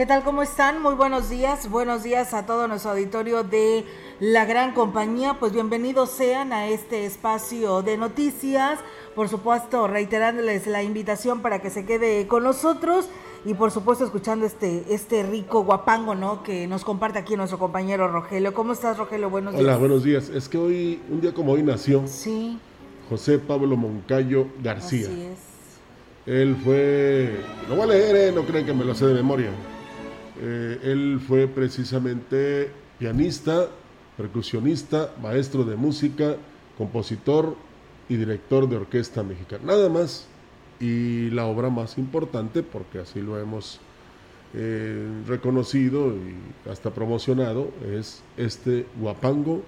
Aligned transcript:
¿Qué 0.00 0.06
tal? 0.06 0.24
¿Cómo 0.24 0.42
están? 0.42 0.80
Muy 0.80 0.94
buenos 0.94 1.28
días. 1.28 1.68
Buenos 1.68 2.02
días 2.02 2.32
a 2.32 2.46
todo 2.46 2.66
nuestro 2.66 2.92
auditorio 2.92 3.44
de 3.44 3.84
la 4.18 4.46
gran 4.46 4.72
compañía. 4.72 5.36
Pues 5.38 5.52
bienvenidos 5.52 6.08
sean 6.08 6.54
a 6.54 6.68
este 6.68 7.04
espacio 7.04 7.82
de 7.82 7.98
noticias. 7.98 8.78
Por 9.14 9.28
supuesto, 9.28 9.88
reiterándoles 9.88 10.66
la 10.66 10.82
invitación 10.82 11.42
para 11.42 11.58
que 11.58 11.68
se 11.68 11.84
quede 11.84 12.26
con 12.28 12.44
nosotros 12.44 13.10
y 13.44 13.52
por 13.52 13.72
supuesto 13.72 14.06
escuchando 14.06 14.46
este, 14.46 14.84
este 14.88 15.22
rico 15.22 15.64
guapango, 15.64 16.14
¿no? 16.14 16.42
Que 16.42 16.66
nos 16.66 16.82
comparte 16.82 17.18
aquí 17.18 17.36
nuestro 17.36 17.58
compañero 17.58 18.08
Rogelio. 18.08 18.54
¿Cómo 18.54 18.72
estás, 18.72 18.96
Rogelio? 18.96 19.28
Buenos 19.28 19.52
días. 19.52 19.62
Hola, 19.62 19.76
buenos 19.76 20.02
días. 20.02 20.30
Es 20.30 20.48
que 20.48 20.56
hoy, 20.56 21.02
un 21.10 21.20
día 21.20 21.34
como 21.34 21.52
hoy 21.52 21.62
nació 21.62 22.06
Sí, 22.06 22.58
José 23.10 23.38
Pablo 23.38 23.76
Moncayo 23.76 24.46
García. 24.62 25.08
así 25.08 25.24
es. 25.24 25.38
Él 26.24 26.56
fue, 26.64 27.38
lo 27.68 27.76
voy 27.76 27.84
a 27.84 27.86
leer, 27.88 28.16
eh, 28.16 28.32
no 28.32 28.46
creen 28.46 28.64
que 28.64 28.72
me 28.72 28.86
lo 28.86 28.94
sé 28.94 29.04
de 29.04 29.12
memoria. 29.12 29.50
Eh, 30.42 30.78
él 30.84 31.20
fue 31.26 31.46
precisamente 31.46 32.70
pianista, 32.98 33.68
percusionista, 34.16 35.14
maestro 35.20 35.64
de 35.64 35.76
música, 35.76 36.36
compositor 36.78 37.56
y 38.08 38.16
director 38.16 38.68
de 38.68 38.76
orquesta 38.76 39.22
mexicana. 39.22 39.64
Nada 39.66 39.88
más. 39.88 40.26
Y 40.80 41.28
la 41.30 41.44
obra 41.44 41.68
más 41.68 41.98
importante, 41.98 42.62
porque 42.62 43.00
así 43.00 43.20
lo 43.20 43.38
hemos 43.38 43.80
eh, 44.54 45.06
reconocido 45.26 46.08
y 46.08 46.70
hasta 46.70 46.90
promocionado, 46.90 47.70
es 47.92 48.22
este 48.38 48.86
Guapango, 48.98 49.62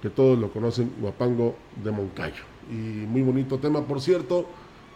que 0.00 0.08
todos 0.08 0.38
lo 0.38 0.50
conocen, 0.50 0.90
Guapango 0.98 1.56
de 1.84 1.90
Moncayo. 1.90 2.42
Y 2.70 3.04
muy 3.06 3.20
bonito 3.20 3.58
tema, 3.58 3.82
por 3.86 4.00
cierto 4.00 4.46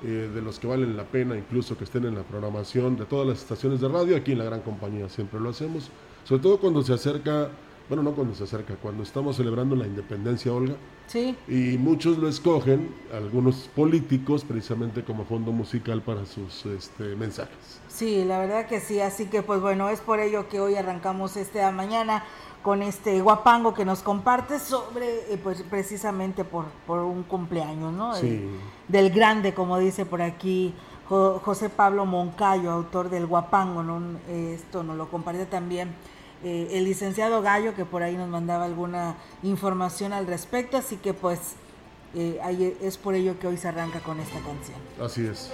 eh, 0.05 0.31
de 0.35 0.43
los 0.43 0.59
que 0.59 0.67
valen 0.67 0.97
la 0.97 1.05
pena, 1.05 1.37
incluso 1.37 1.77
que 1.79 1.85
estén 1.85 2.05
en 2.05 2.15
la 2.15 2.23
programación 2.23 2.97
de 2.97 3.05
todas 3.07 3.27
las 3.27 3.39
estaciones 3.41 3.81
de 3.81 3.89
radio, 3.89 4.17
aquí 4.17 4.33
en 4.33 4.39
la 4.39 4.45
gran 4.45 4.61
compañía 4.61 5.09
siempre 5.09 5.41
lo 5.41 5.51
hacemos, 5.51 5.91
sobre 6.25 6.43
todo 6.43 6.59
cuando 6.59 6.83
se 6.83 6.93
acerca, 6.93 7.49
bueno, 7.89 8.03
no 8.03 8.13
cuando 8.13 8.35
se 8.35 8.45
acerca, 8.45 8.75
cuando 8.77 9.03
estamos 9.03 9.37
celebrando 9.37 9.75
la 9.77 9.87
independencia, 9.87 10.53
Olga, 10.53 10.75
Sí, 11.07 11.37
y 11.49 11.77
muchos 11.77 12.17
lo 12.17 12.29
escogen, 12.29 12.95
algunos 13.13 13.69
políticos, 13.77 14.43
precisamente 14.43 15.05
como 15.05 15.27
fondo 15.27 15.53
musical 15.53 16.01
para 16.01 16.25
sus 16.25 16.65
este, 16.65 17.15
mensajes. 17.15 17.81
sí, 17.89 18.25
la 18.25 18.39
verdad 18.39 18.67
que 18.67 18.81
sí. 18.81 19.01
Así 19.01 19.27
que 19.27 19.43
pues 19.43 19.61
bueno, 19.61 19.91
es 19.91 20.01
por 20.01 20.19
ello 20.21 20.49
que 20.49 20.61
hoy 20.61 20.77
arrancamos 20.77 21.37
esta 21.37 21.71
mañana 21.73 22.25
con 22.65 22.83
este 22.83 23.21
guapango 23.21 23.75
que 23.75 23.85
nos 23.85 24.01
comparte 24.03 24.59
sobre, 24.59 25.33
eh, 25.33 25.39
pues 25.41 25.63
precisamente 25.63 26.45
por, 26.45 26.65
por 26.87 27.01
un 27.01 27.23
cumpleaños, 27.23 27.93
¿no? 27.93 28.17
Sí. 28.17 28.27
El- 28.27 28.59
del 28.89 29.11
grande, 29.11 29.55
como 29.55 29.79
dice 29.79 30.05
por 30.07 30.21
aquí 30.23 30.75
Jo- 31.09 31.41
José 31.45 31.69
Pablo 31.69 32.07
Moncayo, 32.07 32.71
autor 32.73 33.11
del 33.11 33.27
guapango, 33.27 33.83
¿no? 33.83 34.01
Eh, 34.29 34.55
Esto 34.59 34.83
nos 34.83 34.97
lo 34.97 35.09
comparte 35.11 35.45
también 35.47 35.95
eh, 36.43 36.69
el 36.73 36.85
licenciado 36.85 37.41
Gallo, 37.43 37.75
que 37.75 37.85
por 37.85 38.03
ahí 38.03 38.17
nos 38.17 38.29
mandaba 38.29 38.65
alguna 38.65 39.15
información 39.43 40.13
al 40.15 40.27
respecto, 40.27 40.77
así 40.79 40.97
que 40.97 41.13
pues 41.15 41.39
eh, 42.15 42.39
ahí 42.43 42.77
es 42.81 42.97
por 42.97 43.15
ello 43.15 43.39
que 43.39 43.47
hoy 43.47 43.57
se 43.59 43.69
arranca 43.69 44.01
con 44.01 44.21
esta 44.21 44.39
canción. 44.41 44.79
Así 45.03 45.27
es. 45.27 45.51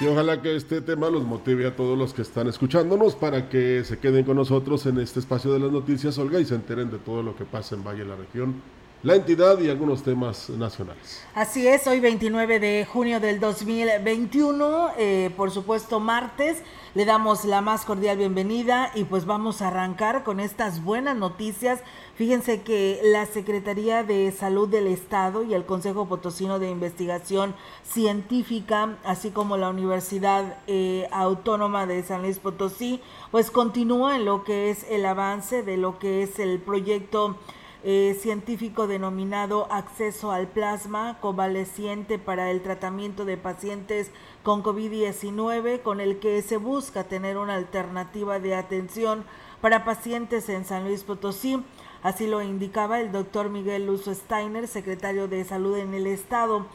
Y 0.00 0.06
ojalá 0.06 0.40
que 0.40 0.56
este 0.56 0.80
tema 0.80 1.10
los 1.10 1.24
motive 1.24 1.66
a 1.66 1.76
todos 1.76 1.98
los 1.98 2.14
que 2.14 2.22
están 2.22 2.48
escuchándonos 2.48 3.14
para 3.14 3.50
que 3.50 3.84
se 3.84 3.98
queden 3.98 4.24
con 4.24 4.36
nosotros 4.36 4.86
en 4.86 4.98
este 4.98 5.20
espacio 5.20 5.52
de 5.52 5.58
las 5.58 5.70
noticias, 5.70 6.16
Olga, 6.16 6.40
y 6.40 6.46
se 6.46 6.54
enteren 6.54 6.90
de 6.90 6.96
todo 6.96 7.22
lo 7.22 7.36
que 7.36 7.44
pasa 7.44 7.74
en 7.74 7.84
Valle 7.84 8.04
de 8.04 8.08
la 8.08 8.16
región, 8.16 8.54
la 9.02 9.14
entidad 9.14 9.58
y 9.60 9.70
algunos 9.70 10.02
temas 10.02 10.50
nacionales. 10.50 11.24
Así 11.34 11.66
es, 11.66 11.86
hoy 11.86 12.00
29 12.00 12.60
de 12.60 12.84
junio 12.84 13.18
del 13.18 13.40
2021, 13.40 14.90
eh, 14.98 15.30
por 15.36 15.50
supuesto 15.50 16.00
martes, 16.00 16.62
le 16.94 17.06
damos 17.06 17.46
la 17.46 17.62
más 17.62 17.86
cordial 17.86 18.18
bienvenida 18.18 18.90
y 18.94 19.04
pues 19.04 19.24
vamos 19.24 19.62
a 19.62 19.68
arrancar 19.68 20.22
con 20.22 20.38
estas 20.38 20.84
buenas 20.84 21.16
noticias. 21.16 21.80
Fíjense 22.16 22.60
que 22.60 23.00
la 23.02 23.24
Secretaría 23.24 24.02
de 24.02 24.30
Salud 24.32 24.68
del 24.68 24.86
Estado 24.86 25.44
y 25.44 25.54
el 25.54 25.64
Consejo 25.64 26.06
Potosino 26.06 26.58
de 26.58 26.68
Investigación 26.68 27.54
Científica, 27.84 28.98
así 29.04 29.30
como 29.30 29.56
la 29.56 29.70
Universidad 29.70 30.58
eh, 30.66 31.08
Autónoma 31.10 31.86
de 31.86 32.02
San 32.02 32.20
Luis 32.20 32.38
Potosí, 32.38 33.00
pues 33.30 33.50
continúa 33.50 34.16
en 34.16 34.26
lo 34.26 34.44
que 34.44 34.68
es 34.68 34.84
el 34.90 35.06
avance 35.06 35.62
de 35.62 35.78
lo 35.78 35.98
que 35.98 36.22
es 36.22 36.38
el 36.38 36.58
proyecto 36.58 37.38
eh, 37.82 38.16
científico 38.20 38.86
denominado 38.86 39.66
Acceso 39.72 40.32
al 40.32 40.48
Plasma 40.48 41.18
Convaleciente 41.20 42.18
para 42.18 42.50
el 42.50 42.60
tratamiento 42.60 43.24
de 43.24 43.36
pacientes 43.36 44.10
con 44.42 44.62
COVID-19, 44.62 45.82
con 45.82 46.00
el 46.00 46.18
que 46.18 46.42
se 46.42 46.58
busca 46.58 47.04
tener 47.04 47.38
una 47.38 47.54
alternativa 47.54 48.38
de 48.38 48.54
atención 48.54 49.24
para 49.60 49.84
pacientes 49.84 50.48
en 50.48 50.64
San 50.64 50.84
Luis 50.84 51.04
Potosí. 51.04 51.64
Así 52.02 52.26
lo 52.26 52.42
indicaba 52.42 53.00
el 53.00 53.12
doctor 53.12 53.50
Miguel 53.50 53.86
Luzo 53.86 54.14
Steiner, 54.14 54.68
secretario 54.68 55.28
de 55.28 55.44
Salud 55.44 55.76
en 55.76 55.94
el 55.94 56.06
Estado. 56.06 56.66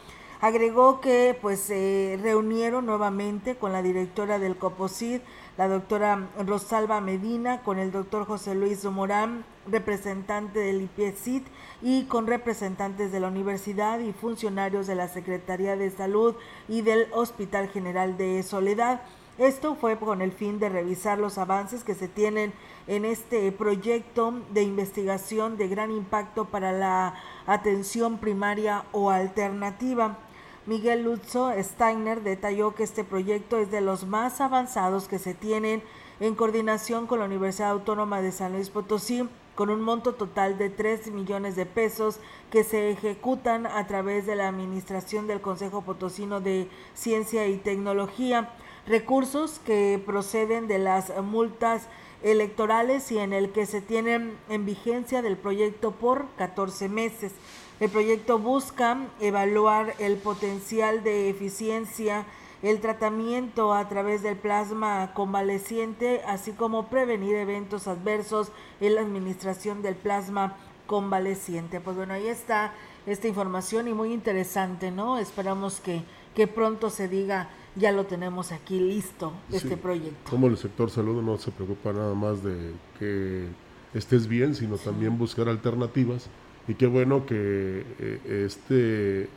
Agregó 0.41 1.01
que 1.01 1.37
pues 1.41 1.59
se 1.59 2.19
reunieron 2.21 2.85
nuevamente 2.85 3.55
con 3.55 3.71
la 3.71 3.81
directora 3.81 4.37
del 4.37 4.57
COPOSID, 4.57 5.21
la 5.57 5.67
doctora 5.67 6.29
Rosalba 6.45 6.99
Medina, 7.01 7.61
con 7.61 7.79
el 7.79 7.91
doctor 7.91 8.25
José 8.25 8.53
Luis 8.53 8.83
Morán, 8.85 9.45
representante 9.67 10.59
del 10.59 10.81
IPECIT, 10.81 11.45
y 11.81 12.05
con 12.05 12.27
representantes 12.27 13.11
de 13.11 13.19
la 13.19 13.27
universidad 13.27 13.99
y 13.99 14.13
funcionarios 14.13 14.87
de 14.87 14.95
la 14.95 15.07
Secretaría 15.07 15.75
de 15.75 15.91
Salud 15.91 16.35
y 16.67 16.81
del 16.81 17.07
Hospital 17.11 17.69
General 17.69 18.17
de 18.17 18.41
Soledad. 18.43 19.01
Esto 19.37 19.75
fue 19.75 19.97
con 19.97 20.21
el 20.21 20.31
fin 20.31 20.59
de 20.59 20.69
revisar 20.69 21.19
los 21.19 21.37
avances 21.37 21.83
que 21.83 21.93
se 21.93 22.07
tienen 22.07 22.53
en 22.87 23.03
este 23.03 23.51
proyecto 23.51 24.33
de 24.51 24.63
investigación 24.63 25.57
de 25.57 25.67
gran 25.67 25.91
impacto 25.91 26.45
para 26.45 26.71
la 26.71 27.15
atención 27.45 28.17
primaria 28.17 28.85
o 28.93 29.09
alternativa. 29.11 30.17
Miguel 30.65 31.03
Lutzo 31.03 31.51
Steiner 31.61 32.23
detalló 32.23 32.73
que 32.73 32.83
este 32.83 33.03
proyecto 33.03 33.57
es 33.57 33.69
de 33.71 33.81
los 33.81 34.07
más 34.07 34.39
avanzados 34.39 35.09
que 35.09 35.19
se 35.19 35.33
tienen 35.33 35.83
en 36.21 36.33
coordinación 36.33 37.05
con 37.05 37.19
la 37.19 37.25
Universidad 37.25 37.71
Autónoma 37.71 38.21
de 38.21 38.31
San 38.31 38.53
Luis 38.53 38.69
Potosí, 38.69 39.27
con 39.55 39.69
un 39.69 39.81
monto 39.81 40.13
total 40.13 40.57
de 40.57 40.69
3 40.69 41.11
millones 41.11 41.55
de 41.55 41.65
pesos 41.65 42.19
que 42.51 42.63
se 42.63 42.91
ejecutan 42.91 43.65
a 43.65 43.87
través 43.87 44.25
de 44.25 44.35
la 44.35 44.49
Administración 44.49 45.27
del 45.27 45.41
Consejo 45.41 45.81
Potosino 45.81 46.41
de 46.41 46.67
Ciencia 46.93 47.47
y 47.47 47.57
Tecnología, 47.57 48.53
recursos 48.85 49.59
que 49.65 50.01
proceden 50.05 50.67
de 50.67 50.77
las 50.77 51.11
multas 51.23 51.87
electorales 52.21 53.11
y 53.11 53.19
en 53.19 53.33
el 53.33 53.51
que 53.51 53.65
se 53.65 53.81
tienen 53.81 54.37
en 54.49 54.65
vigencia 54.65 55.21
del 55.21 55.37
proyecto 55.37 55.91
por 55.91 56.27
14 56.37 56.89
meses. 56.89 57.31
El 57.79 57.89
proyecto 57.89 58.39
busca 58.39 58.97
evaluar 59.19 59.93
el 59.99 60.17
potencial 60.17 61.03
de 61.03 61.29
eficiencia, 61.29 62.25
el 62.65 62.79
tratamiento 62.79 63.75
a 63.75 63.87
través 63.87 64.23
del 64.23 64.37
plasma 64.37 65.13
convaleciente, 65.13 66.21
así 66.25 66.51
como 66.51 66.87
prevenir 66.87 67.35
eventos 67.35 67.87
adversos 67.87 68.51
en 68.81 68.95
la 68.95 69.01
administración 69.01 69.83
del 69.83 69.93
plasma 69.93 70.57
convaleciente. 70.87 71.79
Pues 71.79 71.95
bueno, 71.95 72.15
ahí 72.15 72.25
está 72.25 72.73
esta 73.05 73.27
información 73.27 73.87
y 73.87 73.93
muy 73.93 74.11
interesante, 74.11 74.89
¿no? 74.89 75.19
Esperamos 75.19 75.79
que, 75.79 76.01
que 76.33 76.47
pronto 76.47 76.89
se 76.89 77.07
diga, 77.07 77.49
ya 77.75 77.91
lo 77.91 78.07
tenemos 78.07 78.51
aquí 78.51 78.79
listo, 78.79 79.31
este 79.51 79.77
proyecto. 79.77 80.31
Como 80.31 80.47
el 80.47 80.57
sector 80.57 80.89
salud 80.89 81.21
no 81.21 81.37
se 81.37 81.51
preocupa 81.51 81.93
nada 81.93 82.15
más 82.15 82.41
de 82.41 82.71
que 82.97 83.45
estés 83.93 84.27
bien, 84.27 84.55
sino 84.55 84.77
también 84.77 85.19
buscar 85.19 85.49
alternativas. 85.49 86.29
Y 86.67 86.73
qué 86.73 86.87
bueno 86.87 87.27
que 87.27 87.85
eh, 87.99 88.43
este, 88.47 89.29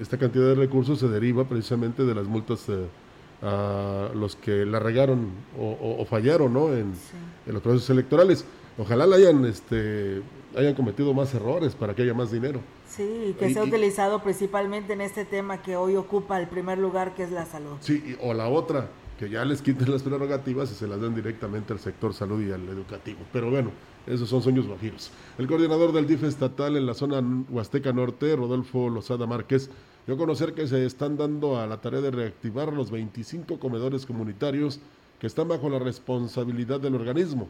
esta 0.00 0.18
cantidad 0.18 0.46
de 0.46 0.54
recursos 0.54 0.98
se 0.98 1.08
deriva 1.08 1.44
precisamente 1.44 2.04
de 2.04 2.14
las 2.14 2.26
multas 2.26 2.68
eh, 2.68 2.86
a 3.42 4.10
los 4.14 4.36
que 4.36 4.66
la 4.66 4.78
regaron 4.78 5.28
o, 5.58 5.64
o- 5.70 6.02
o 6.02 6.04
fallaron 6.04 6.52
¿no? 6.52 6.72
en, 6.74 6.92
en 7.46 7.52
los 7.54 7.62
procesos 7.62 7.88
electorales. 7.90 8.44
Ojalá 8.78 9.06
la 9.06 9.16
hayan, 9.16 9.44
este, 9.44 10.22
hayan 10.56 10.74
cometido 10.74 11.12
más 11.14 11.34
errores 11.34 11.74
para 11.74 11.94
que 11.94 12.02
haya 12.02 12.14
más 12.14 12.30
dinero. 12.30 12.60
Sí, 12.88 13.34
que 13.38 13.48
Y- 13.50 13.54
se 13.54 13.60
ha 13.60 13.64
y- 13.64 13.68
utilizado 13.68 14.22
principalmente 14.22 14.92
en 14.92 15.00
este 15.00 15.24
tema 15.24 15.62
que 15.62 15.76
hoy 15.76 15.96
ocupa 15.96 16.38
el 16.40 16.48
primer 16.48 16.78
lugar, 16.78 17.14
que 17.14 17.22
es 17.24 17.30
la 17.30 17.46
salud. 17.46 17.76
Sí, 17.80 18.02
y- 18.06 18.16
o 18.26 18.34
la 18.34 18.48
otra, 18.48 18.88
que 19.18 19.28
ya 19.28 19.44
les 19.44 19.60
quiten 19.62 19.90
las 19.90 20.02
prerrogativas 20.02 20.70
y 20.72 20.74
se 20.74 20.86
las 20.86 21.00
den 21.00 21.14
directamente 21.14 21.72
al 21.72 21.78
sector 21.78 22.14
salud 22.14 22.42
y 22.46 22.52
al 22.52 22.66
educativo. 22.68 23.18
Pero 23.32 23.50
bueno, 23.50 23.70
esos 24.10 24.28
son 24.28 24.42
sueños 24.42 24.66
guajiros. 24.66 25.10
El 25.38 25.46
coordinador 25.46 25.92
del 25.92 26.06
DIF 26.06 26.24
estatal 26.24 26.76
en 26.76 26.86
la 26.86 26.94
zona 26.94 27.22
Huasteca 27.48 27.92
Norte, 27.92 28.34
Rodolfo 28.34 28.90
Lozada 28.90 29.26
Márquez, 29.26 29.70
dio 30.06 30.16
a 30.16 30.18
conocer 30.18 30.52
que 30.52 30.66
se 30.66 30.84
están 30.84 31.16
dando 31.16 31.58
a 31.58 31.66
la 31.66 31.80
tarea 31.80 32.00
de 32.00 32.10
reactivar 32.10 32.72
los 32.72 32.90
25 32.90 33.58
comedores 33.58 34.06
comunitarios 34.06 34.80
que 35.20 35.26
están 35.26 35.48
bajo 35.48 35.68
la 35.68 35.78
responsabilidad 35.78 36.80
del 36.80 36.94
organismo, 36.96 37.48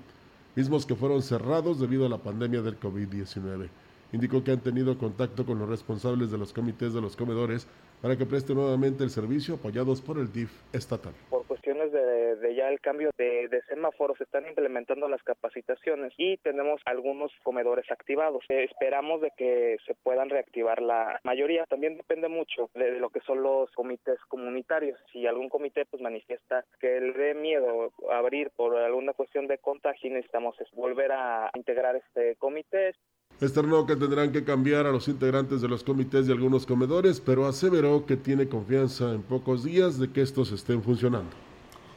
mismos 0.56 0.84
que 0.84 0.96
fueron 0.96 1.22
cerrados 1.22 1.80
debido 1.80 2.04
a 2.04 2.08
la 2.10 2.18
pandemia 2.18 2.60
del 2.60 2.78
COVID-19. 2.78 3.68
Indicó 4.12 4.42
que 4.42 4.50
han 4.50 4.60
tenido 4.60 4.98
contacto 4.98 5.46
con 5.46 5.58
los 5.58 5.68
responsables 5.68 6.30
de 6.30 6.38
los 6.38 6.52
comités 6.52 6.92
de 6.92 7.00
los 7.00 7.16
comedores 7.16 7.66
para 8.02 8.18
que 8.18 8.26
preste 8.26 8.54
nuevamente 8.54 9.04
el 9.04 9.10
servicio 9.10 9.54
apoyados 9.54 10.00
por 10.00 10.18
el 10.18 10.32
DIF 10.32 10.50
estatal. 10.72 11.12
Por 11.30 11.49
cuestiones 11.70 12.40
de, 12.40 12.54
ya 12.54 12.68
el 12.68 12.80
cambio 12.80 13.10
de, 13.16 13.48
de, 13.48 13.62
semáforos, 13.68 14.18
se 14.18 14.24
están 14.24 14.46
implementando 14.46 15.08
las 15.08 15.22
capacitaciones 15.22 16.12
y 16.16 16.36
tenemos 16.38 16.80
algunos 16.84 17.32
comedores 17.42 17.90
activados. 17.90 18.44
Eh, 18.48 18.64
esperamos 18.64 19.20
de 19.20 19.30
que 19.36 19.76
se 19.86 19.94
puedan 20.02 20.30
reactivar 20.30 20.82
la 20.82 21.20
mayoría. 21.24 21.64
También 21.66 21.96
depende 21.96 22.28
mucho 22.28 22.70
de, 22.74 22.98
lo 22.98 23.10
que 23.10 23.20
son 23.20 23.42
los 23.42 23.70
comités 23.72 24.18
comunitarios. 24.28 24.98
Si 25.12 25.26
algún 25.26 25.48
comité 25.48 25.84
pues 25.86 26.02
manifiesta 26.02 26.64
que 26.80 27.00
le 27.00 27.12
dé 27.12 27.34
miedo 27.34 27.92
abrir 28.10 28.50
por 28.56 28.76
alguna 28.76 29.12
cuestión 29.12 29.46
de 29.46 29.58
contagio, 29.58 30.10
necesitamos 30.10 30.56
volver 30.72 31.12
a 31.12 31.50
integrar 31.54 31.96
este 31.96 32.36
comité. 32.36 32.94
Externó 33.40 33.86
que 33.86 33.96
tendrán 33.96 34.32
que 34.32 34.44
cambiar 34.44 34.86
a 34.86 34.90
los 34.90 35.08
integrantes 35.08 35.62
de 35.62 35.68
los 35.68 35.84
comités 35.84 36.26
de 36.26 36.32
algunos 36.32 36.66
comedores, 36.66 37.20
pero 37.20 37.46
aseveró 37.46 38.04
que 38.04 38.16
tiene 38.16 38.48
confianza 38.48 39.14
en 39.14 39.22
pocos 39.22 39.64
días 39.64 39.98
de 39.98 40.12
que 40.12 40.20
estos 40.20 40.52
estén 40.52 40.82
funcionando. 40.82 41.49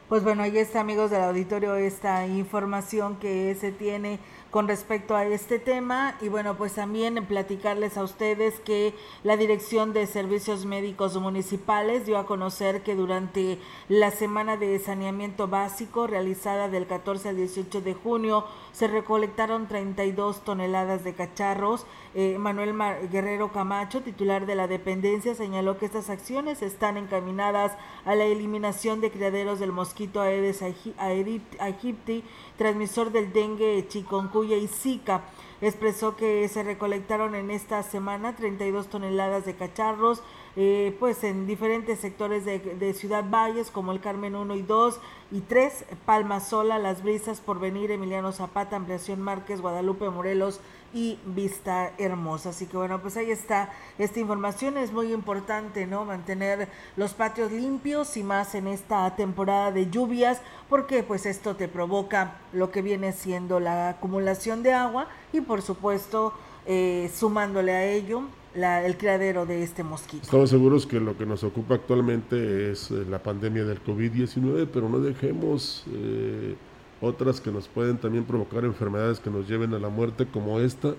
Pues 0.10 0.22
bueno, 0.22 0.44
ahí 0.44 0.58
está 0.58 0.82
amigos 0.82 1.12
del 1.12 1.22
auditorio 1.24 1.76
esta 1.76 2.28
información 2.28 3.16
que 3.16 3.56
se 3.56 3.72
tiene 3.72 4.20
con 4.52 4.68
respecto 4.68 5.16
a 5.16 5.26
este 5.26 5.60
tema. 5.60 6.16
Y 6.22 6.28
bueno, 6.28 6.58
pues 6.58 6.74
también 6.74 7.26
platicarles 7.26 7.98
a 7.98 8.04
ustedes 8.04 8.60
que 8.60 8.94
la 9.24 9.38
Dirección 9.38 9.94
de 9.94 10.06
Servicios 10.06 10.66
Médicos 10.66 11.18
Municipales 11.18 12.06
dio 12.06 12.18
a 12.18 12.26
conocer 12.26 12.84
que 12.84 12.96
durante 12.96 13.58
la 13.88 14.12
semana 14.12 14.58
de 14.58 14.78
saneamiento 14.78 15.48
básico 15.48 16.06
realizada 16.06 16.68
del 16.68 16.86
14 16.86 17.30
al 17.30 17.38
18 17.38 17.82
de 17.82 17.94
junio 17.94 18.46
se 18.74 18.88
recolectaron 18.88 19.68
32 19.68 20.44
toneladas 20.44 21.04
de 21.04 21.14
cacharros. 21.14 21.86
Eh, 22.16 22.38
Manuel 22.40 22.74
Guerrero 23.12 23.52
Camacho, 23.52 24.02
titular 24.02 24.46
de 24.46 24.56
la 24.56 24.68
dependencia, 24.68 25.36
señaló 25.36 25.78
que 25.78 25.86
estas 25.86 26.10
acciones 26.10 26.62
están 26.62 26.98
encaminadas 26.98 27.72
a 28.04 28.16
la 28.16 28.26
eliminación 28.26 29.00
de 29.00 29.12
criaderos 29.12 29.60
del 29.60 29.72
mosquito 29.72 30.22
Aedes 30.22 30.62
aegypti, 30.62 32.24
transmisor 32.58 33.12
del 33.12 33.32
dengue, 33.32 33.86
chikungunya 33.88 34.58
y 34.58 34.68
Zika. 34.68 35.22
Expresó 35.62 36.18
que 36.18 36.48
se 36.50 36.64
recolectaron 36.64 37.36
en 37.36 37.52
esta 37.52 37.84
semana 37.84 38.36
32 38.36 38.88
toneladas 38.88 39.46
de 39.46 39.56
cacharros, 39.56 40.22
eh, 40.56 40.96
pues 41.00 41.24
en 41.24 41.48
diferentes 41.48 42.00
sectores 42.00 42.46
de, 42.46 42.94
Ciudad 42.94 43.26
Valles, 43.28 43.72
como 43.72 43.92
el 43.92 44.00
Carmen 44.00 44.36
1 44.36 44.56
y 44.56 44.62
2 44.62 45.00
y 45.32 45.42
3, 45.42 45.86
Palma 46.06 46.40
Sola, 46.40 46.78
Las 46.78 47.02
Brisas, 47.02 47.42
Porvenir, 47.42 47.90
Emiliano 47.90 48.32
Zapata, 48.32 48.76
Ampliación 48.76 49.20
Márquez, 49.20 49.62
Guadalupe, 49.62 50.10
Morelos 50.12 50.60
y 50.94 51.18
Vista 51.26 51.92
Hermosa. 51.98 52.50
Así 52.50 52.68
que 52.68 52.78
bueno, 52.78 53.02
pues 53.02 53.18
ahí 53.18 53.32
está 53.32 53.74
esta 53.98 54.20
información. 54.20 54.78
Es 54.78 54.92
muy 54.92 55.12
importante, 55.12 55.88
¿no? 55.88 56.06
Mantener 56.06 56.70
los 56.98 57.16
patios 57.16 57.52
limpios 57.52 58.16
y 58.16 58.24
más 58.24 58.54
en 58.54 58.68
esta 58.68 59.16
temporada 59.16 59.72
de 59.72 59.90
lluvias, 59.90 60.40
porque 60.70 61.02
pues 61.02 61.26
esto 61.26 61.56
te 61.56 61.68
provoca 61.68 62.36
lo 62.52 62.70
que 62.70 62.84
viene 62.84 63.12
siendo 63.12 63.60
la 63.60 63.90
acumulación 63.90 64.62
de 64.62 64.74
agua 64.74 65.08
y 65.32 65.42
por 65.42 65.64
supuesto 65.64 66.34
eh, 66.68 67.12
sumándole 67.12 67.72
a 67.72 67.86
ello 67.86 68.24
el 68.56 68.98
criadero 68.98 69.46
de 69.46 69.64
este 69.64 69.84
mosquito. 69.84 70.24
Estamos 70.24 70.50
seguros 70.50 70.86
que 70.86 71.00
lo 71.00 71.18
que 71.18 71.26
nos 71.26 71.44
ocupa 71.44 71.76
actualmente 71.76 72.72
es 72.72 72.92
eh, 72.92 73.06
la 73.10 73.22
pandemia 73.22 73.64
del 73.66 73.84
COVID-19, 73.84 74.68
pero 74.72 74.90
no 74.90 75.00
dejemos... 75.00 75.86
Eh, 75.94 76.56
otras 77.04 77.42
que 77.42 77.52
nos 77.52 77.68
pueden 77.68 77.98
también 77.98 78.24
provocar 78.24 78.64
enfermedades 78.64 79.20
que 79.20 79.30
nos 79.30 79.48
lleven 79.48 79.74
a 79.74 79.80
la 79.80 79.90
muerte, 79.90 80.26
como 80.26 80.62
esta, 80.62 80.96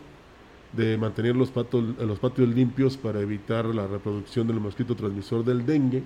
de 0.75 0.99
mantener 0.99 1.35
los, 1.35 1.51
los 1.55 2.19
patios 2.19 2.49
limpios 2.49 2.99
para 2.99 3.21
evitar 3.21 3.65
la 3.65 3.87
reproducción 3.87 4.47
del 4.47 4.61
mosquito 4.61 4.95
transmisor 4.95 5.45
del 5.45 5.65
dengue, 5.65 6.03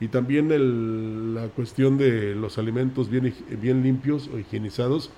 y 0.00 0.08
también 0.08 0.50
el, 0.50 1.34
la 1.34 1.46
cuestión 1.48 1.96
de 1.96 2.34
los 2.34 2.58
alimentos 2.58 3.08
bien, 3.08 3.32
bien 3.60 3.82
limpios 3.82 4.28
o 4.34 4.38
higienizados 4.38 5.10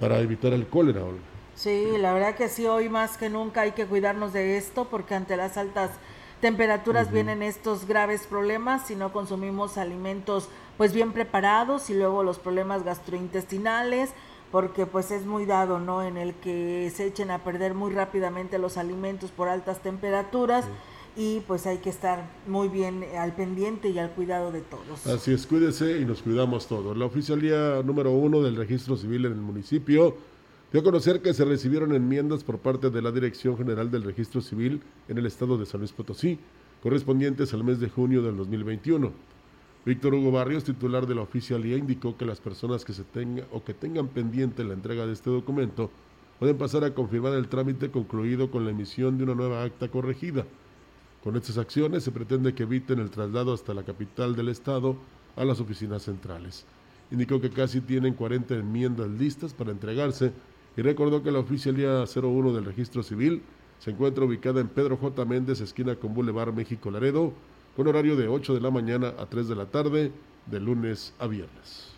para 0.00 0.18
evitar 0.18 0.52
el 0.52 0.66
cólera. 0.66 1.02
Sí, 1.54 1.96
la 1.98 2.12
verdad 2.12 2.34
que 2.34 2.48
sí, 2.48 2.66
hoy 2.66 2.88
más 2.88 3.16
que 3.16 3.30
nunca 3.30 3.62
hay 3.62 3.72
que 3.72 3.86
cuidarnos 3.86 4.32
de 4.32 4.56
esto 4.56 4.88
porque 4.90 5.14
ante 5.14 5.36
las 5.36 5.56
altas 5.56 5.90
temperaturas 6.40 7.10
vienen 7.10 7.42
estos 7.42 7.86
graves 7.86 8.26
problemas 8.26 8.86
si 8.86 8.96
no 8.96 9.12
consumimos 9.12 9.78
alimentos 9.78 10.48
pues 10.76 10.92
bien 10.92 11.12
preparados 11.12 11.88
y 11.90 11.94
luego 11.94 12.22
los 12.22 12.38
problemas 12.38 12.84
gastrointestinales 12.84 14.10
porque 14.50 14.86
pues 14.86 15.10
es 15.10 15.26
muy 15.26 15.46
dado, 15.46 15.80
¿no? 15.80 16.02
En 16.02 16.16
el 16.16 16.34
que 16.34 16.92
se 16.94 17.06
echen 17.06 17.30
a 17.30 17.42
perder 17.42 17.74
muy 17.74 17.92
rápidamente 17.92 18.58
los 18.58 18.76
alimentos 18.76 19.30
por 19.30 19.48
altas 19.48 19.80
temperaturas 19.80 20.64
y 21.16 21.40
pues 21.40 21.66
hay 21.66 21.78
que 21.78 21.90
estar 21.90 22.28
muy 22.46 22.68
bien 22.68 23.04
al 23.16 23.32
pendiente 23.34 23.88
y 23.88 23.98
al 23.98 24.10
cuidado 24.10 24.52
de 24.52 24.60
todos. 24.60 25.06
Así 25.06 25.32
es, 25.32 25.46
cuídese 25.46 25.98
y 25.98 26.04
nos 26.04 26.22
cuidamos 26.22 26.66
todos. 26.66 26.96
La 26.96 27.06
oficialía 27.06 27.82
número 27.84 28.10
uno 28.10 28.42
del 28.42 28.56
registro 28.56 28.96
civil 28.96 29.24
en 29.26 29.32
el 29.32 29.40
municipio 29.40 30.16
dio 30.74 30.80
a 30.80 30.84
conocer 30.84 31.22
que 31.22 31.32
se 31.32 31.44
recibieron 31.44 31.94
enmiendas 31.94 32.42
por 32.42 32.58
parte 32.58 32.90
de 32.90 33.00
la 33.00 33.12
Dirección 33.12 33.56
General 33.56 33.92
del 33.92 34.02
Registro 34.02 34.40
Civil 34.40 34.80
en 35.06 35.18
el 35.18 35.26
estado 35.26 35.56
de 35.56 35.66
San 35.66 35.78
Luis 35.78 35.92
Potosí, 35.92 36.40
correspondientes 36.82 37.54
al 37.54 37.62
mes 37.62 37.78
de 37.78 37.88
junio 37.88 38.22
del 38.22 38.36
2021. 38.36 39.12
Víctor 39.86 40.14
Hugo 40.14 40.32
Barrios, 40.32 40.64
titular 40.64 41.06
de 41.06 41.14
la 41.14 41.22
oficialía, 41.22 41.76
indicó 41.76 42.16
que 42.16 42.26
las 42.26 42.40
personas 42.40 42.84
que 42.84 42.92
se 42.92 43.04
tengan 43.04 43.46
o 43.52 43.62
que 43.62 43.72
tengan 43.72 44.08
pendiente 44.08 44.64
la 44.64 44.74
entrega 44.74 45.06
de 45.06 45.12
este 45.12 45.30
documento 45.30 45.92
pueden 46.40 46.58
pasar 46.58 46.82
a 46.82 46.92
confirmar 46.92 47.34
el 47.34 47.46
trámite 47.46 47.92
concluido 47.92 48.50
con 48.50 48.64
la 48.64 48.72
emisión 48.72 49.16
de 49.16 49.22
una 49.22 49.36
nueva 49.36 49.62
acta 49.62 49.86
corregida. 49.86 50.44
Con 51.22 51.36
estas 51.36 51.56
acciones 51.56 52.02
se 52.02 52.10
pretende 52.10 52.52
que 52.52 52.64
eviten 52.64 52.98
el 52.98 53.10
traslado 53.10 53.54
hasta 53.54 53.74
la 53.74 53.84
capital 53.84 54.34
del 54.34 54.48
estado 54.48 54.96
a 55.36 55.44
las 55.44 55.60
oficinas 55.60 56.02
centrales. 56.02 56.66
Indicó 57.12 57.40
que 57.40 57.50
casi 57.50 57.80
tienen 57.80 58.14
40 58.14 58.56
enmiendas 58.56 59.08
listas 59.08 59.54
para 59.54 59.70
entregarse 59.70 60.32
y 60.76 60.82
recordó 60.82 61.22
que 61.22 61.30
la 61.30 61.38
oficialía 61.38 62.04
01 62.04 62.52
del 62.52 62.64
registro 62.64 63.02
civil 63.02 63.42
se 63.78 63.90
encuentra 63.90 64.24
ubicada 64.24 64.60
en 64.60 64.68
Pedro 64.68 64.96
J. 64.96 65.24
Méndez, 65.24 65.60
esquina 65.60 65.96
con 65.96 66.14
Boulevard 66.14 66.52
México 66.52 66.90
Laredo, 66.90 67.32
con 67.76 67.86
horario 67.86 68.16
de 68.16 68.28
8 68.28 68.54
de 68.54 68.60
la 68.60 68.70
mañana 68.70 69.14
a 69.18 69.26
3 69.26 69.48
de 69.48 69.56
la 69.56 69.66
tarde, 69.66 70.12
de 70.46 70.60
lunes 70.60 71.12
a 71.18 71.26
viernes. 71.26 71.94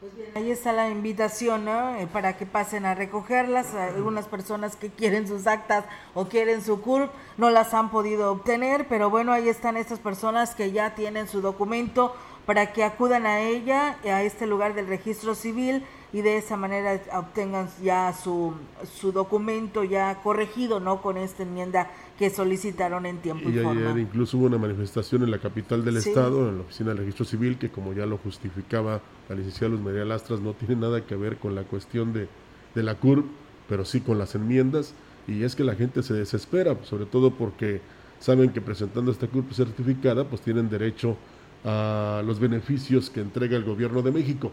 Pues 0.00 0.14
bien, 0.14 0.30
ahí 0.36 0.52
está 0.52 0.72
la 0.72 0.88
invitación. 0.88 1.66
Eh, 1.68 2.06
para 2.12 2.36
que 2.36 2.46
pasen 2.46 2.86
a 2.86 2.94
recogerlas. 2.94 3.74
Algunas 3.74 4.28
personas 4.28 4.76
que 4.76 4.90
quieren 4.90 5.26
sus 5.26 5.48
actas 5.48 5.84
o 6.14 6.26
quieren 6.26 6.62
su 6.62 6.80
CURP 6.80 7.10
no 7.36 7.50
las 7.50 7.74
han 7.74 7.90
podido 7.90 8.30
obtener, 8.30 8.86
pero 8.88 9.10
bueno, 9.10 9.32
ahí 9.32 9.48
están 9.48 9.76
estas 9.76 9.98
personas 9.98 10.54
que 10.54 10.70
ya 10.70 10.94
tienen 10.94 11.26
su 11.26 11.40
documento 11.40 12.14
para 12.46 12.72
que 12.72 12.84
acudan 12.84 13.26
a 13.26 13.40
ella, 13.40 13.98
a 14.04 14.22
este 14.22 14.46
lugar 14.46 14.74
del 14.74 14.86
registro 14.86 15.34
civil 15.34 15.84
y 16.12 16.22
de 16.22 16.38
esa 16.38 16.56
manera 16.56 17.00
obtengan 17.14 17.68
ya 17.82 18.12
su, 18.12 18.54
su 18.98 19.12
documento 19.12 19.84
ya 19.84 20.20
corregido, 20.22 20.80
¿no? 20.80 21.02
Con 21.02 21.18
esta 21.18 21.42
enmienda 21.42 21.90
que 22.18 22.30
solicitaron 22.30 23.06
en 23.06 23.18
tiempo 23.18 23.48
y, 23.48 23.56
y 23.56 23.58
ayer 23.58 23.98
incluso 23.98 24.38
hubo 24.38 24.46
una 24.46 24.58
manifestación 24.58 25.22
en 25.22 25.30
la 25.30 25.38
capital 25.38 25.84
del 25.84 25.98
estado, 25.98 26.48
en 26.48 26.56
la 26.56 26.62
oficina 26.62 26.90
del 26.90 26.98
registro 26.98 27.24
civil, 27.24 27.58
que 27.58 27.70
como 27.70 27.92
ya 27.92 28.06
lo 28.06 28.18
justificaba 28.18 29.02
la 29.28 29.34
licenciada 29.34 29.72
Luz 29.72 29.80
María 29.80 30.04
Lastras, 30.04 30.40
no 30.40 30.54
tiene 30.54 30.76
nada 30.76 31.04
que 31.04 31.14
ver 31.14 31.36
con 31.36 31.54
la 31.54 31.62
cuestión 31.64 32.12
de, 32.12 32.28
de 32.74 32.82
la 32.82 32.94
CURP, 32.94 33.26
pero 33.68 33.84
sí 33.84 34.00
con 34.00 34.18
las 34.18 34.34
enmiendas, 34.34 34.94
y 35.26 35.42
es 35.42 35.54
que 35.54 35.62
la 35.62 35.74
gente 35.74 36.02
se 36.02 36.14
desespera, 36.14 36.74
sobre 36.84 37.04
todo 37.04 37.32
porque 37.34 37.82
saben 38.18 38.50
que 38.50 38.62
presentando 38.62 39.12
esta 39.12 39.26
CURP 39.26 39.52
certificada, 39.52 40.24
pues 40.24 40.40
tienen 40.40 40.70
derecho 40.70 41.16
a 41.64 42.22
los 42.24 42.40
beneficios 42.40 43.10
que 43.10 43.20
entrega 43.20 43.56
el 43.56 43.64
gobierno 43.64 44.00
de 44.00 44.10
México. 44.10 44.50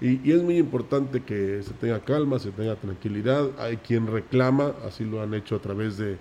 Y, 0.00 0.30
es 0.30 0.42
muy 0.42 0.58
importante 0.58 1.22
que 1.22 1.62
se 1.62 1.72
tenga 1.74 2.00
calma, 2.00 2.38
se 2.38 2.50
tenga 2.50 2.76
tranquilidad. 2.76 3.50
Hay 3.58 3.78
quien 3.78 4.06
reclama, 4.06 4.74
así 4.86 5.04
lo 5.04 5.22
han 5.22 5.34
hecho 5.34 5.56
a 5.56 5.58
través 5.60 5.98
de 5.98 6.16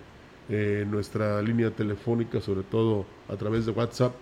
eh, 0.49 0.85
nuestra 0.89 1.41
línea 1.41 1.71
telefónica, 1.71 2.41
sobre 2.41 2.63
todo 2.63 3.05
a 3.29 3.35
través 3.35 3.65
de 3.65 3.71
WhatsApp, 3.71 4.13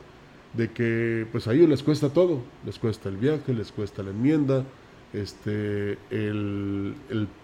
de 0.53 0.71
que 0.71 1.27
pues 1.31 1.47
a 1.47 1.53
ellos 1.53 1.69
les 1.69 1.83
cuesta 1.83 2.09
todo, 2.09 2.39
les 2.65 2.79
cuesta 2.79 3.09
el 3.09 3.17
viaje, 3.17 3.53
les 3.53 3.71
cuesta 3.71 4.03
la 4.03 4.09
enmienda, 4.09 4.63
este, 5.13 5.97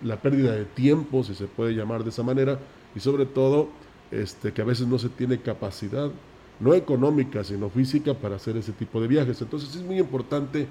la 0.01 0.21
pérdida 0.21 0.53
de 0.53 0.65
tiempo, 0.65 1.23
si 1.23 1.35
se 1.35 1.45
puede 1.45 1.73
llamar 1.73 2.03
de 2.03 2.09
esa 2.09 2.23
manera, 2.23 2.59
y 2.95 2.99
sobre 2.99 3.25
todo 3.25 3.69
este, 4.11 4.51
que 4.51 4.61
a 4.61 4.65
veces 4.65 4.87
no 4.87 4.99
se 4.99 5.09
tiene 5.09 5.39
capacidad 5.39 6.11
no 6.59 6.75
económica, 6.75 7.43
sino 7.43 7.69
física 7.69 8.13
para 8.13 8.35
hacer 8.35 8.55
ese 8.55 8.71
tipo 8.71 9.01
de 9.01 9.07
viajes. 9.07 9.41
Entonces 9.41 9.75
es 9.75 9.81
muy 9.81 9.97
importante 9.97 10.67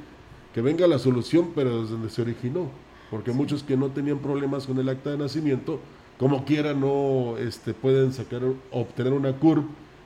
que 0.55 0.61
venga 0.61 0.87
la 0.87 0.99
solución, 0.99 1.53
pero 1.55 1.83
desde 1.83 1.93
donde 1.93 2.11
se 2.11 2.23
originó, 2.23 2.71
porque 3.11 3.33
muchos 3.33 3.63
que 3.63 3.77
no 3.77 3.89
tenían 3.89 4.19
problemas 4.19 4.67
con 4.67 4.79
el 4.79 4.89
acta 4.89 5.11
de 5.11 5.19
nacimiento, 5.19 5.81
como 6.19 6.45
quiera 6.45 6.75
no 6.75 7.37
este, 7.39 7.73
pueden 7.75 8.13
sacar 8.13 8.43
obtener 8.71 9.13
una 9.13 9.33
CURP 9.33 9.65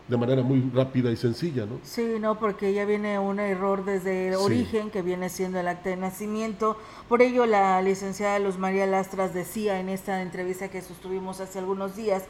de 0.08 0.18
manera 0.18 0.42
muy 0.42 0.70
rápida 0.74 1.10
y 1.10 1.16
sencilla, 1.16 1.64
¿no? 1.64 1.78
Sí, 1.82 2.16
no, 2.20 2.38
porque 2.38 2.74
ya 2.74 2.84
viene 2.84 3.18
un 3.18 3.40
error 3.40 3.86
desde 3.86 4.28
el 4.28 4.34
origen, 4.34 4.90
que 4.90 5.00
viene 5.00 5.30
siendo 5.30 5.58
el 5.58 5.66
acta 5.66 5.88
de 5.90 5.96
nacimiento. 5.96 6.76
Por 7.08 7.22
ello, 7.22 7.46
la 7.46 7.80
licenciada 7.80 8.38
Luz 8.38 8.58
María 8.58 8.86
Lastras 8.86 9.32
decía 9.32 9.80
en 9.80 9.88
esta 9.88 10.20
entrevista 10.20 10.68
que 10.68 10.82
sostuvimos 10.82 11.40
hace 11.40 11.58
algunos 11.58 11.96
días 11.96 12.24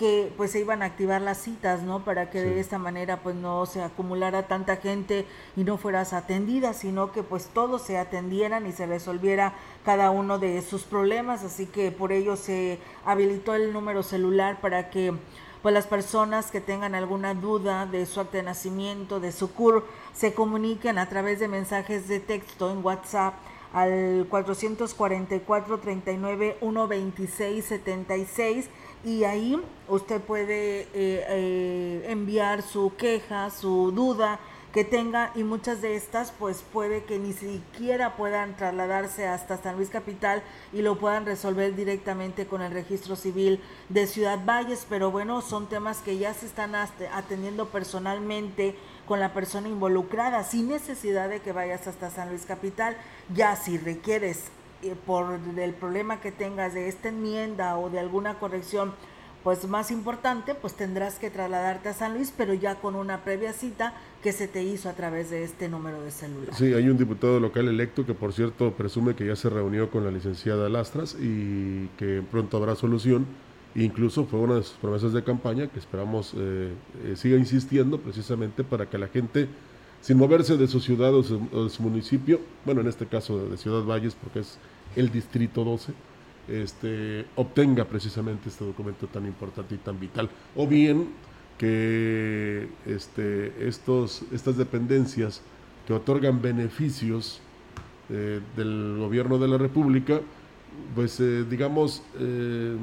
que 0.00 0.32
pues 0.38 0.52
se 0.52 0.60
iban 0.60 0.80
a 0.80 0.86
activar 0.86 1.20
las 1.20 1.36
citas, 1.36 1.82
¿no? 1.82 2.06
Para 2.06 2.30
que 2.30 2.40
de 2.40 2.58
esta 2.58 2.78
manera 2.78 3.18
pues 3.18 3.36
no 3.36 3.66
se 3.66 3.82
acumulara 3.82 4.48
tanta 4.48 4.76
gente 4.76 5.26
y 5.56 5.64
no 5.64 5.76
fueras 5.76 6.14
atendida, 6.14 6.72
sino 6.72 7.12
que 7.12 7.22
pues 7.22 7.50
todos 7.52 7.82
se 7.82 7.98
atendieran 7.98 8.66
y 8.66 8.72
se 8.72 8.86
resolviera 8.86 9.52
cada 9.84 10.10
uno 10.10 10.38
de 10.38 10.62
sus 10.62 10.84
problemas, 10.84 11.44
así 11.44 11.66
que 11.66 11.92
por 11.92 12.12
ello 12.12 12.36
se 12.36 12.78
habilitó 13.04 13.54
el 13.54 13.74
número 13.74 14.02
celular 14.02 14.62
para 14.62 14.88
que 14.88 15.12
pues 15.60 15.74
las 15.74 15.86
personas 15.86 16.50
que 16.50 16.62
tengan 16.62 16.94
alguna 16.94 17.34
duda 17.34 17.84
de 17.84 18.06
su 18.06 18.20
acta 18.20 18.38
de 18.38 18.44
nacimiento, 18.44 19.20
de 19.20 19.32
su 19.32 19.52
CUR, 19.52 19.84
se 20.14 20.32
comuniquen 20.32 20.96
a 20.96 21.10
través 21.10 21.40
de 21.40 21.48
mensajes 21.48 22.08
de 22.08 22.20
texto 22.20 22.70
en 22.70 22.82
WhatsApp 22.82 23.34
al 23.74 24.26
444 24.30 25.78
39 25.78 26.56
126 26.60 27.64
76 27.66 28.70
y 29.04 29.24
ahí 29.24 29.60
usted 29.88 30.20
puede 30.20 30.82
eh, 30.82 30.88
eh, 30.94 32.06
enviar 32.08 32.62
su 32.62 32.92
queja, 32.96 33.50
su 33.50 33.92
duda 33.92 34.38
que 34.72 34.84
tenga 34.84 35.32
y 35.34 35.42
muchas 35.42 35.82
de 35.82 35.96
estas 35.96 36.30
pues 36.30 36.62
puede 36.72 37.02
que 37.02 37.18
ni 37.18 37.32
siquiera 37.32 38.16
puedan 38.16 38.56
trasladarse 38.56 39.26
hasta 39.26 39.60
San 39.60 39.76
Luis 39.76 39.90
Capital 39.90 40.42
y 40.72 40.82
lo 40.82 40.98
puedan 40.98 41.26
resolver 41.26 41.74
directamente 41.74 42.46
con 42.46 42.62
el 42.62 42.70
registro 42.70 43.16
civil 43.16 43.60
de 43.88 44.06
Ciudad 44.06 44.38
Valles, 44.44 44.86
pero 44.88 45.10
bueno, 45.10 45.40
son 45.40 45.68
temas 45.68 45.98
que 45.98 46.18
ya 46.18 46.34
se 46.34 46.46
están 46.46 46.74
atendiendo 46.76 47.66
personalmente 47.66 48.76
con 49.08 49.18
la 49.18 49.32
persona 49.32 49.68
involucrada 49.68 50.44
sin 50.44 50.68
necesidad 50.68 51.28
de 51.28 51.40
que 51.40 51.50
vayas 51.52 51.88
hasta 51.88 52.10
San 52.10 52.28
Luis 52.28 52.46
Capital, 52.46 52.96
ya 53.34 53.56
si 53.56 53.76
requieres 53.76 54.52
por 55.06 55.38
el 55.56 55.74
problema 55.74 56.20
que 56.20 56.32
tengas 56.32 56.74
de 56.74 56.88
esta 56.88 57.08
enmienda 57.08 57.78
o 57.78 57.90
de 57.90 57.98
alguna 57.98 58.38
corrección 58.38 58.92
pues 59.42 59.66
más 59.66 59.90
importante, 59.90 60.54
pues 60.54 60.74
tendrás 60.74 61.18
que 61.18 61.30
trasladarte 61.30 61.88
a 61.88 61.94
San 61.94 62.14
Luis, 62.14 62.32
pero 62.36 62.52
ya 62.52 62.74
con 62.76 62.94
una 62.94 63.24
previa 63.24 63.52
cita 63.52 63.94
que 64.22 64.32
se 64.32 64.48
te 64.48 64.62
hizo 64.62 64.88
a 64.88 64.92
través 64.92 65.30
de 65.30 65.44
este 65.44 65.68
número 65.68 66.02
de 66.02 66.10
celular. 66.10 66.54
Sí, 66.54 66.74
hay 66.74 66.88
un 66.88 66.98
diputado 66.98 67.40
local 67.40 67.68
electo 67.68 68.04
que 68.04 68.12
por 68.12 68.32
cierto 68.32 68.72
presume 68.72 69.14
que 69.14 69.26
ya 69.26 69.36
se 69.36 69.48
reunió 69.48 69.90
con 69.90 70.04
la 70.04 70.10
licenciada 70.10 70.68
Lastras 70.68 71.16
y 71.18 71.88
que 71.96 72.22
pronto 72.30 72.56
habrá 72.58 72.74
solución. 72.76 73.26
incluso 73.74 74.26
fue 74.26 74.40
una 74.40 74.56
de 74.56 74.62
sus 74.64 74.76
promesas 74.76 75.12
de 75.12 75.22
campaña 75.22 75.68
que 75.68 75.78
esperamos 75.78 76.34
eh, 76.36 76.72
eh, 77.04 77.14
siga 77.16 77.36
insistiendo 77.36 77.98
precisamente 77.98 78.64
para 78.64 78.90
que 78.90 78.98
la 78.98 79.06
gente, 79.06 79.48
sin 80.02 80.18
moverse 80.18 80.56
de 80.56 80.66
su 80.66 80.80
ciudad 80.80 81.14
o, 81.14 81.22
de 81.22 81.70
su 81.70 81.82
municipio, 81.82 82.40
bueno, 82.66 82.82
en 82.82 82.88
este 82.88 83.06
caso 83.06 83.38
de 83.48 83.56
Ciudad 83.56 83.84
Valles, 83.84 84.16
porque 84.16 84.40
es 84.40 84.58
el 84.96 85.10
distrito 85.10 85.64
12, 85.64 85.92
este, 86.48 87.26
obtenga 87.36 87.84
precisamente 87.84 88.48
este 88.48 88.64
documento 88.64 89.06
tan 89.06 89.26
importante 89.26 89.74
y 89.74 89.78
tan 89.78 89.98
vital. 89.98 90.28
O 90.56 90.66
bien 90.66 91.08
que 91.58 92.68
este, 92.86 93.68
estos, 93.68 94.22
estas 94.32 94.56
dependencias 94.56 95.42
que 95.86 95.92
otorgan 95.92 96.40
beneficios 96.40 97.40
eh, 98.08 98.40
del 98.56 98.96
gobierno 98.98 99.38
de 99.38 99.48
la 99.48 99.58
República, 99.58 100.20
pues 100.94 101.20
eh, 101.20 101.44
digamos, 101.48 102.02
eh, 102.18 102.76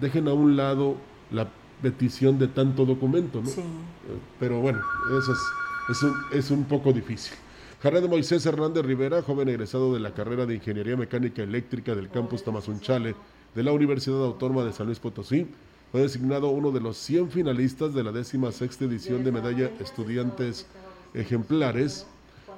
dejen 0.00 0.28
a 0.28 0.32
un 0.32 0.56
lado 0.56 0.96
la 1.30 1.48
petición 1.82 2.38
de 2.38 2.48
tanto 2.48 2.86
documento, 2.86 3.42
¿no? 3.42 3.50
Pero 4.40 4.60
bueno, 4.60 4.80
eso 5.18 5.32
es, 5.32 5.38
es, 5.90 6.02
un, 6.02 6.14
es 6.32 6.50
un 6.50 6.64
poco 6.64 6.92
difícil. 6.92 7.34
Jared 7.82 8.08
Moisés 8.08 8.46
Hernández 8.46 8.86
Rivera, 8.86 9.20
joven 9.20 9.50
egresado 9.50 9.92
de 9.92 10.00
la 10.00 10.14
carrera 10.14 10.46
de 10.46 10.54
Ingeniería 10.54 10.96
Mecánica 10.96 11.42
Eléctrica 11.42 11.94
del 11.94 12.08
campus 12.08 12.42
Tamazunchale 12.42 13.14
de 13.54 13.62
la 13.62 13.72
Universidad 13.72 14.24
Autónoma 14.24 14.64
de 14.64 14.72
San 14.72 14.86
Luis 14.86 14.98
Potosí, 14.98 15.46
fue 15.92 16.00
designado 16.00 16.48
uno 16.48 16.70
de 16.70 16.80
los 16.80 16.96
100 16.96 17.30
finalistas 17.30 17.92
de 17.92 18.02
la 18.02 18.12
16 18.12 18.80
edición 18.80 19.24
de 19.24 19.30
Medalla 19.30 19.70
Estudiantes 19.78 20.66
Ejemplares, 21.12 22.06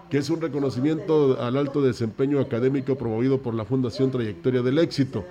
que 0.08 0.18
es 0.18 0.30
un 0.30 0.40
reconocimiento 0.40 1.36
al 1.42 1.56
alto 1.56 1.82
desempeño 1.82 2.38
académico 2.38 2.96
promovido 2.96 3.42
por 3.42 3.54
la 3.54 3.64
Fundación 3.64 4.12
Trayectoria 4.12 4.62
del 4.62 4.78
Éxito. 4.78 5.24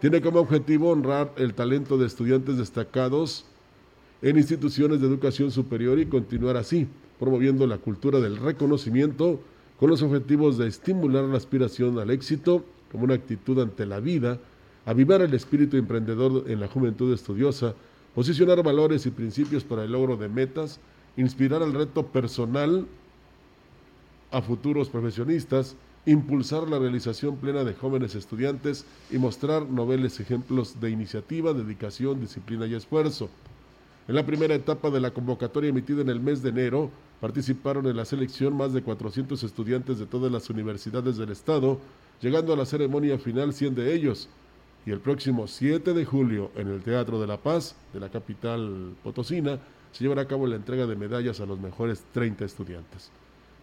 Tiene 0.00 0.22
como 0.22 0.40
objetivo 0.40 0.88
honrar 0.88 1.30
el 1.36 1.52
talento 1.52 1.98
de 1.98 2.06
estudiantes 2.06 2.56
destacados 2.56 3.44
en 4.22 4.38
instituciones 4.38 5.02
de 5.02 5.06
educación 5.06 5.50
superior 5.50 5.98
y 5.98 6.06
continuar 6.06 6.56
así 6.56 6.88
promoviendo 7.18 7.66
la 7.66 7.78
cultura 7.78 8.20
del 8.20 8.36
reconocimiento 8.36 9.40
con 9.78 9.90
los 9.90 10.02
objetivos 10.02 10.58
de 10.58 10.68
estimular 10.68 11.24
la 11.24 11.36
aspiración 11.36 11.98
al 11.98 12.10
éxito 12.10 12.64
como 12.90 13.04
una 13.04 13.14
actitud 13.14 13.60
ante 13.60 13.86
la 13.86 14.00
vida, 14.00 14.38
avivar 14.84 15.20
el 15.20 15.34
espíritu 15.34 15.76
emprendedor 15.76 16.44
en 16.48 16.60
la 16.60 16.68
juventud 16.68 17.12
estudiosa, 17.12 17.74
posicionar 18.14 18.62
valores 18.62 19.04
y 19.06 19.10
principios 19.10 19.64
para 19.64 19.84
el 19.84 19.92
logro 19.92 20.16
de 20.16 20.28
metas, 20.28 20.80
inspirar 21.16 21.62
el 21.62 21.72
reto 21.72 22.06
personal 22.06 22.86
a 24.30 24.42
futuros 24.42 24.88
profesionistas, 24.88 25.76
impulsar 26.06 26.68
la 26.68 26.78
realización 26.78 27.36
plena 27.36 27.64
de 27.64 27.74
jóvenes 27.74 28.14
estudiantes 28.14 28.84
y 29.10 29.18
mostrar 29.18 29.68
noveles 29.68 30.20
ejemplos 30.20 30.80
de 30.80 30.90
iniciativa, 30.90 31.52
dedicación, 31.52 32.20
disciplina 32.20 32.66
y 32.66 32.74
esfuerzo. 32.74 33.28
En 34.08 34.14
la 34.14 34.24
primera 34.24 34.54
etapa 34.54 34.90
de 34.90 35.00
la 35.00 35.10
convocatoria 35.10 35.70
emitida 35.70 36.00
en 36.00 36.08
el 36.08 36.20
mes 36.20 36.42
de 36.42 36.50
enero, 36.50 36.90
Participaron 37.20 37.86
en 37.86 37.96
la 37.96 38.04
selección 38.04 38.56
más 38.56 38.72
de 38.72 38.82
400 38.82 39.42
estudiantes 39.42 39.98
de 39.98 40.06
todas 40.06 40.30
las 40.30 40.50
universidades 40.50 41.16
del 41.16 41.30
estado, 41.30 41.78
llegando 42.20 42.52
a 42.52 42.56
la 42.56 42.66
ceremonia 42.66 43.18
final 43.18 43.54
100 43.54 43.74
de 43.74 43.94
ellos. 43.94 44.28
Y 44.84 44.90
el 44.90 45.00
próximo 45.00 45.46
7 45.46 45.94
de 45.94 46.04
julio, 46.04 46.50
en 46.56 46.68
el 46.68 46.82
Teatro 46.82 47.20
de 47.20 47.26
la 47.26 47.38
Paz 47.38 47.74
de 47.92 48.00
la 48.00 48.10
capital 48.10 48.94
potosina, 49.02 49.58
se 49.92 50.04
llevará 50.04 50.22
a 50.22 50.28
cabo 50.28 50.46
la 50.46 50.56
entrega 50.56 50.86
de 50.86 50.94
medallas 50.94 51.40
a 51.40 51.46
los 51.46 51.58
mejores 51.58 52.04
30 52.12 52.44
estudiantes. 52.44 53.10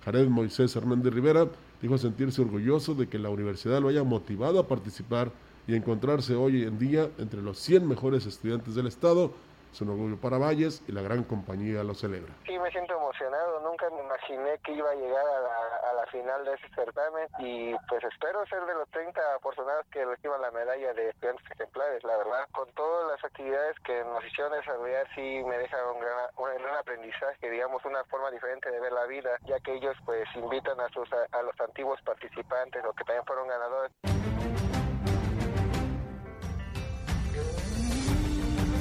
Jared 0.03 0.27
Moisés 0.27 0.75
Hernández 0.75 1.13
Rivera 1.13 1.47
dijo 1.81 1.97
sentirse 1.97 2.41
orgulloso 2.41 2.95
de 2.95 3.07
que 3.07 3.19
la 3.19 3.29
universidad 3.29 3.81
lo 3.81 3.87
haya 3.87 4.03
motivado 4.03 4.59
a 4.59 4.67
participar 4.67 5.31
y 5.67 5.75
encontrarse 5.75 6.35
hoy 6.35 6.63
en 6.63 6.77
día 6.77 7.09
entre 7.19 7.41
los 7.41 7.59
100 7.59 7.87
mejores 7.87 8.25
estudiantes 8.25 8.75
del 8.75 8.87
estado 8.87 9.33
es 9.73 9.81
un 9.81 9.89
orgullo 9.89 10.17
para 10.17 10.37
Valles 10.37 10.83
y 10.87 10.91
la 10.91 11.01
gran 11.01 11.23
compañía 11.23 11.83
lo 11.83 11.95
celebra. 11.95 12.31
Sí, 12.45 12.57
me 12.59 12.69
siento 12.69 12.95
emocionado. 12.95 13.59
Nunca 13.61 13.89
me 13.89 14.01
imaginé 14.01 14.59
que 14.63 14.71
iba 14.73 14.89
a 14.89 14.93
llegar 14.93 15.25
a 15.25 15.39
la, 15.41 15.89
a 15.89 15.93
la 15.93 16.05
final 16.07 16.45
de 16.45 16.53
ese 16.53 16.69
certamen 16.75 17.27
y 17.39 17.73
pues 17.89 18.03
espero 18.03 18.45
ser 18.45 18.63
de 18.65 18.75
los 18.75 18.87
30 18.91 19.19
afortunados 19.35 19.85
que 19.91 20.05
reciban 20.05 20.41
la 20.41 20.51
medalla 20.51 20.93
de 20.93 21.09
estudiantes 21.09 21.49
ejemplares, 21.51 22.03
la 22.03 22.17
verdad. 22.17 22.47
Con 22.51 22.71
todas 22.73 23.11
las 23.11 23.23
actividades 23.25 23.75
que 23.79 24.03
nos 24.03 24.23
hicieron 24.25 24.53
desarrollar, 24.53 25.07
sí 25.15 25.41
me 25.43 25.57
deja 25.57 25.77
un 25.91 25.99
gran, 25.99 26.29
un 26.37 26.63
gran 26.63 26.77
aprendizaje, 26.77 27.49
digamos, 27.49 27.83
una 27.85 28.03
forma 28.05 28.29
diferente 28.29 28.69
de 28.69 28.79
ver 28.79 28.91
la 28.91 29.05
vida, 29.05 29.31
ya 29.45 29.59
que 29.59 29.73
ellos 29.73 29.97
pues 30.05 30.27
invitan 30.35 30.79
a, 30.79 30.87
sus, 30.89 31.09
a 31.11 31.41
los 31.41 31.59
antiguos 31.59 31.99
participantes 32.03 32.85
o 32.85 32.93
que 32.93 33.03
también 33.05 33.25
fueron 33.25 33.47
ganadores. 33.47 33.91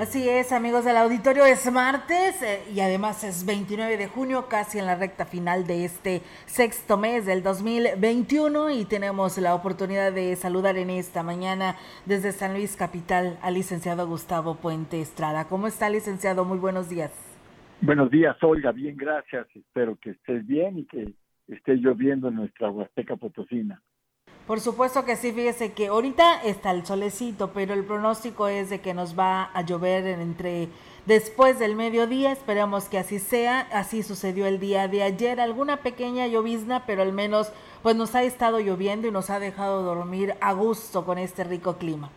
Así 0.00 0.26
es, 0.26 0.50
amigos 0.50 0.86
del 0.86 0.96
auditorio, 0.96 1.44
es 1.44 1.70
martes 1.70 2.42
eh, 2.42 2.62
y 2.74 2.80
además 2.80 3.22
es 3.22 3.44
29 3.44 3.98
de 3.98 4.06
junio, 4.06 4.46
casi 4.48 4.78
en 4.78 4.86
la 4.86 4.94
recta 4.94 5.26
final 5.26 5.66
de 5.66 5.84
este 5.84 6.22
sexto 6.46 6.96
mes 6.96 7.26
del 7.26 7.42
2021 7.42 8.70
y 8.70 8.86
tenemos 8.86 9.36
la 9.36 9.54
oportunidad 9.54 10.10
de 10.10 10.34
saludar 10.36 10.78
en 10.78 10.88
esta 10.88 11.22
mañana 11.22 11.76
desde 12.06 12.32
San 12.32 12.54
Luis 12.54 12.76
Capital 12.76 13.38
al 13.42 13.52
licenciado 13.52 14.06
Gustavo 14.06 14.54
Puente 14.54 15.02
Estrada. 15.02 15.44
¿Cómo 15.48 15.66
está, 15.66 15.90
licenciado? 15.90 16.46
Muy 16.46 16.56
buenos 16.56 16.88
días. 16.88 17.12
Buenos 17.82 18.10
días, 18.10 18.42
Olga, 18.42 18.72
bien, 18.72 18.96
gracias. 18.96 19.48
Espero 19.54 19.98
que 20.00 20.12
estés 20.12 20.46
bien 20.46 20.78
y 20.78 20.86
que 20.86 21.12
esté 21.48 21.74
lloviendo 21.74 22.28
en 22.28 22.36
nuestra 22.36 22.70
Huasteca 22.70 23.16
Potosina. 23.16 23.82
Por 24.50 24.58
supuesto 24.58 25.04
que 25.04 25.14
sí, 25.14 25.30
fíjese 25.30 25.74
que 25.74 25.86
ahorita 25.86 26.42
está 26.42 26.72
el 26.72 26.84
solecito, 26.84 27.52
pero 27.54 27.72
el 27.72 27.84
pronóstico 27.84 28.48
es 28.48 28.68
de 28.68 28.80
que 28.80 28.94
nos 28.94 29.16
va 29.16 29.44
a 29.44 29.62
llover 29.64 30.04
entre 30.08 30.66
después 31.06 31.60
del 31.60 31.76
mediodía, 31.76 32.32
esperamos 32.32 32.88
que 32.88 32.98
así 32.98 33.20
sea, 33.20 33.60
así 33.72 34.02
sucedió 34.02 34.48
el 34.48 34.58
día 34.58 34.88
de 34.88 35.04
ayer, 35.04 35.38
alguna 35.38 35.84
pequeña 35.84 36.26
llovizna, 36.26 36.84
pero 36.84 37.02
al 37.02 37.12
menos 37.12 37.52
pues 37.84 37.94
nos 37.94 38.16
ha 38.16 38.24
estado 38.24 38.58
lloviendo 38.58 39.06
y 39.06 39.12
nos 39.12 39.30
ha 39.30 39.38
dejado 39.38 39.84
dormir 39.84 40.32
a 40.40 40.52
gusto 40.52 41.04
con 41.04 41.18
este 41.18 41.44
rico 41.44 41.78
clima. 41.78 42.10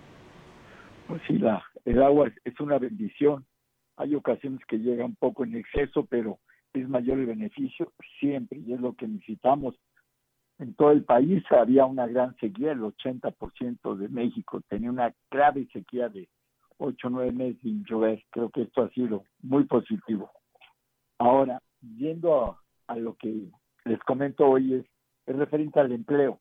Pues 1.08 1.22
sí, 1.28 1.38
la, 1.38 1.64
el 1.86 2.02
agua 2.02 2.32
es 2.44 2.60
una 2.60 2.80
bendición 2.80 3.46
Hay 3.96 4.16
ocasiones 4.16 4.66
que 4.66 4.80
llega 4.80 5.06
un 5.06 5.16
poco 5.18 5.44
en 5.44 5.56
exceso, 5.56 6.08
pero 6.08 6.40
es 6.74 6.90
mayor 6.90 7.20
el 7.20 7.28
beneficio 7.28 7.94
siempre 8.20 8.58
y 8.58 8.74
es 8.74 8.82
lo 8.82 8.94
que 8.94 9.08
necesitamos. 9.08 9.76
En 10.60 10.76
todo 10.76 10.92
el 10.92 11.04
país 11.04 11.44
había 11.52 11.86
una 11.86 12.08
gran 12.08 12.36
sequía, 12.38 12.72
el 12.72 12.82
80% 12.82 13.96
de 13.96 14.08
México 14.10 14.62
tenía 14.68 14.90
una 14.90 15.14
grave 15.30 15.68
sequía 15.74 16.10
de 16.10 16.30
8 16.78 17.08
o 17.08 17.10
9 17.10 17.32
meses 17.32 17.62
sin 17.62 17.84
llover. 17.86 18.24
Creo 18.30 18.50
que 18.50 18.64
esto 18.64 18.84
ha 18.84 18.90
sido 18.90 19.24
muy 19.42 19.66
positivo. 19.66 20.32
Ahora, 21.18 21.62
yendo 21.82 22.58
a, 22.88 22.96
lo 22.96 23.16
que 23.16 23.50
les 23.86 24.00
comento 24.02 24.48
hoy, 24.48 24.76
es, 24.76 24.86
es 25.26 25.36
referente 25.36 25.80
al 25.80 25.92
empleo. 25.92 26.40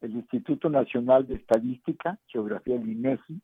El 0.00 0.12
Instituto 0.12 0.68
Nacional 0.68 1.26
de 1.26 1.36
Estadística, 1.36 2.18
Geografía 2.26 2.78
del 2.78 2.88
INEGI, 2.88 3.40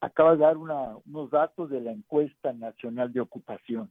acaba 0.00 0.32
de 0.32 0.38
dar 0.38 0.56
unos 0.56 1.30
datos 1.30 1.70
de 1.70 1.80
la 1.80 1.92
encuesta 1.92 2.52
nacional 2.52 3.12
de 3.12 3.20
ocupación. 3.20 3.90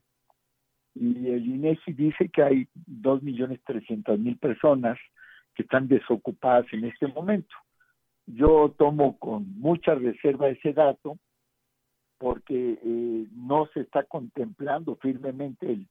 Y 0.95 1.27
el 1.29 1.45
INEGI 1.45 1.93
dice 1.93 2.29
que 2.29 2.43
hay 2.43 2.67
2.300.000 2.87 4.39
personas 4.39 4.97
que 5.55 5.63
están 5.63 5.87
desocupadas 5.87 6.65
en 6.71 6.85
este 6.85 7.07
momento. 7.07 7.55
Yo 8.25 8.73
tomo 8.77 9.17
con 9.17 9.59
mucha 9.59 9.95
reserva 9.95 10.49
ese 10.49 10.73
dato 10.73 11.17
porque 12.17 12.79
eh, 12.81 13.27
no 13.33 13.67
se 13.73 13.81
está 13.81 14.03
contemplando 14.03 14.95
firmemente 14.95 15.85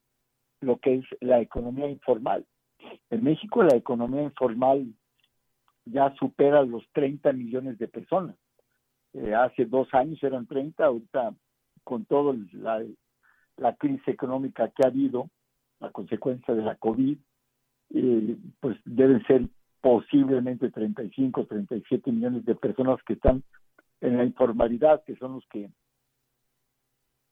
lo 0.60 0.78
que 0.78 0.94
es 0.94 1.04
la 1.20 1.40
economía 1.40 1.88
informal. 1.88 2.46
En 3.10 3.22
México 3.22 3.62
la 3.62 3.76
economía 3.76 4.22
informal 4.22 4.86
ya 5.84 6.14
supera 6.14 6.62
los 6.62 6.84
30 6.92 7.32
millones 7.32 7.78
de 7.78 7.88
personas. 7.88 8.36
Eh, 9.12 9.34
hace 9.34 9.66
dos 9.66 9.92
años 9.92 10.22
eran 10.22 10.46
30, 10.46 10.84
ahorita 10.84 11.34
con 11.84 12.04
toda 12.06 12.34
la, 12.52 12.82
la, 13.56 13.74
crisis 13.76 14.06
económica 14.08 14.68
que 14.68 14.82
ha 14.84 14.88
habido, 14.88 15.28
la 15.80 15.90
consecuencia 15.90 16.54
de 16.54 16.62
la 16.62 16.76
COVID, 16.76 17.18
eh, 17.94 18.36
pues 18.60 18.78
deben 18.84 19.24
ser 19.26 19.48
posiblemente 19.80 20.70
35, 20.70 21.46
37 21.46 22.12
millones 22.12 22.44
de 22.44 22.54
personas 22.54 23.02
que 23.04 23.14
están 23.14 23.42
en 24.00 24.16
la 24.16 24.24
informalidad, 24.24 25.02
que 25.04 25.16
son 25.16 25.34
los 25.34 25.46
que 25.48 25.70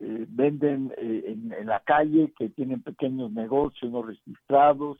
eh, 0.00 0.26
venden 0.28 0.92
en, 0.96 1.52
en, 1.52 1.66
la 1.66 1.80
calle, 1.80 2.32
que 2.36 2.48
tienen 2.48 2.82
pequeños 2.82 3.30
negocios 3.32 3.90
no 3.92 4.02
registrados, 4.02 4.98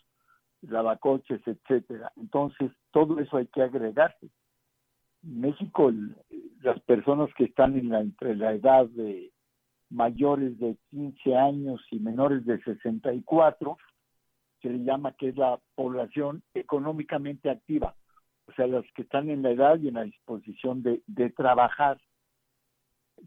lavacoches, 0.63 1.41
etcétera. 1.47 2.13
Entonces, 2.17 2.71
todo 2.93 3.19
eso 3.19 3.37
hay 3.37 3.47
que 3.47 3.63
agregarse. 3.63 4.29
México, 5.23 5.93
las 6.63 6.81
personas 6.81 7.31
que 7.35 7.45
están 7.45 7.77
en 7.77 7.91
la, 7.91 8.01
entre 8.01 8.37
la 8.37 8.53
edad 8.53 8.87
de 8.87 9.33
mayores 9.91 10.59
de 10.59 10.77
15 10.91 11.37
años 11.37 11.81
y 11.91 11.99
menores 11.99 12.45
de 12.47 12.63
64, 12.63 13.77
se 14.63 14.69
le 14.69 14.85
llama 14.85 15.13
que 15.13 15.29
es 15.29 15.37
la 15.37 15.59
población 15.75 16.43
económicamente 16.55 17.51
activa, 17.51 17.95
o 18.47 18.53
sea, 18.53 18.67
las 18.67 18.85
que 18.95 19.03
están 19.03 19.31
en 19.31 19.43
la 19.43 19.51
edad 19.51 19.79
y 19.79 19.89
en 19.89 19.95
la 19.95 20.05
disposición 20.05 20.83
de, 20.83 21.31
trabajar. 21.31 21.99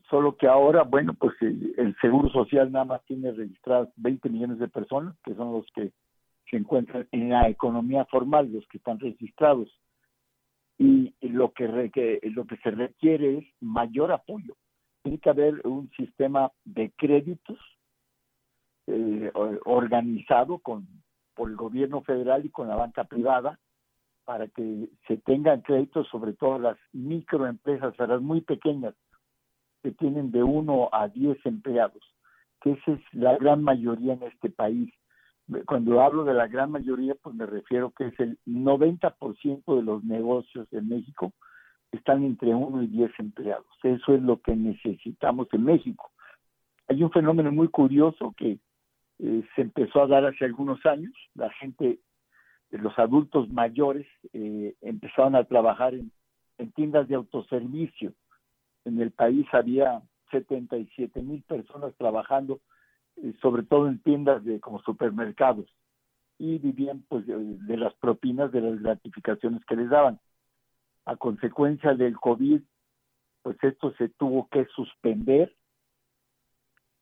Solo 0.09 0.37
que 0.37 0.47
ahora, 0.47 0.83
bueno, 0.83 1.13
pues 1.13 1.33
el, 1.41 1.95
Seguro 2.01 2.29
Social 2.29 2.71
nada 2.71 2.85
más 2.85 3.05
tiene 3.05 3.31
registradas 3.31 3.89
20 3.97 4.29
millones 4.29 4.59
de 4.59 4.67
personas, 4.67 5.15
que 5.23 5.35
son 5.35 5.53
los 5.53 5.65
que 5.73 5.91
se 6.49 6.57
encuentran 6.57 7.07
en 7.11 7.29
la 7.29 7.47
economía 7.49 8.05
formal, 8.05 8.51
los 8.51 8.67
que 8.67 8.77
están 8.77 8.99
registrados 8.99 9.69
y 10.77 11.13
lo 11.21 11.53
que, 11.53 12.19
lo 12.23 12.45
que 12.45 12.57
se 12.57 12.71
requiere 12.71 13.37
es 13.37 13.45
mayor 13.61 14.11
apoyo. 14.11 14.55
Tiene 15.03 15.19
que 15.19 15.29
haber 15.29 15.61
un 15.67 15.91
sistema 15.91 16.51
de 16.65 16.91
créditos 16.97 17.59
eh, 18.87 19.31
organizado 19.65 20.59
con, 20.59 20.87
por 21.35 21.49
el 21.49 21.55
gobierno 21.55 22.01
federal 22.01 22.45
y 22.45 22.49
con 22.49 22.67
la 22.67 22.75
banca 22.75 23.03
privada 23.03 23.59
para 24.25 24.47
que 24.47 24.89
se 25.07 25.17
tengan 25.17 25.61
créditos 25.61 26.07
sobre 26.09 26.33
todo 26.33 26.59
las 26.59 26.77
microempresas, 26.93 27.93
las 27.97 28.21
muy 28.21 28.41
pequeñas, 28.41 28.95
que 29.81 29.91
tienen 29.91 30.31
de 30.31 30.43
uno 30.43 30.89
a 30.93 31.09
diez 31.09 31.37
empleados, 31.45 32.01
que 32.61 32.71
esa 32.71 32.93
es 32.93 33.01
la 33.11 33.37
gran 33.37 33.63
mayoría 33.63 34.13
en 34.13 34.23
este 34.23 34.49
país. 34.49 34.93
Cuando 35.65 36.01
hablo 36.01 36.23
de 36.23 36.33
la 36.33 36.47
gran 36.47 36.71
mayoría, 36.71 37.15
pues 37.21 37.35
me 37.35 37.45
refiero 37.45 37.91
que 37.91 38.07
es 38.07 38.19
el 38.19 38.39
90% 38.45 39.75
de 39.75 39.83
los 39.83 40.03
negocios 40.05 40.67
en 40.71 40.87
México 40.87 41.33
están 41.93 42.23
entre 42.23 42.53
1 42.53 42.83
y 42.83 42.87
10 42.87 43.11
empleados. 43.19 43.65
Eso 43.83 44.13
es 44.13 44.21
lo 44.21 44.41
que 44.41 44.55
necesitamos 44.55 45.47
en 45.51 45.63
México. 45.63 46.11
Hay 46.87 47.03
un 47.03 47.11
fenómeno 47.11 47.51
muy 47.51 47.69
curioso 47.69 48.33
que 48.37 48.59
eh, 49.19 49.43
se 49.55 49.61
empezó 49.61 50.01
a 50.01 50.07
dar 50.07 50.25
hace 50.25 50.45
algunos 50.45 50.85
años. 50.85 51.13
La 51.35 51.49
gente, 51.51 51.99
los 52.71 52.97
adultos 52.99 53.49
mayores, 53.49 54.07
eh, 54.33 54.75
empezaron 54.81 55.35
a 55.35 55.45
trabajar 55.45 55.93
en, 55.93 56.11
en 56.57 56.71
tiendas 56.71 57.07
de 57.07 57.15
autoservicio. 57.15 58.13
En 58.85 58.99
el 58.99 59.11
país 59.11 59.45
había 59.53 60.01
77 60.31 61.21
mil 61.21 61.43
personas 61.43 61.93
trabajando 61.95 62.59
sobre 63.41 63.63
todo 63.63 63.87
en 63.87 63.99
tiendas 63.99 64.43
de 64.43 64.59
como 64.59 64.81
supermercados 64.81 65.67
y 66.37 66.57
vivían 66.57 67.03
pues 67.07 67.25
de, 67.27 67.77
las 67.77 67.93
propinas 67.95 68.51
de 68.51 68.61
las 68.61 68.81
gratificaciones 68.81 69.63
que 69.65 69.75
les 69.75 69.89
daban. 69.89 70.19
A 71.05 71.15
consecuencia 71.17 71.93
del 71.93 72.17
COVID, 72.17 72.61
pues 73.41 73.57
esto 73.61 73.93
se 73.97 74.09
tuvo 74.09 74.47
que 74.49 74.65
suspender 74.75 75.53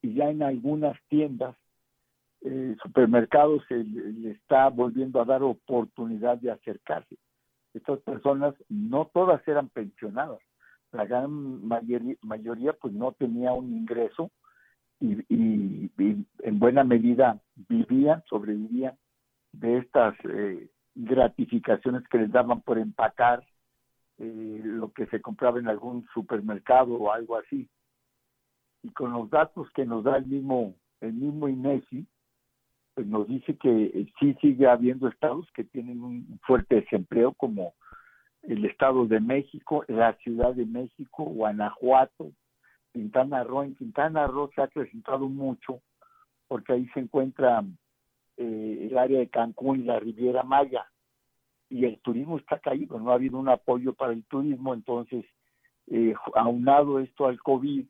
y 0.01 0.15
ya 0.15 0.29
en 0.29 0.41
algunas 0.41 0.97
tiendas, 1.07 1.55
eh, 2.41 2.75
supermercados 2.81 3.63
se 3.67 3.83
le 3.83 4.31
está 4.31 4.69
volviendo 4.69 5.21
a 5.21 5.25
dar 5.25 5.43
oportunidad 5.43 6.37
de 6.39 6.51
acercarse. 6.51 7.17
Estas 7.73 7.99
personas 7.99 8.55
no 8.67 9.09
todas 9.13 9.47
eran 9.47 9.69
pensionadas, 9.69 10.39
la 10.91 11.05
gran 11.05 11.63
mayoría, 11.67 12.73
pues 12.73 12.93
no 12.93 13.13
tenía 13.13 13.53
un 13.53 13.71
ingreso 13.71 14.31
y, 14.99 15.89
en 15.97 16.59
buena 16.59 16.83
medida 16.83 17.39
vivían, 17.69 18.23
sobrevivían 18.27 18.97
de 19.53 19.77
estas 19.77 20.15
eh, 20.25 20.69
gratificaciones 20.95 22.07
que 22.09 22.17
les 22.17 22.31
daban 22.31 22.61
por 22.61 22.77
empacar 22.77 23.43
eh, 24.23 24.62
lo 24.63 24.91
que 24.93 25.07
se 25.07 25.19
compraba 25.19 25.60
en 25.60 25.67
algún 25.67 26.05
supermercado 26.13 26.93
o 26.93 27.12
algo 27.12 27.38
así. 27.38 27.67
Y 28.84 28.89
con 28.91 29.13
los 29.13 29.31
datos 29.31 29.67
que 29.73 29.84
nos 29.84 30.03
da 30.03 30.17
el 30.17 30.27
mismo 30.27 30.75
el 30.99 31.13
mismo 31.13 31.49
INEGI, 31.49 32.05
pues 32.93 33.07
nos 33.07 33.27
dice 33.27 33.57
que 33.57 33.86
eh, 33.86 34.05
sí 34.19 34.36
sigue 34.39 34.67
habiendo 34.67 35.07
estados 35.07 35.47
que 35.55 35.63
tienen 35.63 36.03
un 36.03 36.39
fuerte 36.43 36.75
desempleo 36.75 37.34
como 37.34 37.73
el 38.43 38.63
Estado 38.65 39.07
de 39.07 39.19
México, 39.19 39.84
la 39.88 40.13
Ciudad 40.17 40.53
de 40.53 40.67
México, 40.67 41.23
Guanajuato, 41.23 42.31
Quintana 42.93 43.43
Roo. 43.43 43.63
En 43.63 43.75
Quintana 43.75 44.27
Roo 44.27 44.51
se 44.53 44.62
ha 44.62 44.65
acrecentado 44.65 45.27
mucho 45.27 45.81
porque 46.47 46.73
ahí 46.73 46.88
se 46.93 46.99
encuentra 46.99 47.63
eh, 48.38 48.88
el 48.91 48.97
área 48.99 49.17
de 49.17 49.29
Cancún 49.29 49.79
y 49.79 49.84
la 49.86 49.99
Riviera 49.99 50.43
Maya 50.43 50.86
y 51.71 51.86
el 51.86 51.99
turismo 51.99 52.38
está 52.38 52.60
caído, 52.60 52.99
no 52.99 53.12
ha 53.12 53.15
habido 53.15 53.39
un 53.39 53.49
apoyo 53.49 53.93
para 53.93 54.13
el 54.13 54.23
turismo, 54.25 54.73
entonces, 54.73 55.25
eh, 55.88 56.13
aunado 56.36 56.99
esto 56.99 57.25
al 57.25 57.41
COVID, 57.41 57.86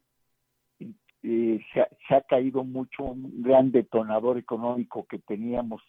eh, 1.24 1.66
se, 1.74 1.82
ha, 1.82 1.90
se, 2.08 2.16
ha, 2.16 2.22
caído 2.22 2.64
mucho 2.64 3.04
un 3.04 3.42
gran 3.42 3.72
detonador 3.72 4.38
económico 4.38 5.06
que 5.08 5.20
teníamos, 5.20 5.82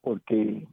porque 0.00 0.66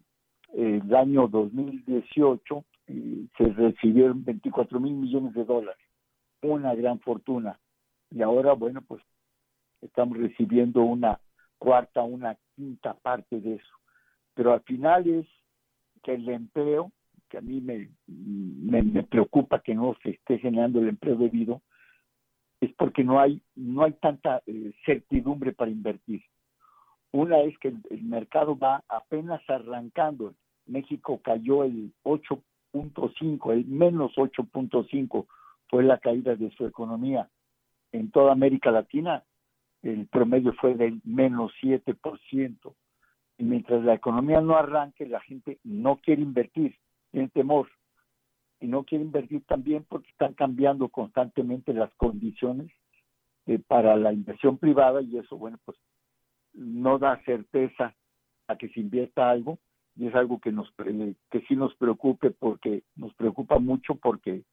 el 0.53 0.95
año 0.95 1.27
2018 1.27 2.65
eh, 2.87 3.25
se 3.37 3.45
recibieron 3.45 4.23
24 4.23 4.79
mil 4.79 4.93
millones 4.93 5.33
de 5.33 5.45
dólares 5.45 5.85
una 6.41 6.73
gran 6.75 6.99
fortuna. 6.99 7.59
Y 8.09 8.21
ahora, 8.21 8.53
bueno, 8.53 8.81
pues 8.81 9.01
estamos 9.81 10.17
recibiendo 10.17 10.81
una 10.81 11.19
cuarta, 11.57 12.01
una 12.01 12.37
quinta 12.55 12.93
parte 12.95 13.39
de 13.39 13.55
eso. 13.55 13.73
Pero 14.33 14.53
al 14.53 14.61
final 14.61 15.07
es 15.07 15.27
que 16.03 16.13
el 16.13 16.27
empleo, 16.29 16.91
que 17.29 17.37
a 17.37 17.41
mí 17.41 17.61
me, 17.61 19.03
preocupa 19.03 19.61
que 19.61 19.75
no 19.75 19.95
se 20.03 20.11
esté 20.11 20.39
generando 20.39 20.79
el 20.79 20.89
empleo 20.89 21.15
debido, 21.15 21.61
es 22.59 22.73
porque 22.73 23.03
no 23.03 23.19
hay, 23.19 23.41
no 23.55 23.83
hay 23.83 23.93
tanta 23.93 24.41
eh, 24.45 24.73
certidumbre 24.85 25.53
para 25.53 25.71
invertir. 25.71 26.23
Una 27.11 27.39
es 27.41 27.57
que 27.57 27.69
el, 27.69 27.81
el 27.89 28.03
mercado 28.03 28.57
va 28.57 28.83
apenas 28.87 29.41
arrancando. 29.49 30.35
México 30.65 31.19
cayó 31.23 31.63
el 31.63 31.93
8.5, 32.03 33.53
el 33.53 33.65
menos 33.65 34.13
8.5 34.15 35.25
fue 35.69 35.83
la 35.83 35.97
caída 35.97 36.35
de 36.35 36.51
su 36.51 36.65
economía. 36.65 37.29
En 37.91 38.11
toda 38.11 38.31
América 38.31 38.71
Latina 38.71 39.23
el 39.83 40.07
promedio 40.07 40.53
fue 40.53 40.75
del 40.75 41.01
menos 41.03 41.51
7%. 41.61 42.75
Y 43.37 43.43
mientras 43.43 43.83
la 43.83 43.95
economía 43.95 44.41
no 44.41 44.55
arranque, 44.55 45.05
la 45.05 45.19
gente 45.21 45.59
no 45.63 45.97
quiere 45.97 46.21
invertir, 46.21 46.75
tiene 47.11 47.29
temor. 47.29 47.67
Y 48.59 48.67
no 48.67 48.83
quiere 48.83 49.03
invertir 49.03 49.43
también 49.45 49.85
porque 49.89 50.09
están 50.11 50.33
cambiando 50.33 50.89
constantemente 50.89 51.73
las 51.73 51.91
condiciones 51.95 52.71
eh, 53.47 53.57
para 53.57 53.95
la 53.95 54.13
inversión 54.13 54.57
privada 54.57 55.01
y 55.01 55.17
eso, 55.17 55.35
bueno, 55.35 55.57
pues 55.65 55.77
no 56.53 56.99
da 56.99 57.19
certeza 57.23 57.95
a 58.47 58.55
que 58.55 58.69
se 58.69 58.79
invierta 58.79 59.29
algo 59.29 59.57
y 59.95 60.07
es 60.07 60.15
algo 60.15 60.39
que 60.39 60.51
nos 60.51 60.71
que 61.29 61.41
sí 61.47 61.55
nos 61.55 61.73
preocupe 61.75 62.31
porque 62.31 62.83
nos 62.95 63.13
preocupa 63.15 63.59
mucho 63.59 63.95
porque 63.95 64.43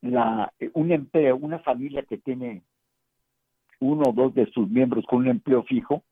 la 0.00 0.52
un 0.74 0.92
empleo, 0.92 1.36
una 1.36 1.58
familia 1.60 2.02
que 2.02 2.18
tiene 2.18 2.62
uno 3.80 4.04
o 4.08 4.12
dos 4.12 4.34
de 4.34 4.46
sus 4.52 4.68
miembros 4.68 5.04
con 5.06 5.20
un 5.20 5.28
empleo 5.28 5.62
fijo, 5.64 6.02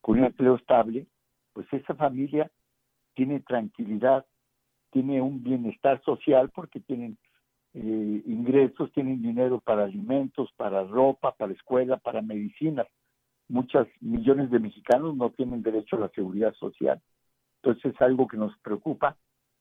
con 0.00 0.18
un 0.18 0.24
empleo 0.24 0.56
estable, 0.56 1.06
pues 1.52 1.66
esa 1.72 1.94
familia 1.94 2.50
tiene 3.14 3.40
tranquilidad, 3.40 4.24
tiene 4.90 5.20
un 5.20 5.42
bienestar 5.42 6.02
social 6.04 6.50
porque 6.50 6.80
tienen 6.80 7.18
eh, 7.74 8.22
ingresos, 8.26 8.92
tienen 8.92 9.20
dinero 9.22 9.60
para 9.60 9.84
alimentos, 9.84 10.50
para 10.56 10.84
ropa, 10.84 11.32
para 11.32 11.52
escuela, 11.52 11.96
para 11.96 12.22
medicinas. 12.22 12.86
Muchas 13.48 13.86
millones 14.00 14.50
de 14.50 14.58
mexicanos 14.58 15.16
no 15.16 15.30
tienen 15.30 15.62
derecho 15.62 15.96
a 15.96 16.00
la 16.00 16.08
seguridad 16.10 16.54
social. 16.54 17.00
Entonces 17.62 17.94
es 17.94 18.00
algo 18.00 18.26
que 18.26 18.36
nos 18.36 18.56
preocupa 18.58 19.16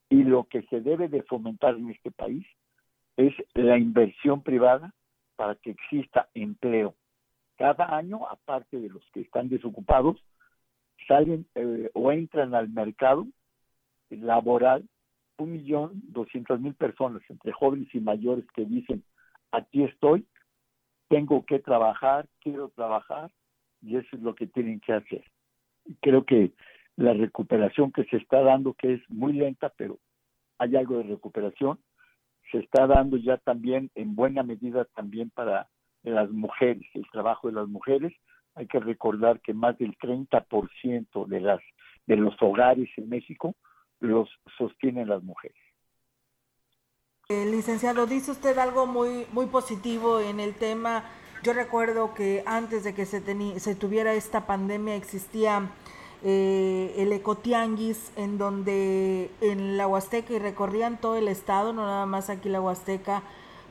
y 0.09 0.23
lo 0.23 0.45
que 0.45 0.61
se 0.63 0.81
debe 0.81 1.09
de 1.09 1.23
fomentar 1.23 1.75
en 1.75 1.89
este 1.89 2.11
país 2.11 2.45
es 3.17 3.33
la 3.55 3.77
inversión 3.77 4.41
privada 4.41 4.93
para 5.35 5.55
que 5.55 5.71
exista 5.71 6.29
empleo. 6.33 6.95
Cada 7.57 7.95
año, 7.95 8.27
aparte 8.27 8.79
de 8.79 8.89
los 8.89 9.03
que 9.11 9.21
están 9.21 9.49
desocupados, 9.49 10.23
salen 11.07 11.47
eh, 11.55 11.89
o 11.93 12.11
entran 12.11 12.53
al 12.53 12.69
mercado 12.69 13.27
laboral 14.09 14.87
un 15.37 15.51
millón 15.51 16.01
doscientas 16.07 16.59
mil 16.59 16.73
personas, 16.73 17.21
entre 17.29 17.51
jóvenes 17.51 17.93
y 17.93 17.99
mayores, 17.99 18.45
que 18.55 18.65
dicen, 18.65 19.03
aquí 19.51 19.83
estoy, 19.83 20.25
tengo 21.09 21.45
que 21.45 21.59
trabajar, 21.59 22.27
quiero 22.41 22.69
trabajar, 22.69 23.31
y 23.81 23.97
eso 23.97 24.15
es 24.15 24.21
lo 24.21 24.35
que 24.35 24.47
tienen 24.47 24.79
que 24.79 24.93
hacer. 24.93 25.23
Creo 26.01 26.25
que 26.25 26.53
la 26.95 27.13
recuperación 27.13 27.91
que 27.91 28.03
se 28.05 28.17
está 28.17 28.41
dando, 28.41 28.73
que 28.73 28.95
es 28.95 29.09
muy 29.09 29.33
lenta, 29.33 29.71
pero 29.77 29.99
hay 30.57 30.75
algo 30.75 30.97
de 30.97 31.03
recuperación, 31.03 31.79
se 32.51 32.59
está 32.59 32.87
dando 32.87 33.17
ya 33.17 33.37
también 33.37 33.91
en 33.95 34.15
buena 34.15 34.41
medida 34.41 34.85
también 34.85 35.29
para 35.29 35.67
las 36.09 36.29
mujeres, 36.29 36.85
el 36.93 37.09
trabajo 37.11 37.47
de 37.47 37.53
las 37.53 37.67
mujeres. 37.67 38.13
Hay 38.55 38.67
que 38.67 38.79
recordar 38.79 39.39
que 39.41 39.53
más 39.53 39.77
del 39.77 39.97
30% 39.97 41.25
de 41.27 41.39
las 41.39 41.59
de 42.07 42.15
los 42.15 42.41
hogares 42.41 42.89
en 42.95 43.09
México 43.09 43.55
los 43.99 44.29
sostienen 44.57 45.09
las 45.09 45.21
mujeres. 45.23 45.57
Eh, 47.29 47.45
licenciado, 47.51 48.07
dice 48.07 48.31
usted 48.31 48.57
algo 48.57 48.87
muy 48.87 49.25
muy 49.33 49.47
positivo 49.47 50.19
en 50.19 50.39
el 50.39 50.55
tema. 50.55 51.03
Yo 51.43 51.53
recuerdo 51.53 52.13
que 52.13 52.43
antes 52.45 52.83
de 52.83 52.95
que 52.95 53.05
se, 53.05 53.21
se 53.59 53.75
tuviera 53.75 54.13
esta 54.13 54.47
pandemia 54.47 54.95
existía 54.95 55.69
eh, 56.23 56.95
el 56.97 57.13
ecotianguis 57.13 58.11
en 58.15 58.39
donde 58.39 59.29
en 59.39 59.77
la 59.77 59.87
Huasteca 59.87 60.33
y 60.33 60.39
recorrían 60.39 60.99
todo 60.99 61.15
el 61.15 61.27
estado, 61.27 61.73
no 61.73 61.85
nada 61.85 62.07
más 62.07 62.31
aquí 62.31 62.49
la 62.49 62.59
Huasteca, 62.59 63.21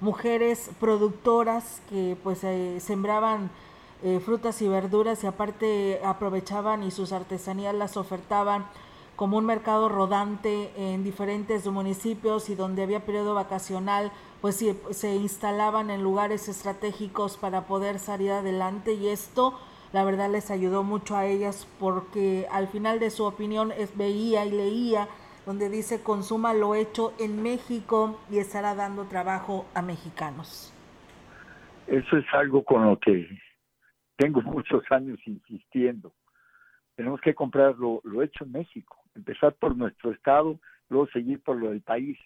mujeres 0.01 0.71
productoras 0.79 1.81
que 1.89 2.17
pues 2.23 2.45
eh, 2.45 2.79
sembraban 2.81 3.51
eh, 4.03 4.21
frutas 4.25 4.61
y 4.63 4.69
verduras 4.69 5.25
y 5.25 5.27
aparte 5.27 6.01
aprovechaban 6.05 6.83
y 6.83 6.91
sus 6.91 7.13
artesanías 7.13 7.75
las 7.75 7.97
ofertaban 7.97 8.67
como 9.17 9.39
un 9.39 9.47
mercado 9.47 9.89
rodante 9.89 10.71
en 10.77 11.03
diferentes 11.03 11.67
municipios 11.67 12.51
y 12.51 12.55
donde 12.55 12.83
había 12.83 13.07
periodo 13.07 13.35
vacacional, 13.35 14.13
pues 14.43 14.63
se 14.91 15.17
instalaban 15.17 15.89
en 15.89 16.03
lugares 16.03 16.49
estratégicos 16.49 17.39
para 17.39 17.63
poder 17.63 17.99
salir 17.99 18.33
adelante 18.33 18.93
y 18.93 19.09
esto 19.09 19.59
la 19.93 20.05
verdad 20.05 20.31
les 20.31 20.51
ayudó 20.51 20.83
mucho 20.83 21.17
a 21.17 21.25
ellas 21.25 21.67
porque 21.81 22.47
al 22.51 22.69
final 22.69 23.01
de 23.01 23.11
su 23.11 23.25
opinión 23.25 23.73
es, 23.73 23.97
veía 23.97 24.45
y 24.45 24.51
leía 24.51 25.09
donde 25.47 25.71
dice 25.71 26.03
consuma 26.03 26.53
lo 26.53 26.75
hecho 26.75 27.15
en 27.21 27.43
México 27.43 28.21
y 28.31 28.39
estará 28.39 28.75
dando 28.75 29.07
trabajo 29.07 29.67
a 29.75 29.81
mexicanos. 29.81 30.75
Eso 31.87 32.17
es 32.17 32.27
algo 32.33 32.65
con 32.65 32.85
lo 32.85 32.99
que 32.99 33.29
tengo 34.17 34.43
muchos 34.43 34.83
años 34.91 35.19
insistiendo. 35.25 36.13
Tenemos 36.97 37.21
que 37.21 37.35
comprar 37.35 37.77
lo, 37.77 38.03
hecho 38.23 38.45
en 38.45 38.53
México, 38.53 38.99
empezar 39.15 39.55
por 39.55 39.77
nuestro 39.77 40.11
estado, 40.11 40.59
luego 40.89 41.07
seguir 41.09 41.41
por 41.43 41.57
lo 41.57 41.71
del 41.71 41.83
país, 41.83 42.19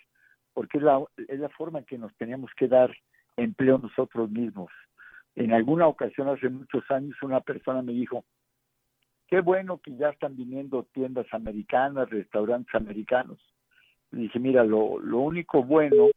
porque 0.54 0.78
es 0.78 0.85
la, 0.85 1.02
es 1.28 1.40
la 1.40 1.48
forma 1.50 1.80
en 1.80 1.85
que 1.85 1.98
nos 1.98 2.14
teníamos 2.16 2.50
que 2.56 2.68
dar 2.68 2.90
empleo 3.37 3.78
nosotros 3.78 4.30
mismos. 4.30 4.70
En 5.35 5.52
alguna 5.52 5.87
ocasión 5.87 6.28
hace 6.28 6.48
muchos 6.48 6.88
años 6.90 7.16
una 7.22 7.40
persona 7.40 7.83
me 7.83 7.92
dijo, 7.92 8.24
qué 9.30 9.40
bueno 9.40 9.78
que 9.78 9.96
ya 9.96 10.10
están 10.10 10.36
viniendo 10.36 10.84
tiendas 10.92 11.26
americanas, 11.32 12.10
restaurantes 12.10 12.74
americanos. 12.74 13.38
Y 14.12 14.22
dije, 14.22 14.38
mira, 14.38 14.64
lo, 14.64 14.98
lo 14.98 15.18
único 15.18 15.62
bueno 15.62 16.08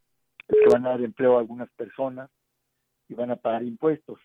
es 0.47 0.58
que 0.60 0.73
van 0.73 0.86
a 0.86 0.89
dar 0.89 1.02
empleo 1.02 1.38
a 1.38 1.39
algunas 1.39 1.69
personas 1.71 2.30
y 3.08 3.13
van 3.13 3.32
a 3.32 3.36
pagar 3.36 3.63
impuestos. 3.63 4.19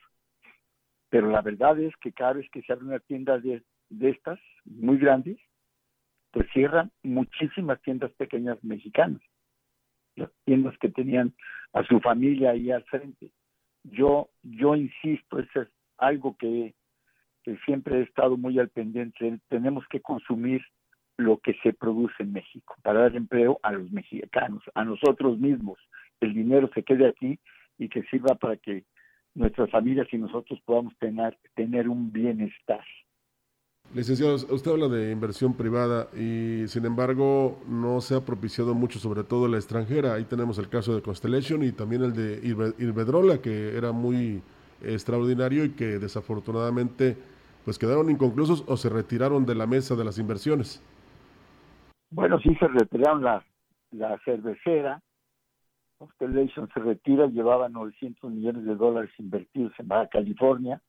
Pero 1.11 1.31
la 1.31 1.43
verdad 1.43 1.79
es 1.79 1.95
que 1.97 2.13
cada 2.13 2.35
vez 2.35 2.51
que 2.51 2.63
se 2.63 2.73
abre 2.73 2.87
una 2.87 2.99
tienda 3.01 3.39
de, 3.39 3.63
de 3.91 4.11
estas, 4.11 4.39
muy 4.65 4.99
grandes, 4.99 5.39
pues 6.31 6.47
cierran 6.53 6.91
muchísimas 7.03 7.81
tiendas 7.83 8.13
pequeñas 8.13 8.63
mexicanas. 8.63 9.23
Las 10.17 10.31
tiendas 10.45 10.77
que 10.79 10.89
tenían 10.89 11.35
a 11.73 11.85
su 11.85 12.01
familia 12.01 12.51
ahí 12.51 12.71
al 12.71 12.85
frente 12.85 13.31
yo, 13.85 14.31
yo 14.43 14.75
insisto, 14.75 15.39
eso 15.39 15.63
es 15.63 15.69
algo 15.97 16.37
que, 16.37 16.75
siempre 17.65 17.99
he 17.99 18.03
estado 18.03 18.37
muy 18.37 18.59
al 18.59 18.69
pendiente. 18.69 19.39
Tenemos 19.49 19.85
que 19.89 20.01
consumir 20.01 20.63
lo 21.17 21.39
que 21.39 21.55
se 21.63 21.73
produce 21.73 22.23
en 22.23 22.33
México 22.33 22.77
para 22.83 23.01
dar 23.01 23.17
empleo 23.17 23.59
a 23.63 23.73
los 23.73 23.91
mexicanos, 23.91 24.63
a 24.75 24.85
nosotros 24.85 25.39
mismos. 25.39 25.79
El 26.21 26.35
dinero 26.35 26.71
se 26.75 26.83
quede 26.83 27.09
aquí 27.09 27.39
y 27.79 27.89
que 27.89 28.03
sirva 28.05 28.35
para 28.37 28.57
que 28.57 28.85
nuestras 29.35 29.71
familias 29.71 30.09
y 30.13 30.19
nosotros 30.19 30.61
podamos 30.65 30.97
tener, 30.99 31.37
tener 31.55 31.89
un 31.89 32.13
bienestar. 32.13 32.85
Licenciado, 33.95 34.35
usted 34.35 34.71
habla 34.71 34.89
de 34.89 35.13
inversión 35.13 35.55
privada 35.55 36.09
y 36.15 36.69
sin 36.69 36.85
embargo 36.85 37.59
no 37.67 38.03
se 38.03 38.15
ha 38.15 38.21
propiciado 38.21 38.75
mucho, 38.75 38.99
sobre 38.99 39.25
todo 39.25 39.49
la 39.49 39.57
extranjera. 39.57 40.15
Ahí 40.15 40.25
tenemos 40.25 40.59
el 40.59 40.69
caso 40.69 40.95
de 40.95 41.01
Constellation 41.01 41.63
y 41.63 41.73
también 41.73 42.03
el 42.03 42.13
de 42.13 42.47
Irvedrola, 42.79 43.41
que 43.41 43.77
era 43.77 43.93
muy 43.93 44.43
extraordinario 44.83 45.65
y 45.65 45.71
que 45.71 45.99
desafortunadamente 45.99 47.17
pues 47.69 47.79
quedaron 47.79 48.11
inconclusos 48.11 48.65
o 48.67 48.77
se 48.77 48.89
retiraron 48.89 49.45
de 49.45 49.55
la 49.55 49.67
mesa 49.67 49.95
de 49.95 50.05
las 50.05 50.19
inversiones. 50.19 50.83
Bueno, 52.11 52.39
sí 52.41 52.55
se 52.55 52.67
retiraron 52.67 53.23
la, 53.23 53.45
la 53.91 54.19
cervecera. 54.25 55.03
Constellation 55.99 56.69
se 56.73 56.81
retira, 56.81 57.27
llevaba 57.27 57.69
900 57.69 58.31
millones 58.31 58.65
de 58.65 58.75
dólares 58.75 59.11
invertidos 59.19 59.73
en 59.79 59.89
Baja 59.89 60.09
California 60.09 60.81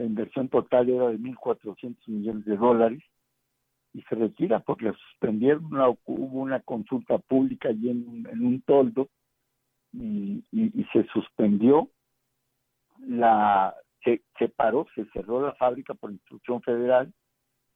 la 0.00 0.06
inversión 0.06 0.48
total 0.48 0.88
era 0.88 1.08
de 1.08 1.18
1.400 1.18 1.96
millones 2.06 2.44
de 2.46 2.56
dólares 2.56 3.02
y 3.92 4.00
se 4.02 4.14
retira 4.14 4.60
porque 4.60 4.92
suspendieron, 4.92 5.66
hubo 6.06 6.40
una 6.40 6.60
consulta 6.60 7.18
pública 7.18 7.68
allí 7.68 7.90
en, 7.90 8.26
un 8.40 8.62
toldo 8.62 9.08
y, 9.92 10.42
se 10.92 11.04
suspendió, 11.12 11.90
la 13.00 13.74
se, 14.04 14.48
paró, 14.48 14.86
se 14.94 15.04
cerró 15.06 15.42
la 15.42 15.54
fábrica 15.54 15.94
por 15.94 16.10
instrucción 16.10 16.62
federal, 16.62 17.12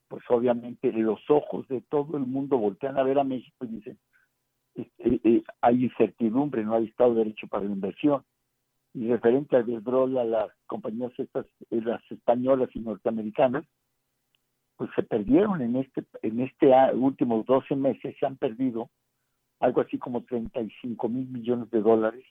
pues 0.09 0.23
obviamente 0.29 0.93
los 0.93 1.21
ojos 1.29 1.67
de 1.69 1.81
todo 1.83 2.17
el 2.17 2.27
mundo 2.27 2.59
voltean 2.59 2.99
a 2.99 3.03
ver 3.03 3.19
a 3.19 3.25
México 3.25 3.65
y 3.65 3.69
dicen, 3.69 3.99
este, 4.75 5.21
eh, 5.25 5.43
hay 5.61 5.85
incertidumbre, 5.85 6.65
no 6.65 6.75
hay 6.75 6.87
Estado 6.87 7.15
de 7.15 7.25
Derecho 7.25 7.47
para 7.47 7.65
la 7.65 7.73
inversión 7.73 8.25
y 8.95 9.09
referente 9.09 9.57
a 9.57 9.61
Iberdrola, 9.61 10.23
a 10.23 10.25
las 10.25 10.51
compañías 10.67 11.13
estas, 11.19 11.47
eh, 11.71 11.81
las 11.83 12.01
españolas 12.11 12.71
y 12.75 12.81
norteamericanas, 12.81 13.65
pues 14.77 14.91
se 14.95 15.03
perdieron 15.03 15.61
en 15.63 15.77
este 15.77 16.05
en 16.23 16.41
este 16.41 16.73
últimos 16.95 17.45
12 17.47 17.77
meses, 17.77 18.17
se 18.19 18.27
han 18.27 18.37
perdido 18.37 18.91
algo 19.61 19.81
así 19.81 19.99
como 19.99 20.23
35 20.25 21.09
mil 21.09 21.29
millones 21.29 21.71
de 21.71 21.81
dólares 21.81 22.25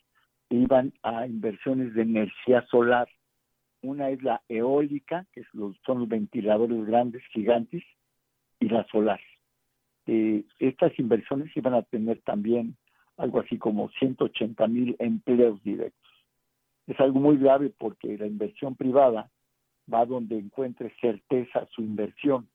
que 0.49 0.56
iban 0.56 0.93
a 1.03 1.25
inversiones 1.25 1.93
de 1.93 2.03
energía 2.03 2.65
solar. 2.69 3.08
Una 3.84 4.10
es 4.10 4.24
la 4.24 4.41
eólica, 4.50 5.26
que 5.32 5.43
son 5.86 6.00
los 6.00 6.08
ventiladores 6.08 6.84
grandes, 6.86 7.24
gigantes, 7.32 7.84
y 8.60 8.69
la 8.69 8.86
solar. 8.88 9.19
Eh, 10.08 10.43
estas 10.60 10.98
inversiones 10.98 11.56
iban 11.56 11.76
a 11.76 11.84
tener 11.84 12.22
también 12.22 12.76
algo 13.17 13.39
así 13.39 13.58
como 13.58 13.89
180 13.89 14.67
mil 14.67 14.96
empleos 15.00 15.62
directos 15.63 16.04
es 16.88 17.00
algo 17.00 17.19
muy 17.19 17.38
grave 17.38 17.72
porque 17.78 18.17
la 18.17 18.28
inversión 18.28 18.76
privada 18.76 19.30
va 19.91 20.06
donde 20.06 20.38
encuentre 20.38 20.93
certeza 21.00 21.65
su 21.72 21.82
inversión. 21.82 22.48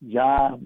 Ya 0.00 0.56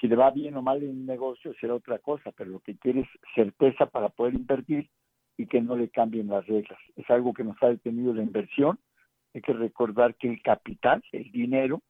si 0.00 0.08
le 0.08 0.16
va 0.16 0.30
bien 0.30 0.56
o 0.56 0.62
mal 0.62 0.82
en 0.82 0.90
un 0.90 1.06
negocio 1.06 1.54
será 1.60 1.74
otra 1.74 1.98
cosa, 1.98 2.32
pero 2.32 2.50
lo 2.50 2.60
que 2.60 2.76
quiere 2.76 3.00
es 3.00 3.08
certeza 3.34 3.86
para 3.86 4.08
poder 4.08 4.34
invertir 4.34 4.88
y 5.36 5.46
que 5.46 5.60
no 5.60 5.76
le 5.76 5.88
cambien 5.88 6.28
las 6.28 6.46
reglas. 6.46 6.78
Es 6.96 7.08
algo 7.10 7.32
que 7.32 7.44
nos 7.44 7.60
ha 7.62 7.68
detenido 7.68 8.12
la 8.14 8.22
inversión. 8.22 8.78
Hay 9.34 9.40
que 9.40 9.52
recordar 9.52 10.14
que 10.16 10.28
el 10.28 10.42
capital, 10.42 11.02
el 11.12 11.30
dinero, 11.32 11.82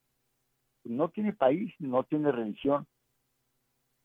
no 0.85 1.09
tiene 1.09 1.33
país, 1.33 1.72
no 1.78 2.05
tiene 2.05 2.31
religión. 2.33 2.87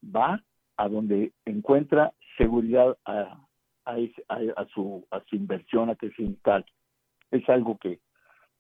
Va 0.04 0.44
a 0.78 0.90
donde 0.90 1.34
encuentra 1.46 2.14
seguridad 2.38 2.98
a, 3.06 3.44
su, 4.74 5.06
a 5.12 5.22
inversión, 5.32 5.90
a 5.90 5.96
que 5.96 6.12
se 6.12 6.24
instale. 6.24 6.66
Es 7.32 7.48
algo 7.50 7.78
que 7.78 8.00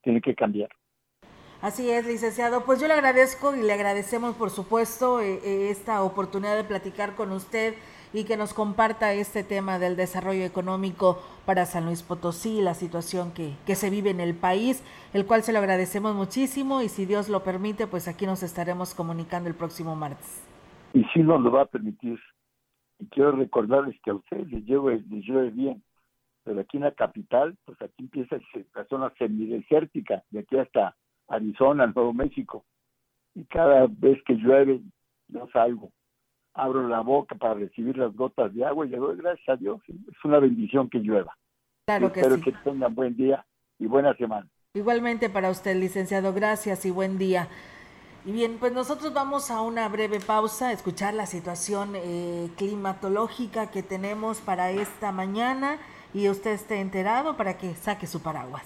tiene 0.02 0.22
que 0.22 0.36
cambiar. 0.36 0.70
Así 1.62 1.90
es, 1.90 2.06
licenciado. 2.06 2.66
Pues 2.66 2.80
yo 2.80 2.88
le 2.88 2.94
agradezco 2.94 3.56
y 3.56 3.64
le 3.64 3.74
agradecemos, 3.74 4.36
por 4.36 4.52
supuesto, 4.52 5.22
eh, 5.22 5.40
eh, 5.44 5.70
esta 5.72 6.04
oportunidad 6.04 6.56
de 6.56 6.64
platicar 6.64 7.16
con 7.16 7.32
usted 7.32 7.74
y 8.14 8.26
que 8.26 8.38
nos 8.38 8.54
comparta 8.54 9.14
este 9.14 9.44
tema 9.44 9.80
del 9.80 9.96
desarrollo 9.96 10.44
económico 10.44 11.22
para 11.46 11.66
San 11.66 11.86
Luis 11.86 12.04
Potosí, 12.04 12.62
la 12.62 12.74
situación 12.74 13.34
que, 13.34 13.54
que 13.66 13.76
se 13.76 13.90
vive 13.90 14.10
en 14.10 14.20
el 14.20 14.36
país, 14.36 14.84
el 15.14 15.26
cual 15.26 15.44
se 15.44 15.54
lo 15.54 15.60
agradecemos 15.60 16.16
muchísimo 16.16 16.82
y 16.82 16.90
si 16.90 17.06
Dios 17.06 17.30
lo 17.30 17.44
permite, 17.44 17.88
pues 17.88 18.08
aquí 18.08 18.26
nos 18.26 18.44
estaremos 18.44 18.94
comunicando 18.94 19.50
el 19.50 19.56
próximo 19.56 19.96
martes. 19.96 20.44
Y 20.94 21.04
si 21.14 21.20
nos 21.20 21.42
lo 21.42 21.52
va 21.52 21.64
a 21.64 21.66
permitir. 21.66 22.20
Y 23.00 23.06
quiero 23.08 23.34
recordarles 23.34 23.96
que 24.04 24.10
a 24.10 24.16
ustedes 24.16 24.52
les 24.52 24.66
lleve, 24.66 25.04
les 25.10 25.24
lleve 25.24 25.52
bien, 25.52 25.84
pero 26.44 26.62
aquí 26.62 26.78
en 26.78 26.84
la 26.84 26.92
capital, 26.92 27.56
pues 27.66 27.80
aquí 27.82 28.04
empieza 28.04 28.38
la 28.74 28.86
zona 28.86 29.14
semidesértica, 29.20 30.24
de 30.32 30.40
aquí 30.40 30.58
hasta 30.58 30.96
Arizona, 31.28 31.88
Nuevo 31.88 32.14
México. 32.14 32.66
Y 33.36 33.44
cada 33.46 33.86
vez 33.88 34.18
que 34.24 34.34
llueve, 34.34 34.82
yo 35.28 35.48
salgo, 35.54 35.92
abro 36.58 36.88
la 36.88 37.02
boca 37.02 37.36
para 37.36 37.54
recibir 37.54 37.98
las 37.98 38.14
gotas 38.16 38.54
de 38.54 38.66
agua 38.66 38.86
y 38.86 38.90
le 38.90 38.98
doy 38.98 39.16
gracias 39.18 39.48
a 39.48 39.56
Dios. 39.56 39.80
Es 39.88 40.26
una 40.26 40.40
bendición 40.40 40.90
que 40.90 41.00
llueva. 41.00 41.38
Claro 41.86 42.12
que 42.12 42.20
espero 42.20 42.42
que 42.42 42.52
tengan 42.64 42.94
buen 42.94 43.16
día 43.16 43.46
y 43.80 43.86
buena 43.86 44.14
semana. 44.16 44.48
Igualmente 44.74 45.30
para 45.30 45.50
usted, 45.50 45.76
licenciado, 45.76 46.34
gracias 46.34 46.86
y 46.86 46.92
buen 46.92 47.18
día. 47.18 47.48
Y 48.26 48.32
bien, 48.32 48.58
pues 48.60 48.74
nosotros 48.74 49.14
vamos 49.14 49.50
a 49.52 49.62
una 49.62 49.88
breve 49.88 50.20
pausa, 50.20 50.68
a 50.68 50.72
escuchar 50.74 51.14
la 51.14 51.26
situación 51.26 51.94
eh, 51.96 52.50
climatológica 52.58 53.72
que 53.72 53.84
tenemos 53.84 54.42
para 54.42 54.72
esta 54.72 55.14
mañana 55.14 55.78
y 56.14 56.28
usted 56.28 56.52
esté 56.52 56.82
enterado 56.82 57.38
para 57.38 57.58
que 57.58 57.74
saque 57.76 58.06
su 58.06 58.22
paraguas. 58.22 58.66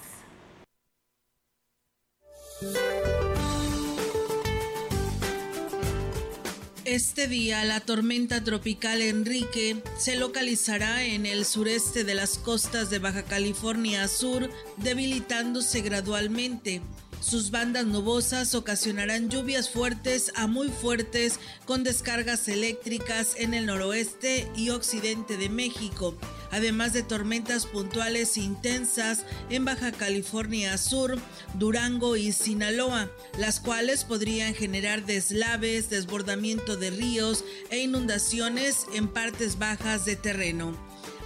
Este 6.91 7.29
día 7.29 7.63
la 7.63 7.79
tormenta 7.79 8.43
tropical 8.43 9.01
Enrique 9.01 9.81
se 9.97 10.17
localizará 10.17 11.05
en 11.05 11.25
el 11.25 11.45
sureste 11.45 12.03
de 12.03 12.15
las 12.15 12.37
costas 12.37 12.89
de 12.89 12.99
Baja 12.99 13.23
California 13.23 14.09
Sur, 14.09 14.49
debilitándose 14.75 15.79
gradualmente. 15.79 16.81
Sus 17.21 17.49
bandas 17.49 17.85
nubosas 17.85 18.55
ocasionarán 18.55 19.29
lluvias 19.29 19.69
fuertes 19.69 20.33
a 20.35 20.47
muy 20.47 20.67
fuertes 20.67 21.39
con 21.63 21.85
descargas 21.85 22.49
eléctricas 22.49 23.35
en 23.37 23.53
el 23.53 23.67
noroeste 23.67 24.51
y 24.57 24.71
occidente 24.71 25.37
de 25.37 25.47
México, 25.47 26.17
además 26.51 26.93
de 26.93 27.03
tormentas 27.03 27.65
puntuales 27.65 28.37
intensas 28.37 29.25
en 29.49 29.65
Baja 29.65 29.91
California 29.91 30.77
Sur, 30.77 31.19
Durango 31.55 32.15
y 32.17 32.31
Sinaloa, 32.31 33.09
las 33.37 33.59
cuales 33.59 34.03
podrían 34.03 34.53
generar 34.53 35.05
deslaves, 35.05 35.89
desbordamiento 35.89 36.77
de 36.77 36.91
ríos 36.91 37.43
e 37.69 37.79
inundaciones 37.79 38.85
en 38.93 39.07
partes 39.07 39.57
bajas 39.57 40.05
de 40.05 40.15
terreno. 40.15 40.75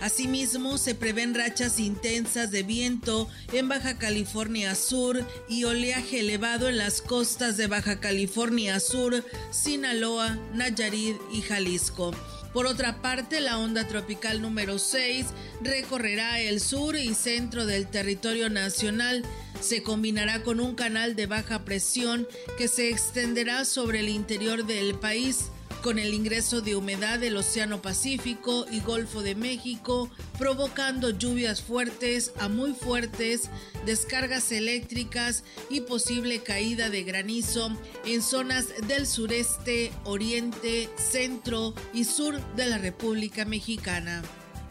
Asimismo, 0.02 0.78
se 0.78 0.94
prevén 0.94 1.34
rachas 1.34 1.80
intensas 1.80 2.52
de 2.52 2.64
viento 2.64 3.30
en 3.54 3.70
Baja 3.70 3.98
California 3.98 4.76
Sur 4.76 5.26
y 5.48 5.64
oleaje 5.64 6.20
elevado 6.20 6.68
en 6.68 6.78
las 6.78 7.02
costas 7.02 7.58
de 7.58 7.68
Baja 7.68 8.00
California 8.00 8.80
Sur, 8.80 9.24
Sinaloa, 9.52 10.38
Nayarit 10.54 11.18
y 11.32 11.42
Jalisco. 11.42 12.14
Por 12.56 12.68
otra 12.68 13.02
parte, 13.02 13.42
la 13.42 13.58
onda 13.60 13.86
tropical 13.86 14.42
número 14.42 14.80
6 14.80 15.26
recorrerá 15.60 16.40
el 16.40 16.62
sur 16.62 16.96
y 16.96 17.14
centro 17.14 17.66
del 17.66 17.86
territorio 17.86 18.50
nacional. 18.50 19.26
Se 19.60 19.84
combinará 19.84 20.42
con 20.42 20.62
un 20.62 20.74
canal 20.74 21.18
de 21.18 21.26
baja 21.26 21.66
presión 21.66 22.26
que 22.58 22.70
se 22.70 22.90
extenderá 22.90 23.66
sobre 23.66 24.00
el 24.00 24.08
interior 24.08 24.66
del 24.66 24.96
país 24.96 25.50
con 25.86 26.00
el 26.00 26.16
ingreso 26.16 26.62
de 26.62 26.76
humedad 26.76 27.20
del 27.20 27.38
Océano 27.38 27.80
Pacífico 27.80 28.66
y 28.72 28.80
Golfo 28.80 29.22
de 29.22 29.36
México, 29.36 30.10
provocando 30.40 31.12
lluvias 31.12 31.62
fuertes 31.62 32.32
a 32.40 32.50
muy 32.50 32.74
fuertes, 32.74 33.52
descargas 33.86 34.52
eléctricas 34.52 35.44
y 35.70 35.82
posible 35.82 36.42
caída 36.42 36.90
de 36.90 37.04
granizo 37.04 37.72
en 38.04 38.24
zonas 38.24 38.70
del 38.88 39.06
sureste, 39.06 39.92
oriente, 40.06 40.90
centro 40.98 41.76
y 41.94 42.06
sur 42.06 42.42
de 42.56 42.66
la 42.66 42.80
República 42.80 43.46
Mexicana. 43.46 44.24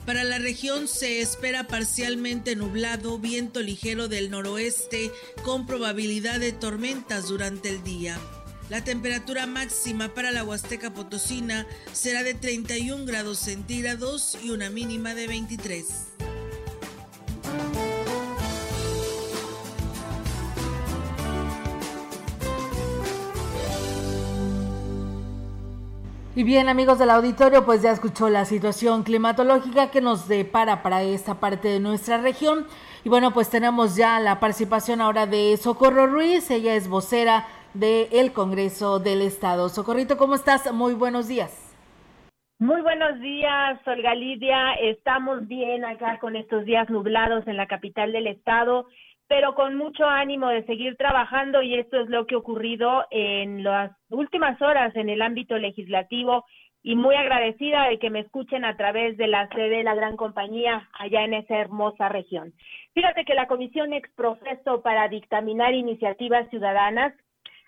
Para 0.07 0.24
la 0.24 0.40
región 0.40 0.88
se 0.88 1.20
espera 1.20 1.68
parcialmente 1.68 2.57
nublado, 2.57 3.20
viento 3.20 3.62
ligero 3.62 4.09
del 4.09 4.33
noroeste 4.33 5.12
con 5.44 5.64
probabilidad 5.64 6.40
de 6.40 6.50
tormentas 6.50 7.29
durante 7.29 7.68
el 7.68 7.85
día. 7.85 8.18
La 8.70 8.83
temperatura 8.83 9.46
máxima 9.46 10.09
para 10.09 10.31
la 10.31 10.42
Huasteca 10.42 10.90
Potosina 10.90 11.66
será 11.92 12.22
de 12.22 12.33
31 12.33 13.05
grados 13.05 13.38
centígrados 13.38 14.38
y 14.42 14.50
una 14.50 14.70
mínima 14.70 15.14
de 15.14 15.27
23. 15.27 15.87
Y 26.37 26.42
bien 26.42 26.68
amigos 26.68 26.98
del 26.98 27.11
auditorio, 27.11 27.66
pues 27.66 27.83
ya 27.83 27.92
escuchó 27.92 28.31
la 28.31 28.46
situación 28.46 29.05
climatológica 29.05 29.90
que 29.90 30.00
nos 30.00 30.27
depara 30.27 30.83
para 30.83 31.03
esta 31.03 31.35
parte 31.35 31.68
de 31.68 31.81
nuestra 31.81 32.18
región. 32.18 32.66
Y 33.05 33.11
bueno, 33.11 33.35
pues 33.35 33.50
tenemos 33.50 33.94
ya 33.94 34.18
la 34.20 34.40
participación 34.40 35.03
ahora 35.03 35.27
de 35.27 35.57
Socorro 35.62 36.07
Ruiz, 36.07 36.50
ella 36.50 36.74
es 36.74 36.88
vocera 36.88 37.46
del 37.74 38.32
Congreso 38.32 39.00
del 39.00 39.20
Estado. 39.20 39.68
Socorrito, 39.68 40.16
¿cómo 40.16 40.37
estás? 40.37 40.72
Muy 40.72 40.94
buenos 40.94 41.28
días. 41.28 41.60
Muy 42.60 42.80
buenos 42.82 43.20
días, 43.20 43.80
Olga 43.87 44.14
Lidia. 44.14 44.74
Estamos 44.74 45.46
bien 45.48 45.84
acá 45.84 46.18
con 46.20 46.37
estos 46.37 46.64
días 46.64 46.88
nublados 46.88 47.46
en 47.48 47.56
la 47.56 47.66
capital 47.66 48.12
del 48.12 48.28
estado, 48.28 48.87
pero 49.26 49.56
con 49.56 49.74
mucho 49.74 50.06
ánimo 50.06 50.48
de 50.48 50.64
seguir 50.64 50.96
trabajando 50.96 51.62
y 51.62 51.74
esto 51.74 52.00
es 52.00 52.08
lo 52.08 52.26
que 52.26 52.37
ha 52.37 52.38
ocurrido 52.38 53.04
en 53.10 53.64
las 53.64 53.90
últimas 54.08 54.62
horas 54.62 54.94
en 54.94 55.08
el 55.08 55.20
ámbito 55.20 55.58
legislativo 55.58 56.44
y 56.84 56.94
muy 56.94 57.16
agradecida 57.16 57.88
de 57.88 57.98
que 57.98 58.10
me 58.10 58.20
escuchen 58.20 58.64
a 58.64 58.76
través 58.76 59.16
de 59.16 59.26
la 59.26 59.48
sede 59.48 59.78
de 59.78 59.84
la 59.84 59.94
gran 59.94 60.16
compañía 60.16 60.88
allá 60.92 61.24
en 61.24 61.34
esa 61.34 61.56
hermosa 61.56 62.08
región. 62.08 62.52
Fíjate 62.92 63.24
que 63.24 63.34
la 63.34 63.48
Comisión 63.48 63.94
Exproceso 63.94 64.82
para 64.82 65.08
dictaminar 65.08 65.74
iniciativas 65.74 66.48
ciudadanas 66.50 67.14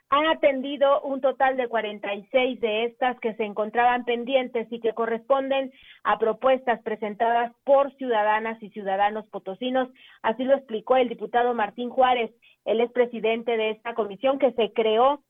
han 0.09 0.27
atendido 0.27 1.01
un 1.03 1.21
total 1.21 1.57
de 1.57 1.69
46 1.69 2.61
de 2.61 2.85
estas 2.85 3.19
que 3.21 3.35
se 3.35 3.45
encontraban 3.45 4.05
pendientes 4.05 4.69
y 4.71 4.81
que 4.81 4.93
corresponden 4.95 5.73
a 6.05 6.19
propuestas 6.19 6.81
presentadas 6.83 7.53
por 7.65 7.93
ciudadanas 7.97 8.63
y 8.63 8.71
ciudadanos 8.71 9.27
potosinos. 9.27 9.89
Así 10.23 10.45
lo 10.45 10.55
explicó 10.55 10.97
el 10.97 11.09
diputado 11.09 11.55
Martín 11.55 11.91
Juárez, 11.91 12.31
el 12.65 12.81
expresidente 12.81 13.57
de 13.57 13.71
esta 13.71 13.95
comisión 13.95 14.39
que 14.39 14.53
se 14.53 14.73
creó 14.73 15.23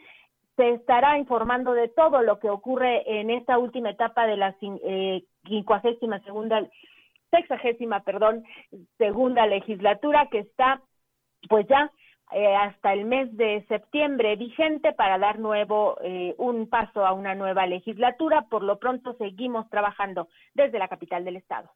se 0.57 0.71
estará 0.71 1.19
informando 1.19 1.73
de 1.73 1.89
todo 1.89 2.23
lo 2.23 2.39
que 2.39 2.51
ocurre 2.51 3.21
en 3.21 3.31
esta 3.31 3.59
última 3.59 3.91
etapa 3.91 4.27
de 4.27 4.37
la 4.37 4.55
eh, 4.61 5.25
quincuagésima 5.45 6.21
segunda, 6.21 6.67
sexagésima, 7.31 8.01
perdón, 8.01 8.45
segunda 8.99 9.47
legislatura 9.47 10.29
que 10.31 10.41
está 10.41 10.83
pues 11.49 11.67
ya 11.69 11.91
eh, 12.35 12.55
hasta 12.57 12.93
el 12.93 13.05
mes 13.05 13.37
de 13.37 13.65
septiembre 13.69 14.37
vigente 14.37 14.93
para 14.93 15.19
dar 15.19 15.39
nuevo 15.39 15.97
eh, 16.03 16.35
un 16.39 16.69
paso 16.69 17.05
a 17.05 17.13
una 17.13 17.35
nueva 17.35 17.67
legislatura. 17.67 18.47
Por 18.49 18.63
lo 18.63 18.79
pronto 18.79 19.15
seguimos 19.15 19.69
trabajando 19.71 20.29
desde 20.55 20.79
la 20.79 20.89
capital 20.89 21.25
del 21.25 21.37
estado. 21.37 21.71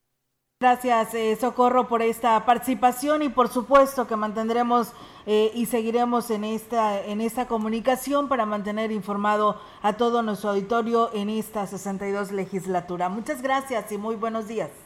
Gracias, 0.59 1.13
eh, 1.13 1.37
Socorro, 1.39 1.87
por 1.87 2.01
esta 2.01 2.43
participación 2.47 3.23
y 3.23 3.29
por 3.29 3.49
supuesto 3.49 4.07
que 4.07 4.17
mantendremos 4.17 4.95
eh, 5.27 5.51
y 5.55 5.67
seguiremos 5.67 6.31
en 6.31 6.45
esta, 6.45 7.05
en 7.05 7.21
esta 7.21 7.47
comunicación 7.47 8.27
para 8.27 8.47
mantener 8.47 8.91
informado 8.91 9.61
a 9.83 9.99
todo 9.99 10.23
nuestro 10.23 10.49
auditorio 10.51 11.11
en 11.13 11.29
esta 11.29 11.67
62 11.67 12.33
legislatura. 12.33 13.11
Muchas 13.11 13.43
gracias 13.43 13.93
y 13.93 13.99
muy 13.99 14.17
buenos 14.17 14.49
días. 14.49 14.86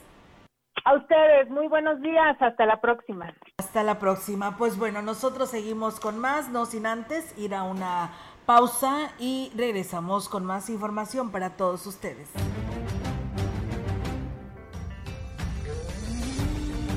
A 0.85 0.95
ustedes, 0.95 1.51
muy 1.51 1.67
buenos 1.69 2.01
días, 2.01 2.41
hasta 2.41 2.65
la 2.65 2.81
próxima. 2.81 3.35
Hasta 3.59 3.83
la 3.83 3.99
próxima. 3.99 4.57
Pues 4.57 4.79
bueno, 4.79 5.03
nosotros 5.03 5.51
seguimos 5.51 6.01
con 6.01 6.19
más, 6.19 6.49
no 6.49 6.65
sin 6.65 6.87
antes 6.87 7.37
ir 7.39 7.55
a 7.55 7.65
una 7.65 8.13
pausa 8.47 9.13
y 9.19 9.53
regresamos 9.57 10.27
con 10.29 10.45
más 10.45 10.71
información 10.71 11.31
para 11.31 11.51
todos 11.51 11.87
ustedes. 11.87 12.31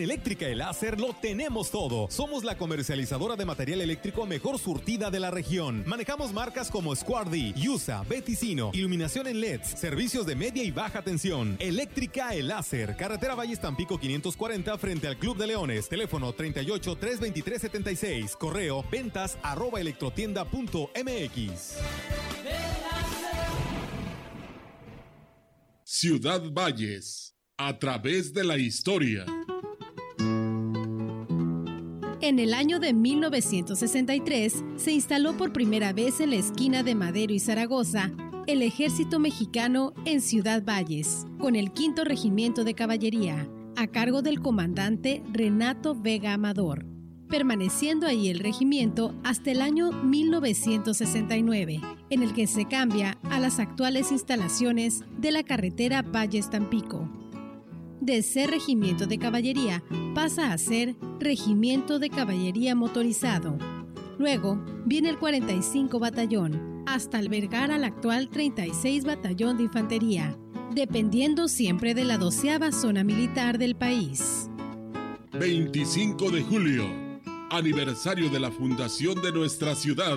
Eléctrica 0.00 0.46
El 0.46 0.58
Láser 0.58 1.00
lo 1.00 1.12
tenemos 1.14 1.70
todo. 1.70 2.06
Somos 2.10 2.44
la 2.44 2.56
comercializadora 2.56 3.34
de 3.34 3.44
material 3.44 3.80
eléctrico 3.80 4.26
mejor 4.26 4.58
surtida 4.58 5.10
de 5.10 5.18
la 5.18 5.32
región. 5.32 5.82
Manejamos 5.86 6.32
marcas 6.32 6.70
como 6.70 6.94
Squardi, 6.94 7.52
Yusa, 7.54 8.02
Beticino, 8.08 8.70
iluminación 8.74 9.26
en 9.26 9.40
LEDs, 9.40 9.66
servicios 9.78 10.26
de 10.26 10.36
media 10.36 10.62
y 10.62 10.70
baja 10.70 11.02
tensión. 11.02 11.56
Eléctrica 11.58 12.34
El 12.34 12.48
Láser, 12.48 12.96
carretera 12.96 13.34
Valle 13.34 13.56
Tampico 13.56 13.98
540 13.98 14.78
frente 14.78 15.08
al 15.08 15.16
Club 15.16 15.36
de 15.36 15.46
Leones. 15.46 15.88
Teléfono 15.88 16.32
38 16.32 16.96
323 16.96 17.60
76. 17.60 18.36
Correo 18.36 18.84
ventas 18.90 19.38
arroba 19.42 19.80
electrotienda.mx. 19.80 21.76
Ciudad 25.84 26.42
Valles, 26.52 27.34
a 27.56 27.78
través 27.78 28.34
de 28.34 28.44
la 28.44 28.58
historia. 28.58 29.24
En 32.26 32.40
el 32.40 32.54
año 32.54 32.80
de 32.80 32.92
1963 32.92 34.64
se 34.74 34.90
instaló 34.90 35.36
por 35.36 35.52
primera 35.52 35.92
vez 35.92 36.18
en 36.18 36.30
la 36.30 36.36
esquina 36.36 36.82
de 36.82 36.96
Madero 36.96 37.32
y 37.32 37.38
Zaragoza 37.38 38.10
el 38.48 38.62
ejército 38.62 39.20
mexicano 39.20 39.94
en 40.04 40.20
Ciudad 40.20 40.64
Valles, 40.64 41.24
con 41.38 41.54
el 41.54 41.70
quinto 41.70 42.02
regimiento 42.02 42.64
de 42.64 42.74
caballería. 42.74 43.48
a 43.76 43.86
cargo 43.86 44.22
del 44.22 44.40
comandante 44.40 45.22
Renato 45.32 45.94
Vega 45.94 46.32
Amador, 46.32 46.84
permaneciendo 47.28 48.08
ahí 48.08 48.28
el 48.28 48.40
regimiento 48.40 49.14
hasta 49.22 49.52
el 49.52 49.62
año 49.62 49.92
1969, 49.92 51.80
en 52.10 52.22
el 52.24 52.32
que 52.32 52.48
se 52.48 52.64
cambia 52.64 53.18
a 53.30 53.38
las 53.38 53.60
actuales 53.60 54.10
instalaciones 54.10 55.04
de 55.16 55.30
la 55.30 55.44
carretera 55.44 56.02
Valles-Tampico. 56.02 57.08
De 58.06 58.22
ser 58.22 58.50
regimiento 58.50 59.08
de 59.08 59.18
caballería 59.18 59.82
pasa 60.14 60.52
a 60.52 60.58
ser 60.58 60.94
regimiento 61.18 61.98
de 61.98 62.08
caballería 62.08 62.76
motorizado. 62.76 63.58
Luego 64.16 64.64
viene 64.84 65.08
el 65.08 65.18
45 65.18 65.98
Batallón, 65.98 66.84
hasta 66.86 67.18
albergar 67.18 67.72
al 67.72 67.82
actual 67.82 68.28
36 68.28 69.04
Batallón 69.04 69.56
de 69.56 69.64
Infantería, 69.64 70.38
dependiendo 70.72 71.48
siempre 71.48 71.94
de 71.94 72.04
la 72.04 72.16
doceava 72.16 72.70
zona 72.70 73.02
militar 73.02 73.58
del 73.58 73.74
país. 73.74 74.48
25 75.32 76.30
de 76.30 76.42
julio, 76.42 76.84
aniversario 77.50 78.30
de 78.30 78.38
la 78.38 78.52
fundación 78.52 79.20
de 79.20 79.32
nuestra 79.32 79.74
ciudad. 79.74 80.16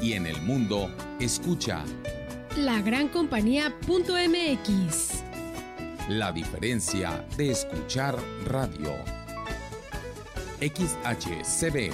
Y 0.00 0.12
en 0.12 0.26
el 0.26 0.40
mundo, 0.42 0.90
escucha 1.20 1.84
La 2.56 2.80
Gran 2.80 3.08
Compañía.mx. 3.08 5.22
la 6.08 6.32
diferencia 6.32 7.26
de 7.36 7.50
escuchar 7.50 8.16
radio. 8.46 8.92
XHCB 10.60 11.92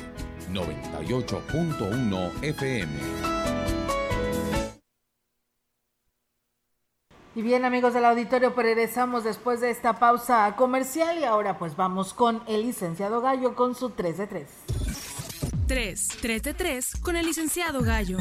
98.1 0.52 2.30
FM. 2.42 2.92
Y 7.36 7.42
bien 7.42 7.64
amigos 7.64 7.94
del 7.94 8.04
auditorio, 8.04 8.54
pues 8.54 8.64
regresamos 8.64 9.24
después 9.24 9.60
de 9.60 9.70
esta 9.70 9.98
pausa 9.98 10.54
comercial 10.56 11.18
y 11.18 11.24
ahora 11.24 11.58
pues 11.58 11.74
vamos 11.74 12.14
con 12.14 12.42
el 12.46 12.62
licenciado 12.62 13.20
Gallo 13.20 13.56
con 13.56 13.74
su 13.74 13.90
3 13.90 14.18
de 14.18 14.26
3. 14.28 14.83
3, 15.66 16.08
3 16.20 16.42
de 16.42 16.54
3 16.54 16.92
con 17.02 17.16
el 17.16 17.24
licenciado 17.24 17.80
Gallo. 17.80 18.18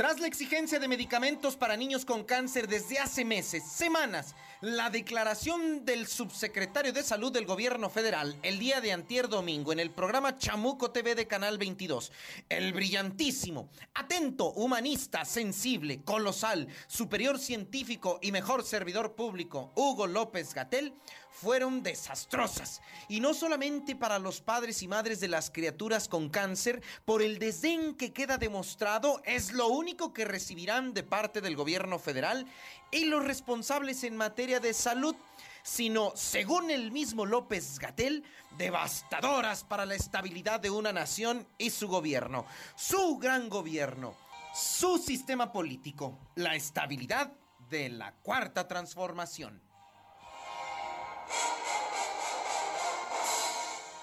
Tras 0.00 0.18
la 0.18 0.26
exigencia 0.26 0.80
de 0.80 0.88
medicamentos 0.88 1.56
para 1.56 1.76
niños 1.76 2.06
con 2.06 2.24
cáncer 2.24 2.66
desde 2.66 2.98
hace 2.98 3.22
meses, 3.22 3.62
semanas, 3.62 4.34
la 4.62 4.88
declaración 4.88 5.84
del 5.84 6.06
subsecretario 6.06 6.94
de 6.94 7.02
Salud 7.02 7.30
del 7.30 7.44
Gobierno 7.44 7.90
Federal 7.90 8.34
el 8.42 8.58
día 8.58 8.80
de 8.80 8.92
antier 8.92 9.28
domingo 9.28 9.72
en 9.72 9.78
el 9.78 9.90
programa 9.90 10.38
Chamuco 10.38 10.90
TV 10.90 11.14
de 11.14 11.26
Canal 11.26 11.58
22, 11.58 12.12
el 12.48 12.72
brillantísimo, 12.72 13.68
atento, 13.92 14.52
humanista, 14.52 15.26
sensible, 15.26 16.02
colosal, 16.02 16.66
superior 16.86 17.38
científico 17.38 18.18
y 18.22 18.32
mejor 18.32 18.64
servidor 18.64 19.14
público, 19.14 19.70
Hugo 19.76 20.06
López 20.06 20.54
Gatel, 20.54 20.94
fueron 21.32 21.82
desastrosas. 21.82 22.80
Y 23.08 23.20
no 23.20 23.34
solamente 23.34 23.96
para 23.96 24.18
los 24.18 24.40
padres 24.40 24.82
y 24.82 24.88
madres 24.88 25.20
de 25.20 25.28
las 25.28 25.50
criaturas 25.50 26.08
con 26.08 26.28
cáncer, 26.28 26.82
por 27.04 27.22
el 27.22 27.38
desdén 27.38 27.94
que 27.94 28.12
queda 28.12 28.38
demostrado, 28.38 29.22
es 29.24 29.52
lo 29.52 29.68
único 29.68 30.12
que 30.12 30.24
recibirán 30.24 30.94
de 30.94 31.02
parte 31.02 31.40
del 31.40 31.56
gobierno 31.56 31.98
federal 31.98 32.46
y 32.90 33.04
los 33.04 33.24
responsables 33.24 34.04
en 34.04 34.16
materia 34.16 34.60
de 34.60 34.74
salud 34.74 35.16
sino, 35.62 36.12
según 36.14 36.70
el 36.70 36.90
mismo 36.90 37.26
López 37.26 37.78
Gatel, 37.78 38.24
devastadoras 38.56 39.64
para 39.64 39.86
la 39.86 39.94
estabilidad 39.94 40.60
de 40.60 40.70
una 40.70 40.92
nación 40.92 41.46
y 41.58 41.70
su 41.70 41.88
gobierno, 41.88 42.46
su 42.76 43.18
gran 43.18 43.48
gobierno, 43.48 44.14
su 44.54 44.98
sistema 44.98 45.52
político, 45.52 46.18
la 46.34 46.54
estabilidad 46.54 47.32
de 47.68 47.88
la 47.88 48.12
cuarta 48.12 48.66
transformación. 48.66 49.60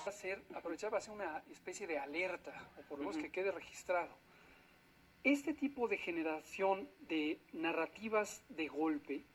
Hacer, 0.05 0.41
aprovechar 0.55 0.89
para 0.89 0.99
hacer 0.99 1.13
una 1.13 1.43
especie 1.51 1.85
de 1.87 1.99
alerta, 1.99 2.53
o 2.77 2.81
por 2.83 2.99
lo 2.99 3.05
menos 3.05 3.21
que 3.21 3.29
quede 3.31 3.51
registrado. 3.51 4.15
Este 5.23 5.53
tipo 5.53 5.87
de 5.87 5.97
generación 5.97 6.89
de 7.01 7.39
narrativas 7.53 8.43
de 8.49 8.67
golpe, 8.67 9.25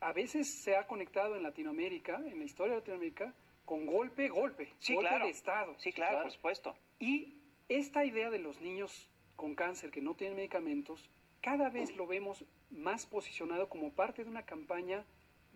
a 0.00 0.12
veces 0.12 0.62
se 0.62 0.76
ha 0.76 0.86
conectado 0.86 1.34
en 1.36 1.42
Latinoamérica, 1.42 2.16
en 2.16 2.38
la 2.38 2.44
historia 2.44 2.74
de 2.74 2.78
Latinoamérica, 2.80 3.34
con 3.64 3.84
golpe, 3.86 4.28
golpe, 4.28 4.72
Sí, 4.78 4.94
golpe 4.94 5.08
claro. 5.10 5.24
de 5.26 5.30
Estado. 5.32 5.74
Sí, 5.78 5.92
claro, 5.92 6.22
por 6.22 6.30
supuesto. 6.32 6.76
Y 7.00 7.34
esta 7.68 8.04
idea 8.04 8.30
de 8.30 8.38
los 8.38 8.60
niños 8.60 9.10
con 9.36 9.54
cáncer 9.54 9.90
que 9.90 10.00
no 10.00 10.14
tienen 10.14 10.36
medicamentos, 10.36 11.10
cada 11.42 11.68
vez 11.68 11.94
lo 11.96 12.06
vemos 12.06 12.44
más 12.70 13.06
posicionado 13.06 13.68
como 13.68 13.92
parte 13.92 14.24
de 14.24 14.30
una 14.30 14.44
campaña 14.44 15.04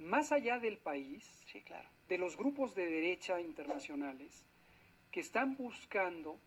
más 0.03 0.32
allá 0.32 0.59
del 0.59 0.78
país, 0.78 1.24
Sí, 1.46 1.61
claro. 1.62 1.88
de 2.09 2.18
los 2.18 2.36
grupos 2.36 2.74
de 2.74 2.86
derecha 2.86 3.40
internacionales 3.40 4.44
que 5.11 5.20
están 5.20 5.57
buscando 5.57 6.38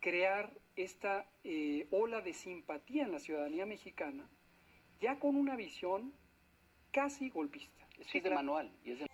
crear 0.00 0.50
esta 0.76 1.26
eh, 1.44 1.86
ola 1.90 2.20
de 2.20 2.34
simpatía 2.34 3.04
en 3.04 3.12
la 3.12 3.18
ciudadanía 3.18 3.66
mexicana, 3.66 4.28
ya 5.00 5.18
con 5.18 5.36
una 5.36 5.56
visión 5.56 6.12
casi 6.90 7.30
golpista. 7.30 7.86
Es 7.98 8.08
que 8.08 8.18
es 8.18 8.24
de 8.24 8.30
manual. 8.30 8.70
Y 8.84 8.92
es 8.92 8.98
de... 9.00 9.06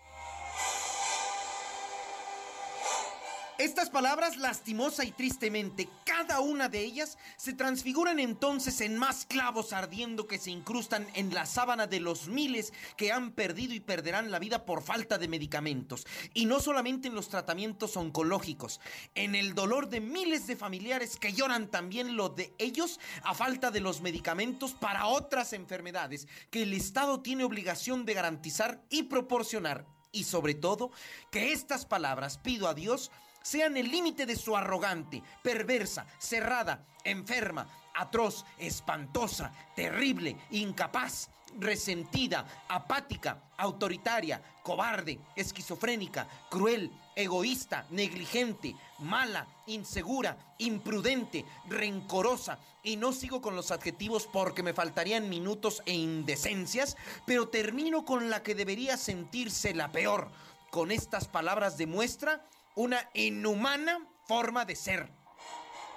Estas 3.60 3.90
palabras, 3.90 4.38
lastimosa 4.38 5.04
y 5.04 5.12
tristemente, 5.12 5.86
cada 6.06 6.40
una 6.40 6.70
de 6.70 6.80
ellas, 6.80 7.18
se 7.36 7.52
transfiguran 7.52 8.18
entonces 8.18 8.80
en 8.80 8.96
más 8.96 9.26
clavos 9.26 9.74
ardiendo 9.74 10.26
que 10.26 10.38
se 10.38 10.50
incrustan 10.50 11.06
en 11.12 11.34
la 11.34 11.44
sábana 11.44 11.86
de 11.86 12.00
los 12.00 12.26
miles 12.26 12.72
que 12.96 13.12
han 13.12 13.32
perdido 13.32 13.74
y 13.74 13.80
perderán 13.80 14.30
la 14.30 14.38
vida 14.38 14.64
por 14.64 14.82
falta 14.82 15.18
de 15.18 15.28
medicamentos. 15.28 16.06
Y 16.32 16.46
no 16.46 16.60
solamente 16.60 17.08
en 17.08 17.14
los 17.14 17.28
tratamientos 17.28 17.98
oncológicos, 17.98 18.80
en 19.14 19.34
el 19.34 19.54
dolor 19.54 19.90
de 19.90 20.00
miles 20.00 20.46
de 20.46 20.56
familiares 20.56 21.18
que 21.18 21.34
lloran 21.34 21.70
también 21.70 22.16
lo 22.16 22.30
de 22.30 22.54
ellos 22.56 22.98
a 23.24 23.34
falta 23.34 23.70
de 23.70 23.80
los 23.80 24.00
medicamentos 24.00 24.72
para 24.72 25.04
otras 25.04 25.52
enfermedades 25.52 26.28
que 26.50 26.62
el 26.62 26.72
Estado 26.72 27.20
tiene 27.20 27.44
obligación 27.44 28.06
de 28.06 28.14
garantizar 28.14 28.80
y 28.88 29.02
proporcionar. 29.02 29.84
Y 30.12 30.24
sobre 30.24 30.54
todo, 30.54 30.90
que 31.30 31.52
estas 31.52 31.84
palabras, 31.84 32.38
pido 32.38 32.66
a 32.66 32.74
Dios, 32.74 33.12
sean 33.42 33.76
el 33.76 33.90
límite 33.90 34.26
de 34.26 34.36
su 34.36 34.56
arrogante, 34.56 35.22
perversa, 35.42 36.06
cerrada, 36.18 36.84
enferma, 37.04 37.66
atroz, 37.94 38.44
espantosa, 38.58 39.52
terrible, 39.74 40.36
incapaz, 40.50 41.30
resentida, 41.58 42.46
apática, 42.68 43.42
autoritaria, 43.56 44.40
cobarde, 44.62 45.18
esquizofrénica, 45.34 46.28
cruel, 46.48 46.90
egoísta, 47.16 47.86
negligente, 47.90 48.76
mala, 49.00 49.46
insegura, 49.66 50.36
imprudente, 50.58 51.44
rencorosa. 51.68 52.58
Y 52.82 52.96
no 52.96 53.12
sigo 53.12 53.42
con 53.42 53.56
los 53.56 53.72
adjetivos 53.72 54.26
porque 54.26 54.62
me 54.62 54.72
faltarían 54.72 55.28
minutos 55.28 55.82
e 55.86 55.92
indecencias, 55.92 56.96
pero 57.26 57.48
termino 57.48 58.04
con 58.04 58.30
la 58.30 58.42
que 58.42 58.54
debería 58.54 58.96
sentirse 58.96 59.74
la 59.74 59.90
peor 59.92 60.30
con 60.70 60.92
estas 60.92 61.26
palabras 61.26 61.76
demuestra 61.76 62.46
una 62.74 63.08
inhumana 63.14 63.98
forma 64.26 64.64
de 64.64 64.76
ser. 64.76 65.10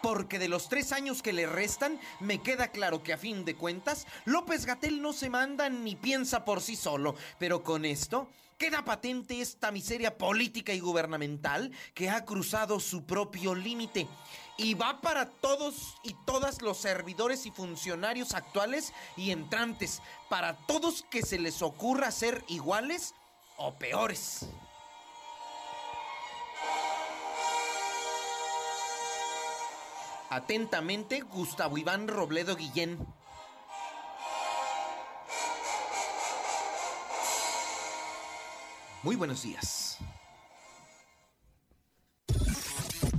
Porque 0.02 0.38
de 0.38 0.50
los 0.50 0.68
tres 0.68 0.92
años 0.92 1.22
que 1.22 1.32
le 1.32 1.46
restan, 1.46 2.00
me 2.20 2.42
queda 2.42 2.68
claro 2.68 3.04
que 3.04 3.14
a 3.14 3.18
fin 3.18 3.46
de 3.46 3.56
cuentas, 3.56 4.06
López 4.26 4.66
Gatel 4.66 5.02
no 5.02 5.14
se 5.14 5.30
manda 5.30 5.70
ni 5.70 5.96
piensa 5.96 6.44
por 6.44 6.62
sí 6.62 6.76
solo. 6.76 7.16
Pero 7.40 7.64
con 7.64 7.86
esto, 7.86 8.28
queda 8.58 8.84
patente 8.84 9.40
esta 9.40 9.72
miseria 9.72 10.18
política 10.18 10.74
y 10.74 10.80
gubernamental 10.80 11.72
que 11.94 12.10
ha 12.10 12.26
cruzado 12.26 12.80
su 12.80 13.06
propio 13.06 13.56
límite. 13.56 14.08
Y 14.58 14.74
va 14.74 15.00
para 15.02 15.30
todos 15.30 15.96
y 16.04 16.16
todas 16.26 16.62
los 16.62 16.78
servidores 16.78 17.46
y 17.46 17.52
funcionarios 17.52 18.34
actuales 18.34 18.94
y 19.16 19.32
entrantes, 19.32 20.02
para 20.30 20.58
todos 20.68 21.06
que 21.10 21.24
se 21.24 21.40
les 21.40 21.62
ocurra 21.62 22.12
ser 22.12 22.44
iguales 22.48 23.16
o 23.58 23.74
peores. 23.76 24.46
Atentamente, 30.34 31.22
Gustavo 31.22 31.78
Iván 31.78 32.08
Robledo 32.08 32.56
Guillén. 32.56 32.98
Muy 39.04 39.16
buenos 39.16 39.44
días. 39.44 40.00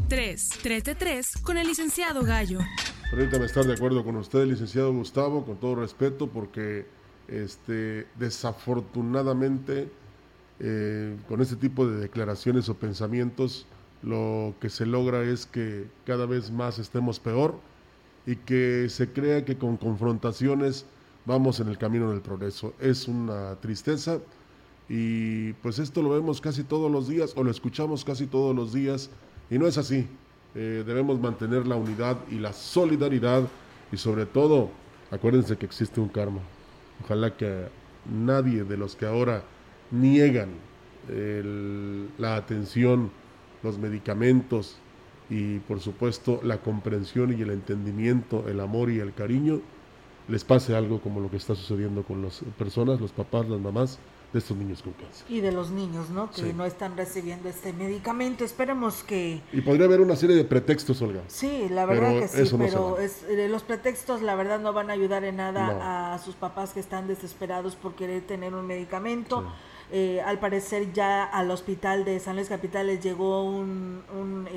3. 0.09 0.49
3 0.61 0.83
de 0.83 0.95
3 0.97 1.27
con 1.45 1.57
el 1.57 1.69
licenciado 1.69 2.25
Gallo. 2.25 2.59
Permítame 3.12 3.45
estar 3.45 3.65
de 3.65 3.75
acuerdo 3.75 4.03
con 4.03 4.17
usted, 4.17 4.45
licenciado 4.47 4.93
Gustavo, 4.93 5.47
con 5.47 5.61
todo 5.61 5.77
respeto, 5.77 6.27
porque 6.27 6.89
este, 7.29 8.09
desafortunadamente 8.17 9.89
eh, 10.59 11.17
con 11.29 11.41
este 11.41 11.55
tipo 11.55 11.87
de 11.87 12.01
declaraciones 12.01 12.69
o 12.69 12.75
pensamientos 12.75 13.69
lo 14.05 14.55
que 14.61 14.69
se 14.69 14.87
logra 14.87 15.23
es 15.23 15.47
que 15.47 15.87
cada 16.05 16.27
vez 16.27 16.51
más 16.51 16.79
estemos 16.79 17.19
peor 17.19 17.59
y 18.27 18.37
que 18.37 18.89
se 18.89 19.11
crea 19.11 19.45
que 19.45 19.57
con 19.57 19.77
confrontaciones 19.77 20.87
vamos 21.25 21.61
en 21.61 21.69
el 21.69 21.79
camino 21.79 22.11
del 22.11 22.21
progreso. 22.21 22.75
Es 22.81 23.09
una 23.09 23.57
tristeza 23.57 24.19
y 24.89 25.55
pues 25.55 25.79
esto 25.79 26.03
lo 26.03 26.11
vemos 26.11 26.41
casi 26.41 26.65
todos 26.65 26.91
los 26.91 27.09
días 27.09 27.33
o 27.37 27.43
lo 27.43 27.51
escuchamos 27.51 28.05
casi 28.05 28.27
todos 28.27 28.55
los 28.55 28.73
días 28.73 29.11
y 29.51 29.59
no 29.59 29.67
es 29.67 29.79
así. 29.79 30.07
Eh, 30.55 30.85
debemos 30.87 31.19
mantener 31.19 31.67
la 31.67 31.77
unidad 31.77 32.19
y 32.31 32.37
la 32.37 32.53
solidaridad 32.53 33.49
y 33.91 33.97
sobre 33.97 34.27
todo 34.27 34.71
acuérdense 35.11 35.57
que 35.57 35.67
existe 35.67 36.01
un 36.01 36.09
karma. 36.09 36.41
Ojalá 37.03 37.37
que 37.37 37.69
nadie 38.11 38.65
de 38.65 38.77
los 38.77 38.97
que 38.97 39.07
ahora 39.07 39.43
niegan 39.91 40.51
la 42.19 42.37
atención 42.37 43.11
los 43.65 43.79
medicamentos 43.79 44.77
y 45.31 45.59
por 45.61 45.81
supuesto 45.81 46.41
la 46.43 46.59
comprensión 46.59 47.37
y 47.37 47.43
el 47.43 47.51
entendimiento, 47.51 48.47
el 48.49 48.61
amor 48.61 48.91
y 48.91 49.01
el 49.01 49.15
cariño, 49.15 49.61
les 50.29 50.45
pase 50.45 50.77
algo 50.77 51.01
como 51.01 51.21
lo 51.21 51.31
que 51.31 51.37
está 51.37 51.55
sucediendo 51.55 52.03
con 52.03 52.23
las 52.23 52.41
personas, 52.59 53.01
los 53.01 53.12
papás, 53.12 53.49
las 53.49 53.61
mamás 53.61 53.99
de 54.33 54.41
estos 54.41 54.57
niños 54.57 54.83
con 54.83 54.93
cáncer. 54.95 55.25
Y 55.29 55.41
de 55.41 55.53
los 55.53 55.71
niños, 55.71 56.11
¿no? 56.11 56.31
Que 56.31 56.53
no 56.53 56.65
están 56.65 56.97
recibiendo 56.97 57.49
este 57.49 57.73
medicamento. 57.73 58.45
Esperemos 58.45 59.05
que... 59.05 59.41
Y 59.53 59.61
podría 59.61 59.87
haber 59.87 60.01
una 60.01 60.17
serie 60.17 60.35
de 60.35 60.45
pretextos, 60.45 61.01
Olga. 61.03 61.23
Sí, 61.29 61.69
la 61.71 61.87
verdad 61.87 62.19
que 62.19 62.29
sí, 62.29 62.57
pero 62.59 62.99
eh, 62.99 63.49
los 63.49 63.62
pretextos 63.62 64.23
la 64.23 64.35
verdad 64.35 64.59
no 64.61 64.73
van 64.73 64.91
a 64.91 64.95
ayudar 64.95 65.25
en 65.25 65.37
nada 65.37 66.12
a 66.12 66.19
sus 66.19 66.35
papás 66.35 66.73
que 66.73 66.81
están 66.81 67.07
desesperados 67.07 67.77
por 67.77 67.95
querer 67.95 68.23
tener 68.27 68.55
un 68.55 68.67
medicamento. 68.67 69.45
Eh, 69.97 70.20
al 70.22 70.40
parecer 70.40 70.92
ya 70.92 71.22
al 71.22 71.53
hospital 71.53 72.05
de 72.05 72.18
San 72.18 72.34
Luis 72.34 72.49
Capital 72.49 72.88
les 72.88 73.01
llegó 73.01 73.45
un, 73.45 74.03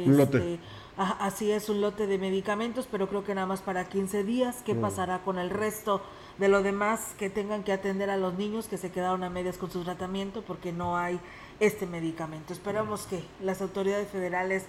lote. 0.07 0.55
Este, 0.55 0.59
así 0.97 1.51
es, 1.51 1.69
un 1.69 1.79
lote 1.79 2.07
de 2.07 2.17
medicamentos, 2.17 2.88
pero 2.89 3.07
creo 3.07 3.23
que 3.23 3.35
nada 3.35 3.45
más 3.45 3.61
para 3.61 3.88
15 3.88 4.23
días. 4.23 4.63
¿Qué 4.65 4.73
mm. 4.73 4.81
pasará 4.81 5.21
con 5.21 5.38
el 5.38 5.51
resto 5.51 6.01
de 6.39 6.47
lo 6.47 6.63
demás 6.63 7.13
que 7.19 7.29
tengan 7.29 7.63
que 7.63 7.71
atender 7.71 8.09
a 8.09 8.17
los 8.17 8.33
niños 8.33 8.67
que 8.67 8.79
se 8.79 8.89
quedaron 8.89 9.23
a 9.23 9.29
medias 9.29 9.59
con 9.59 9.69
su 9.69 9.83
tratamiento 9.83 10.41
porque 10.41 10.71
no 10.71 10.97
hay 10.97 11.19
este 11.59 11.85
medicamento? 11.85 12.51
Esperamos 12.51 13.05
que 13.05 13.23
las 13.39 13.61
autoridades 13.61 14.07
federales 14.07 14.65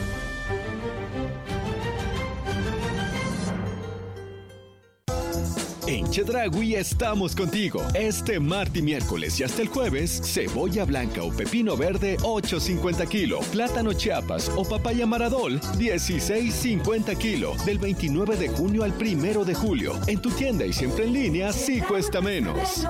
En 5.87 6.09
Chedragui 6.09 6.75
estamos 6.75 7.35
contigo. 7.35 7.81
Este 7.93 8.39
martes 8.39 8.83
miércoles 8.83 9.39
y 9.39 9.43
hasta 9.43 9.61
el 9.61 9.67
jueves, 9.67 10.21
cebolla 10.23 10.85
blanca 10.85 11.23
o 11.23 11.31
pepino 11.31 11.75
verde 11.75 12.17
8.50 12.17 13.07
kilo, 13.07 13.39
plátano 13.51 13.93
chiapas 13.93 14.51
o 14.55 14.63
papaya 14.63 15.05
maradol 15.05 15.59
16.50 15.59 17.17
kilo, 17.17 17.55
del 17.65 17.79
29 17.79 18.37
de 18.37 18.49
junio 18.49 18.83
al 18.83 18.93
1 18.93 19.43
de 19.43 19.55
julio. 19.55 19.93
En 20.07 20.21
tu 20.21 20.29
tienda 20.29 20.65
y 20.65 20.73
siempre 20.73 21.05
en 21.05 21.13
línea, 21.13 21.51
sí 21.51 21.81
cuesta 21.81 22.21
menos. 22.21 22.85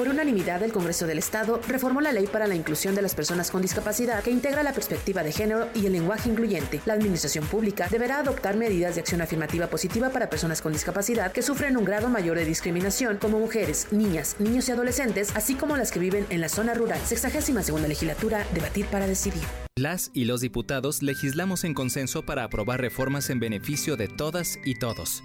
Por 0.00 0.08
unanimidad, 0.08 0.62
el 0.62 0.72
Congreso 0.72 1.06
del 1.06 1.18
Estado 1.18 1.60
reformó 1.68 2.00
la 2.00 2.10
ley 2.10 2.26
para 2.26 2.46
la 2.46 2.54
inclusión 2.54 2.94
de 2.94 3.02
las 3.02 3.14
personas 3.14 3.50
con 3.50 3.60
discapacidad 3.60 4.22
que 4.22 4.30
integra 4.30 4.62
la 4.62 4.72
perspectiva 4.72 5.22
de 5.22 5.30
género 5.30 5.68
y 5.74 5.84
el 5.84 5.92
lenguaje 5.92 6.30
incluyente. 6.30 6.80
La 6.86 6.94
Administración 6.94 7.44
Pública 7.44 7.86
deberá 7.90 8.20
adoptar 8.20 8.56
medidas 8.56 8.94
de 8.94 9.02
acción 9.02 9.20
afirmativa 9.20 9.66
positiva 9.66 10.08
para 10.08 10.30
personas 10.30 10.62
con 10.62 10.72
discapacidad 10.72 11.32
que 11.32 11.42
sufren 11.42 11.76
un 11.76 11.84
grado 11.84 12.08
mayor 12.08 12.38
de 12.38 12.46
discriminación, 12.46 13.18
como 13.18 13.38
mujeres, 13.38 13.88
niñas, 13.90 14.36
niños 14.38 14.70
y 14.70 14.72
adolescentes, 14.72 15.36
así 15.36 15.54
como 15.54 15.76
las 15.76 15.90
que 15.90 16.00
viven 16.00 16.24
en 16.30 16.40
la 16.40 16.48
zona 16.48 16.72
rural. 16.72 16.98
Sexagésima 17.04 17.62
segunda 17.62 17.86
legislatura, 17.86 18.46
debatir 18.54 18.86
para 18.86 19.06
decidir. 19.06 19.42
Las 19.76 20.12
y 20.14 20.24
los 20.24 20.40
diputados 20.40 21.02
legislamos 21.02 21.62
en 21.62 21.74
consenso 21.74 22.24
para 22.24 22.44
aprobar 22.44 22.80
reformas 22.80 23.28
en 23.28 23.38
beneficio 23.38 23.98
de 23.98 24.08
todas 24.08 24.58
y 24.64 24.76
todos. 24.76 25.22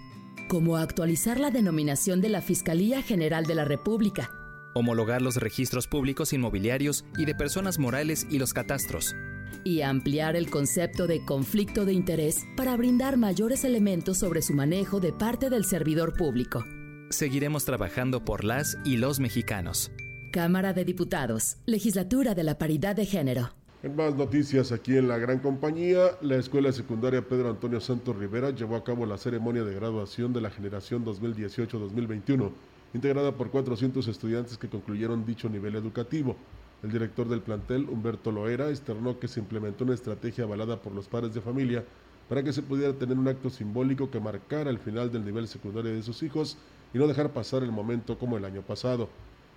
Como 0.50 0.76
actualizar 0.76 1.40
la 1.40 1.50
denominación 1.50 2.20
de 2.20 2.28
la 2.28 2.42
Fiscalía 2.42 3.02
General 3.02 3.46
de 3.46 3.56
la 3.56 3.64
República 3.64 4.30
homologar 4.76 5.22
los 5.22 5.38
registros 5.38 5.88
públicos 5.88 6.34
inmobiliarios 6.34 7.06
y 7.18 7.26
de 7.26 7.34
personas 7.34 7.80
morales 7.80 8.28
y 8.30 8.38
los 8.38 8.54
catastros. 8.54 9.16
Y 9.64 9.82
ampliar 9.82 10.36
el 10.36 10.50
concepto 10.50 11.08
de 11.08 11.24
conflicto 11.26 11.86
de 11.86 11.94
interés 11.94 12.46
para 12.56 12.76
brindar 12.76 13.18
mayores 13.18 13.64
elementos 13.64 14.20
sobre 14.20 14.42
su 14.42 14.54
manejo 14.54 15.00
de 15.00 15.14
parte 15.14 15.50
del 15.50 15.66
servidor 15.66 16.14
público. 16.14 16.64
Seguiremos 17.10 17.66
trabajando 17.66 18.24
por 18.24 18.44
las 18.44 18.78
y 18.84 18.98
los 18.98 19.20
mexicanos. 19.20 19.92
Cámara 20.32 20.74
de 20.74 20.84
Diputados, 20.84 21.58
Legislatura 21.66 22.36
de 22.36 22.44
la 22.44 22.58
Paridad 22.58 22.96
de 22.96 23.06
Género. 23.06 23.52
En 23.84 23.96
más 23.96 24.16
noticias 24.16 24.72
aquí 24.72 24.98
en 24.98 25.08
la 25.08 25.18
gran 25.18 25.40
compañía, 25.40 26.18
la 26.22 26.36
Escuela 26.36 26.72
Secundaria 26.72 27.22
Pedro 27.22 27.50
Antonio 27.50 27.80
Santos 27.80 28.16
Rivera 28.16 28.50
llevó 28.50 28.76
a 28.76 28.84
cabo 28.84 29.06
la 29.06 29.18
ceremonia 29.18 29.64
de 29.64 29.74
graduación 29.76 30.34
de 30.34 30.42
la 30.42 30.50
generación 30.50 31.06
2018-2021 31.06 32.52
integrada 32.96 33.34
por 33.34 33.52
400 33.52 34.08
estudiantes 34.08 34.58
que 34.58 34.70
concluyeron 34.70 35.26
dicho 35.26 35.50
nivel 35.50 35.76
educativo. 35.76 36.38
El 36.82 36.92
director 36.92 37.28
del 37.28 37.42
plantel, 37.42 37.90
Humberto 37.90 38.32
Loera, 38.32 38.70
externó 38.70 39.20
que 39.20 39.28
se 39.28 39.42
implementó 39.42 39.84
una 39.84 39.94
estrategia 39.94 40.46
avalada 40.46 40.82
por 40.82 40.94
los 40.94 41.08
padres 41.10 41.34
de 41.34 41.42
familia 41.42 41.84
para 42.30 42.42
que 42.42 42.54
se 42.54 42.64
pudiera 42.64 42.94
tener 42.94 43.18
un 43.18 43.28
acto 43.28 43.50
simbólico 43.50 44.10
que 44.10 44.22
marcara 44.22 44.70
el 44.70 44.80
final 44.80 45.12
del 45.12 45.26
nivel 45.26 45.50
secundario 45.50 45.94
de 45.94 46.04
sus 46.04 46.24
hijos 46.24 46.58
y 46.94 46.98
no 46.98 47.08
dejar 47.08 47.32
pasar 47.32 47.64
el 47.64 47.72
momento 47.74 48.18
como 48.18 48.38
el 48.38 48.46
año 48.46 48.62
pasado. 48.62 49.10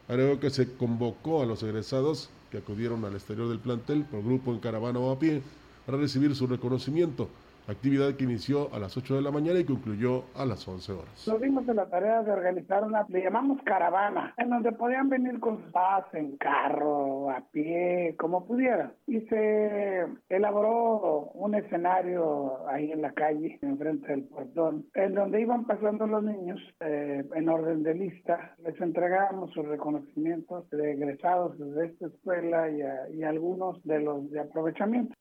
Agregó 0.08 0.40
que 0.40 0.50
se 0.50 0.74
convocó 0.74 1.40
a 1.40 1.46
los 1.46 1.62
egresados 1.62 2.30
que 2.50 2.58
acudieron 2.58 3.04
al 3.04 3.14
exterior 3.14 3.48
del 3.48 3.60
plantel 3.60 4.04
por 4.04 4.24
grupo 4.24 4.52
en 4.52 4.58
caravana 4.58 4.98
o 4.98 5.12
a 5.12 5.18
pie 5.18 5.42
para 5.86 5.98
recibir 5.98 6.34
su 6.34 6.48
reconocimiento. 6.48 7.28
Actividad 7.68 8.14
que 8.14 8.24
inició 8.24 8.72
a 8.72 8.78
las 8.78 8.96
8 8.96 9.16
de 9.16 9.22
la 9.22 9.30
mañana 9.30 9.58
y 9.58 9.64
concluyó 9.64 10.24
a 10.34 10.44
las 10.44 10.66
11 10.66 10.92
horas. 10.92 11.28
Nos 11.28 11.40
dimos 11.40 11.68
en 11.68 11.76
la 11.76 11.86
tarea 11.86 12.22
de 12.22 12.32
organizar 12.32 12.84
una, 12.84 13.06
le 13.08 13.22
llamamos 13.22 13.62
caravana, 13.62 14.34
en 14.36 14.50
donde 14.50 14.72
podían 14.72 15.08
venir 15.08 15.38
con 15.40 15.58
sus 15.62 15.72
en 16.12 16.36
carro, 16.36 17.30
a 17.30 17.40
pie, 17.52 18.14
como 18.18 18.46
pudieran. 18.46 18.92
Y 19.06 19.20
se 19.22 20.06
elaboró 20.28 21.30
un 21.34 21.54
escenario 21.54 22.66
ahí 22.68 22.90
en 22.92 23.02
la 23.02 23.12
calle, 23.12 23.58
enfrente 23.62 24.08
del 24.08 24.24
portón, 24.24 24.86
en 24.94 25.14
donde 25.14 25.40
iban 25.40 25.64
pasando 25.64 26.06
los 26.06 26.22
niños 26.22 26.60
eh, 26.80 27.24
en 27.34 27.48
orden 27.48 27.82
de 27.82 27.94
lista. 27.94 28.54
Les 28.64 28.80
entregábamos 28.80 29.52
sus 29.52 29.66
reconocimientos 29.66 30.68
de 30.70 30.92
egresados 30.92 31.58
de 31.58 31.86
esta 31.86 32.06
escuela 32.06 32.68
y, 32.70 33.18
y 33.18 33.22
algunos 33.22 33.82
de 33.84 34.00
los 34.00 34.30
de 34.30 34.40
aprovechamiento. 34.40 35.14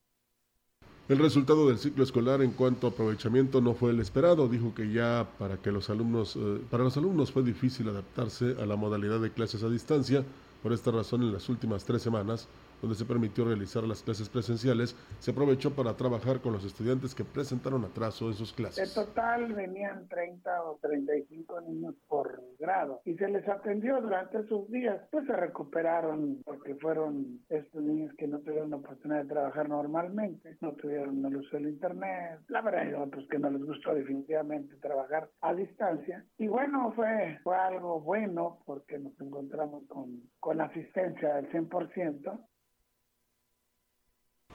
El 1.09 1.19
resultado 1.19 1.69
del 1.69 1.77
ciclo 1.77 2.03
escolar 2.03 2.41
en 2.41 2.51
cuanto 2.51 2.85
a 2.85 2.89
aprovechamiento 2.89 3.61
no 3.61 3.73
fue 3.73 3.91
el 3.91 4.01
esperado. 4.01 4.49
Dijo 4.49 4.75
que 4.75 4.91
ya 4.91 5.25
para 5.39 5.55
que 5.55 5.71
los 5.71 5.89
alumnos, 5.89 6.35
eh, 6.35 6.59
para 6.69 6.83
los 6.83 6.97
alumnos 6.97 7.31
fue 7.31 7.43
difícil 7.43 7.87
adaptarse 7.87 8.57
a 8.61 8.65
la 8.65 8.75
modalidad 8.75 9.21
de 9.21 9.31
clases 9.31 9.63
a 9.63 9.69
distancia. 9.69 10.25
Por 10.61 10.73
esta 10.73 10.91
razón, 10.91 11.21
en 11.21 11.31
las 11.31 11.47
últimas 11.47 11.85
tres 11.85 12.01
semanas 12.01 12.49
donde 12.81 12.95
se 12.95 13.05
permitió 13.05 13.45
realizar 13.45 13.83
las 13.83 14.03
clases 14.03 14.29
presenciales, 14.29 14.95
se 15.19 15.31
aprovechó 15.31 15.75
para 15.75 15.95
trabajar 15.95 16.41
con 16.41 16.53
los 16.53 16.63
estudiantes 16.65 17.15
que 17.15 17.23
presentaron 17.23 17.83
atraso 17.83 18.27
en 18.27 18.33
sus 18.33 18.53
clases. 18.53 18.97
En 18.97 19.05
total 19.05 19.53
venían 19.53 20.07
30 20.07 20.63
o 20.63 20.79
35 20.81 21.61
niños 21.61 21.95
por 22.07 22.41
grado 22.59 23.01
y 23.05 23.15
se 23.15 23.27
les 23.27 23.47
atendió 23.47 24.01
durante 24.01 24.39
esos 24.39 24.69
días. 24.69 25.01
Pues 25.11 25.25
se 25.25 25.33
recuperaron 25.33 26.41
porque 26.45 26.75
fueron 26.75 27.41
estos 27.49 27.81
niños 27.81 28.13
que 28.17 28.27
no 28.27 28.39
tuvieron 28.39 28.69
la 28.69 28.77
oportunidad 28.77 29.23
de 29.23 29.29
trabajar 29.29 29.69
normalmente, 29.69 30.57
no 30.61 30.73
tuvieron 30.73 31.25
el 31.25 31.37
uso 31.37 31.57
del 31.57 31.69
internet. 31.69 32.39
La 32.47 32.61
verdad 32.61 32.81
hay 32.81 32.93
otros 32.93 33.27
que 33.29 33.39
no 33.39 33.49
les 33.49 33.63
gustó 33.63 33.93
definitivamente 33.93 34.75
trabajar 34.77 35.29
a 35.41 35.53
distancia. 35.53 36.25
Y 36.37 36.47
bueno, 36.47 36.91
fue, 36.95 37.39
fue 37.43 37.55
algo 37.55 38.01
bueno 38.01 38.59
porque 38.65 38.99
nos 38.99 39.19
encontramos 39.19 39.83
con, 39.87 40.21
con 40.39 40.61
asistencia 40.61 41.35
del 41.35 41.49
100%. 41.51 42.39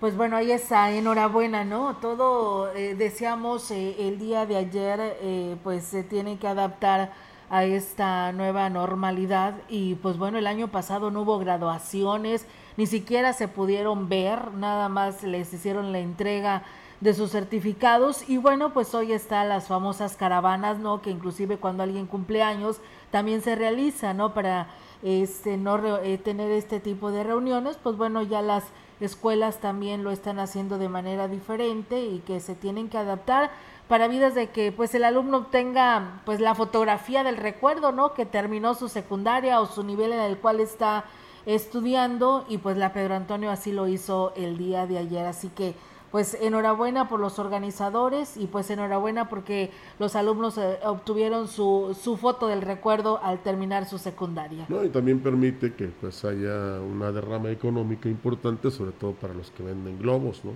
Pues 0.03 0.16
bueno, 0.16 0.36
ahí 0.36 0.50
está, 0.50 0.90
enhorabuena, 0.90 1.62
¿no? 1.62 1.94
Todo, 1.98 2.72
eh, 2.74 2.96
decíamos 2.96 3.70
eh, 3.70 3.94
el 4.00 4.18
día 4.18 4.46
de 4.46 4.57
ayer, 4.57 4.98
eh, 5.20 5.57
pues 5.62 5.84
se 5.84 6.03
tiene 6.03 6.38
que 6.38 6.48
adaptar 6.48 7.12
a 7.48 7.62
esta 7.62 8.32
nueva 8.32 8.68
normalidad 8.68 9.55
y 9.68 9.94
pues 9.94 10.18
bueno, 10.18 10.38
el 10.38 10.48
año 10.48 10.66
pasado 10.66 11.12
no 11.12 11.22
hubo 11.22 11.38
graduaciones, 11.38 12.46
ni 12.76 12.86
siquiera 12.86 13.32
se 13.32 13.46
pudieron 13.46 14.09
ver, 14.09 14.53
nada 14.55 14.88
más 14.88 15.22
les 15.22 15.55
hicieron 15.55 15.92
la 15.92 16.00
entrega 16.00 16.64
de 17.00 17.14
sus 17.14 17.30
certificados 17.30 18.28
y 18.28 18.38
bueno, 18.38 18.72
pues 18.72 18.92
hoy 18.96 19.12
están 19.12 19.48
las 19.48 19.68
famosas 19.68 20.16
caravanas, 20.16 20.80
¿no? 20.80 21.00
Que 21.00 21.11
inclusive 21.11 21.59
cuando 21.59 21.84
alguien 21.84 22.09
cumple 22.09 22.42
años 22.42 22.80
también 23.12 23.40
se 23.40 23.55
realiza, 23.55 24.14
¿no? 24.14 24.34
Para 24.34 24.66
este 25.05 25.57
no 25.57 25.78
tener 26.24 26.50
este 26.50 26.80
tipo 26.80 27.12
de 27.12 27.22
reuniones, 27.22 27.78
pues 27.80 27.96
bueno, 27.96 28.22
ya 28.22 28.42
las 28.42 28.64
escuelas 29.07 29.59
también 29.59 30.05
lo 30.05 30.11
están 30.11 30.38
haciendo 30.38 30.78
de 30.78 30.88
manera 30.88 31.28
diferente 31.28 32.05
y 32.05 32.20
que 32.20 32.40
se 32.40 32.55
tienen 32.55 32.88
que 32.88 32.98
adaptar 32.98 33.50
para 33.88 34.09
vidas 34.09 34.34
de 34.34 34.50
que 34.50 34.72
pues 34.72 34.94
el 34.94 35.05
alumno 35.05 35.46
tenga 35.46 36.22
pues 36.24 36.40
la 36.40 36.55
fotografía 36.55 37.24
del 37.24 37.36
recuerdo, 37.36 37.92
¿no? 37.92 38.14
Que 38.14 38.24
terminó 38.24 38.74
su 38.74 38.88
secundaria 38.88 39.61
o 39.61 39.66
su 39.66 39.82
nivel 39.82 40.12
en 40.12 40.20
el 40.20 40.38
cual 40.38 40.61
está 40.61 41.05
estudiando 41.46 42.44
y 42.48 42.59
pues 42.59 42.76
la 42.76 42.92
Pedro 42.92 43.14
Antonio 43.14 43.50
así 43.50 43.72
lo 43.72 43.88
hizo 43.88 44.32
el 44.36 44.57
día 44.57 44.86
de 44.86 44.98
ayer, 44.98 45.26
así 45.26 45.48
que 45.48 45.74
pues 46.12 46.36
enhorabuena 46.40 47.08
por 47.08 47.18
los 47.18 47.38
organizadores 47.38 48.36
y 48.36 48.46
pues 48.46 48.68
enhorabuena 48.70 49.30
porque 49.30 49.70
los 49.98 50.14
alumnos 50.14 50.58
eh, 50.58 50.78
obtuvieron 50.84 51.48
su, 51.48 51.96
su 52.00 52.18
foto 52.18 52.48
del 52.48 52.60
recuerdo 52.60 53.18
al 53.22 53.42
terminar 53.42 53.88
su 53.88 53.96
secundaria. 53.96 54.66
No, 54.68 54.84
y 54.84 54.90
también 54.90 55.20
permite 55.20 55.72
que 55.72 55.86
pues 55.86 56.22
haya 56.26 56.80
una 56.80 57.10
derrama 57.10 57.50
económica 57.50 58.10
importante, 58.10 58.70
sobre 58.70 58.92
todo 58.92 59.12
para 59.12 59.32
los 59.32 59.50
que 59.50 59.62
venden 59.62 59.98
globos, 59.98 60.44
¿no? 60.44 60.52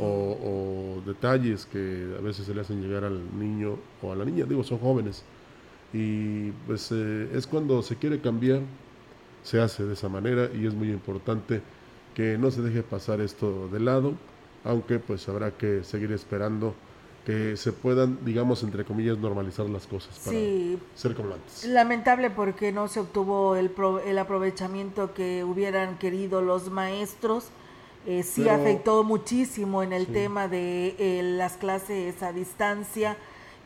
O, 0.00 1.00
detalles 1.06 1.64
que 1.64 2.16
a 2.18 2.20
veces 2.20 2.44
se 2.44 2.52
le 2.52 2.62
hacen 2.62 2.82
llegar 2.82 3.04
al 3.04 3.38
niño 3.38 3.76
o 4.02 4.10
a 4.10 4.16
la 4.16 4.24
niña, 4.24 4.44
digo, 4.44 4.64
son 4.64 4.78
jóvenes. 4.78 5.22
Y 5.92 6.50
pues 6.66 6.90
eh, 6.90 7.30
es 7.32 7.46
cuando 7.46 7.80
se 7.82 7.94
quiere 7.94 8.20
cambiar, 8.20 8.62
se 9.44 9.60
hace 9.60 9.84
de 9.84 9.92
esa 9.92 10.08
manera 10.08 10.50
y 10.52 10.66
es 10.66 10.74
muy 10.74 10.90
importante 10.90 11.62
que 12.14 12.36
no 12.36 12.50
se 12.50 12.62
deje 12.62 12.82
pasar 12.82 13.20
esto 13.20 13.68
de 13.68 13.78
lado 13.78 14.14
aunque 14.66 14.98
pues 14.98 15.28
habrá 15.28 15.52
que 15.52 15.84
seguir 15.84 16.12
esperando 16.12 16.74
que 17.24 17.56
se 17.56 17.72
puedan, 17.72 18.24
digamos, 18.24 18.62
entre 18.62 18.84
comillas, 18.84 19.18
normalizar 19.18 19.68
las 19.68 19.86
cosas 19.86 20.16
para 20.24 20.38
ser 20.94 21.14
como 21.16 21.34
antes. 21.34 21.64
Lamentable 21.64 22.30
porque 22.30 22.70
no 22.70 22.86
se 22.86 23.00
obtuvo 23.00 23.56
el, 23.56 23.72
el 24.06 24.18
aprovechamiento 24.18 25.12
que 25.12 25.42
hubieran 25.42 25.98
querido 25.98 26.40
los 26.40 26.70
maestros. 26.70 27.48
Eh, 28.06 28.22
sí 28.22 28.48
afectó 28.48 29.02
muchísimo 29.02 29.82
en 29.82 29.92
el 29.92 30.06
tema 30.06 30.46
de 30.46 30.94
eh, 31.00 31.22
las 31.24 31.56
clases 31.56 32.22
a 32.22 32.32
distancia 32.32 33.16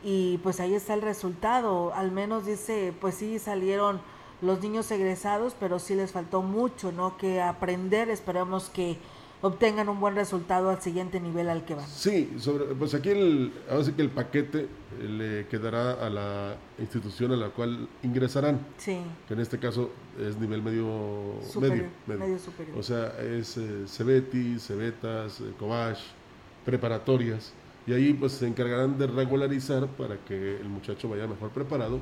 y 0.03 0.39
pues 0.39 0.61
ahí 0.61 0.75
está 0.75 0.95
el 0.95 1.03
resultado. 1.03 1.93
Al 1.93 2.11
menos 2.11 2.47
dice, 2.47 2.95
pues 2.99 3.17
sí 3.17 3.39
salieron 3.39 4.01
los 4.41 4.63
niños 4.63 4.91
egresados, 4.91 5.55
pero 5.61 5.79
sí 5.79 5.95
les 5.95 6.13
faltó 6.13 6.41
mucho, 6.41 6.93
¿no? 6.93 7.19
Que 7.19 7.43
aprender. 7.43 8.09
Esperamos 8.09 8.71
que 8.71 8.97
obtengan 9.43 9.89
un 9.89 10.01
buen 10.01 10.15
resultado 10.15 10.71
al 10.71 10.81
siguiente 10.81 11.21
nivel 11.21 11.49
al 11.49 11.65
que 11.65 11.75
van. 11.75 11.87
Sí, 11.87 12.33
sobre, 12.39 12.67
pues 12.75 12.95
aquí 12.95 13.11
el, 13.11 13.53
ahora 13.71 13.85
que 13.95 14.03
el 14.03 14.11
paquete 14.11 14.69
eh, 15.01 15.09
le 15.09 15.47
quedará 15.49 15.93
a 15.93 16.11
la 16.11 16.57
institución 16.79 17.33
a 17.33 17.37
la 17.37 17.49
cual 17.49 17.89
ingresarán. 18.03 18.61
Sí. 18.77 18.99
Que 19.27 19.35
en 19.35 19.41
este 19.41 19.59
caso 19.59 19.91
es 20.19 20.37
nivel 20.39 20.63
medio 20.63 21.37
superior, 21.51 21.87
medio, 22.07 22.39
superior. 22.39 22.79
O 22.79 22.83
sea, 22.83 23.15
es 23.21 23.57
eh, 23.57 23.85
Cebeti, 23.87 24.59
Cebetas, 24.59 25.41
eh, 25.41 25.53
Cobach, 25.59 25.99
preparatorias. 26.65 27.53
Y 27.87 27.93
ahí 27.95 28.13
pues 28.13 28.33
se 28.33 28.47
encargarán 28.47 28.99
de 28.99 29.07
regularizar 29.07 29.87
para 29.87 30.17
que 30.19 30.57
el 30.61 30.69
muchacho 30.69 31.09
vaya 31.09 31.27
mejor 31.27 31.51
preparado 31.51 31.99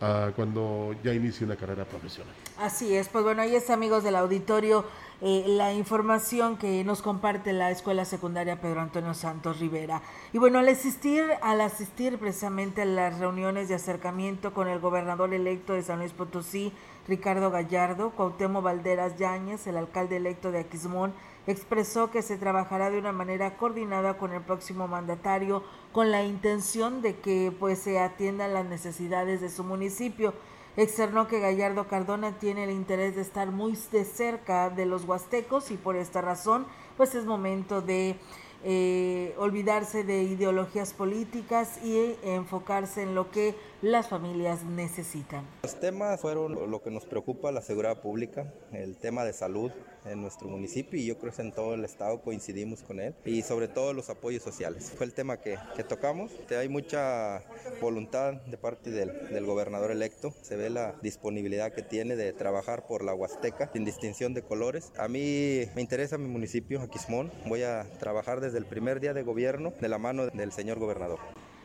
a 0.00 0.32
cuando 0.34 0.94
ya 1.02 1.12
inicie 1.12 1.44
una 1.46 1.56
carrera 1.56 1.84
profesional. 1.84 2.34
Así 2.58 2.94
es, 2.94 3.08
pues 3.08 3.24
bueno, 3.24 3.42
ahí 3.42 3.54
es 3.54 3.70
amigos 3.70 4.04
del 4.04 4.16
auditorio 4.16 4.84
eh, 5.20 5.44
la 5.48 5.72
información 5.72 6.56
que 6.56 6.84
nos 6.84 7.02
comparte 7.02 7.52
la 7.52 7.72
Escuela 7.72 8.04
Secundaria 8.04 8.60
Pedro 8.60 8.80
Antonio 8.80 9.14
Santos 9.14 9.58
Rivera. 9.58 10.00
Y 10.32 10.38
bueno, 10.38 10.60
al 10.60 10.68
asistir, 10.68 11.24
al 11.42 11.60
asistir 11.60 12.18
precisamente 12.18 12.82
a 12.82 12.84
las 12.84 13.18
reuniones 13.18 13.68
de 13.68 13.74
acercamiento 13.74 14.54
con 14.54 14.68
el 14.68 14.78
gobernador 14.78 15.34
electo 15.34 15.72
de 15.72 15.82
San 15.82 15.98
Luis 15.98 16.12
Potosí, 16.12 16.72
Ricardo 17.08 17.50
Gallardo, 17.50 18.10
Cuauhtémoc 18.10 18.62
Valderas 18.62 19.16
Yáñez, 19.16 19.66
el 19.66 19.76
alcalde 19.76 20.18
electo 20.18 20.52
de 20.52 20.60
Aquismón, 20.60 21.12
expresó 21.48 22.10
que 22.10 22.20
se 22.20 22.36
trabajará 22.36 22.90
de 22.90 22.98
una 22.98 23.12
manera 23.12 23.56
coordinada 23.56 24.18
con 24.18 24.34
el 24.34 24.42
próximo 24.42 24.86
mandatario 24.86 25.64
con 25.92 26.10
la 26.10 26.22
intención 26.22 27.00
de 27.00 27.16
que 27.16 27.52
pues 27.58 27.78
se 27.78 27.98
atiendan 27.98 28.52
las 28.52 28.66
necesidades 28.66 29.40
de 29.40 29.48
su 29.48 29.64
municipio. 29.64 30.34
Externó 30.76 31.26
que 31.26 31.40
Gallardo 31.40 31.88
Cardona 31.88 32.38
tiene 32.38 32.64
el 32.64 32.70
interés 32.70 33.16
de 33.16 33.22
estar 33.22 33.50
muy 33.50 33.78
de 33.90 34.04
cerca 34.04 34.68
de 34.68 34.84
los 34.84 35.04
huastecos 35.04 35.70
y 35.70 35.78
por 35.78 35.96
esta 35.96 36.20
razón 36.20 36.66
pues 36.98 37.14
es 37.14 37.24
momento 37.24 37.80
de 37.80 38.16
eh, 38.64 39.34
olvidarse 39.38 40.04
de 40.04 40.24
ideologías 40.24 40.92
políticas 40.92 41.78
y 41.82 42.16
enfocarse 42.24 43.02
en 43.02 43.14
lo 43.14 43.30
que 43.30 43.54
las 43.82 44.08
familias 44.08 44.64
necesitan. 44.64 45.46
Los 45.62 45.78
temas 45.78 46.20
fueron 46.20 46.70
lo 46.70 46.82
que 46.82 46.90
nos 46.90 47.06
preocupa, 47.06 47.52
la 47.52 47.62
seguridad 47.62 48.02
pública, 48.02 48.52
el 48.72 48.96
tema 48.96 49.24
de 49.24 49.32
salud 49.32 49.70
en 50.04 50.20
nuestro 50.22 50.48
municipio 50.48 50.98
y 50.98 51.06
yo 51.06 51.18
creo 51.18 51.32
que 51.32 51.42
en 51.42 51.52
todo 51.52 51.74
el 51.74 51.84
estado 51.84 52.20
coincidimos 52.20 52.82
con 52.82 53.00
él 53.00 53.14
y 53.24 53.42
sobre 53.42 53.68
todo 53.68 53.92
los 53.92 54.10
apoyos 54.10 54.42
sociales. 54.42 54.92
Fue 54.96 55.06
el 55.06 55.12
tema 55.12 55.38
que, 55.38 55.58
que 55.76 55.84
tocamos. 55.84 56.30
Hay 56.50 56.68
mucha 56.68 57.42
voluntad 57.80 58.34
de 58.34 58.56
parte 58.56 58.90
del, 58.90 59.28
del, 59.30 59.46
gobernador 59.46 59.90
electo, 59.90 60.34
se 60.42 60.56
ve 60.56 60.70
la 60.70 60.94
disponibilidad 61.02 61.72
que 61.72 61.82
tiene 61.82 62.16
de 62.16 62.32
trabajar 62.32 62.86
por 62.86 63.04
la 63.04 63.14
Huasteca 63.14 63.70
sin 63.72 63.84
distinción 63.84 64.34
de 64.34 64.42
colores. 64.42 64.92
A 64.98 65.08
mí 65.08 65.62
me 65.74 65.80
interesa 65.80 66.18
mi 66.18 66.28
municipio, 66.28 66.80
Aquismón, 66.80 67.30
voy 67.46 67.62
a 67.62 67.86
trabajar 67.98 68.40
desde 68.40 68.58
el 68.58 68.66
primer 68.66 69.00
día 69.00 69.14
de 69.14 69.22
gobierno 69.22 69.72
de 69.80 69.88
la 69.88 69.98
mano 69.98 70.26
del 70.26 70.52
señor 70.52 70.78
gobernador. 70.78 71.18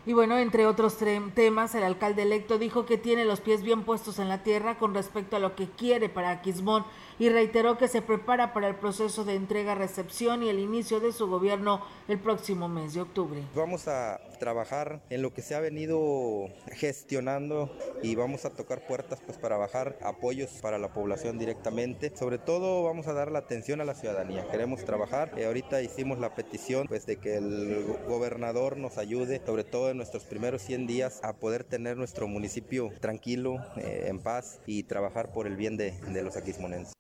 Y 0.05 0.11
bueno, 0.11 0.37
entre 0.37 0.65
otros 0.65 0.97
temas, 1.33 1.75
el 1.75 1.83
alcalde 1.83 2.23
electo 2.23 2.57
dijo 2.57 2.85
que 2.85 2.97
tiene 2.97 3.23
los 3.23 3.39
pies 3.39 3.63
bien 3.63 3.83
puestos 3.83 4.19
en 4.19 4.27
la 4.27 4.43
tierra 4.43 4.77
con 4.77 4.93
respecto 4.93 5.37
a 5.37 5.39
lo 5.39 5.55
que 5.55 5.69
quiere 5.69 6.09
para 6.09 6.29
Aquismón 6.29 6.83
y 7.23 7.29
reiteró 7.29 7.77
que 7.77 7.87
se 7.87 8.01
prepara 8.01 8.51
para 8.51 8.67
el 8.67 8.75
proceso 8.75 9.23
de 9.23 9.35
entrega-recepción 9.35 10.43
y 10.43 10.49
el 10.49 10.59
inicio 10.59 10.99
de 10.99 11.13
su 11.13 11.27
gobierno 11.27 11.81
el 12.09 12.19
próximo 12.19 12.67
mes 12.67 12.95
de 12.95 12.99
octubre. 12.99 13.41
Vamos 13.55 13.87
a 13.87 14.19
trabajar 14.41 15.01
en 15.09 15.21
lo 15.21 15.33
que 15.33 15.41
se 15.41 15.55
ha 15.55 15.61
venido 15.61 16.49
gestionando 16.73 17.73
y 18.01 18.15
vamos 18.15 18.43
a 18.43 18.49
tocar 18.49 18.85
puertas 18.85 19.21
pues 19.25 19.37
para 19.37 19.55
bajar 19.55 19.97
apoyos 20.01 20.49
para 20.61 20.77
la 20.77 20.91
población 20.91 21.39
directamente. 21.39 22.13
Sobre 22.13 22.39
todo 22.39 22.83
vamos 22.83 23.07
a 23.07 23.13
dar 23.13 23.31
la 23.31 23.39
atención 23.39 23.79
a 23.79 23.85
la 23.85 23.95
ciudadanía. 23.95 24.45
Queremos 24.51 24.83
trabajar. 24.83 25.31
Eh, 25.37 25.45
ahorita 25.45 25.81
hicimos 25.81 26.19
la 26.19 26.35
petición 26.35 26.87
pues 26.89 27.05
de 27.05 27.21
que 27.21 27.37
el 27.37 27.85
gobernador 28.05 28.75
nos 28.75 28.97
ayude, 28.97 29.41
sobre 29.45 29.63
todo 29.63 29.89
en 29.89 29.95
nuestros 29.95 30.25
primeros 30.25 30.61
100 30.63 30.87
días, 30.87 31.21
a 31.23 31.37
poder 31.37 31.63
tener 31.63 31.95
nuestro 31.95 32.27
municipio 32.27 32.91
tranquilo, 32.99 33.59
eh, 33.77 34.07
en 34.09 34.19
paz 34.19 34.59
y 34.65 34.83
trabajar 34.83 35.31
por 35.31 35.47
el 35.47 35.55
bien 35.55 35.77
de, 35.77 35.91
de 36.11 36.21
los 36.21 36.35
aquismonenses. 36.35 36.91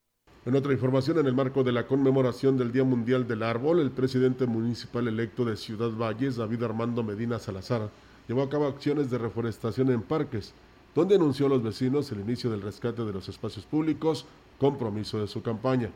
En 0.45 0.57
otra 0.57 0.73
información, 0.73 1.19
en 1.19 1.25
el 1.25 1.33
marco 1.33 1.63
de 1.63 1.71
la 1.71 1.87
conmemoración 1.87 2.57
del 2.57 2.73
Día 2.73 2.83
Mundial 2.83 3.25
del 3.25 3.43
Árbol, 3.43 3.79
el 3.79 3.91
presidente 3.91 4.45
municipal 4.45 5.07
electo 5.07 5.45
de 5.45 5.55
Ciudad 5.55 5.91
Valles, 5.91 6.35
David 6.35 6.63
Armando 6.63 7.01
Medina 7.01 7.39
Salazar, 7.39 7.89
llevó 8.27 8.41
a 8.41 8.49
cabo 8.49 8.67
acciones 8.67 9.09
de 9.09 9.19
reforestación 9.19 9.89
en 9.89 10.01
parques, 10.01 10.53
donde 10.93 11.15
anunció 11.15 11.45
a 11.45 11.49
los 11.49 11.63
vecinos 11.63 12.11
el 12.11 12.19
inicio 12.19 12.51
del 12.51 12.61
rescate 12.61 13.05
de 13.05 13.13
los 13.13 13.29
espacios 13.29 13.65
públicos, 13.65 14.25
compromiso 14.59 15.17
de 15.17 15.27
su 15.27 15.41
campaña. 15.41 15.91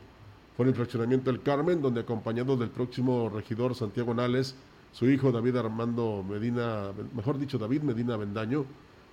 Fue 0.56 0.64
en 0.64 0.70
el 0.70 0.76
fraccionamiento 0.76 1.30
del 1.30 1.42
Carmen, 1.42 1.82
donde 1.82 2.00
acompañado 2.00 2.56
del 2.56 2.70
próximo 2.70 3.28
regidor 3.28 3.74
Santiago 3.74 4.14
Nales, 4.14 4.54
su 4.92 5.10
hijo 5.10 5.30
David 5.30 5.56
Armando 5.56 6.24
Medina, 6.26 6.92
mejor 7.14 7.38
dicho 7.38 7.58
David 7.58 7.82
Medina 7.82 8.16
Bendaño, 8.16 8.64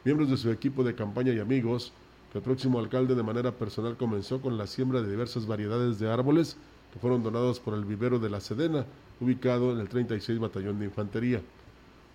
miembros 0.06 0.30
de 0.30 0.38
su 0.38 0.50
equipo 0.50 0.82
de 0.86 0.96
campaña 0.96 1.34
y 1.34 1.40
amigos, 1.40 1.92
el 2.36 2.42
próximo 2.42 2.80
alcalde 2.80 3.16
de 3.16 3.24
manera 3.24 3.54
personal 3.54 3.96
comenzó 3.96 4.42
con 4.42 4.58
la 4.58 4.68
siembra 4.68 5.02
de 5.02 5.10
diversas 5.10 5.48
variedades 5.48 6.00
de 6.00 6.12
árboles 6.12 6.58
que 6.92 7.00
fueron 7.00 7.24
donados 7.24 7.62
por 7.62 7.74
el 7.74 7.86
vivero 7.86 8.20
de 8.20 8.30
la 8.30 8.42
Sedena, 8.42 8.86
ubicado 9.22 9.72
en 9.72 9.80
el 9.80 9.88
36 9.88 10.40
Batallón 10.40 10.78
de 10.78 10.86
Infantería. 10.86 11.42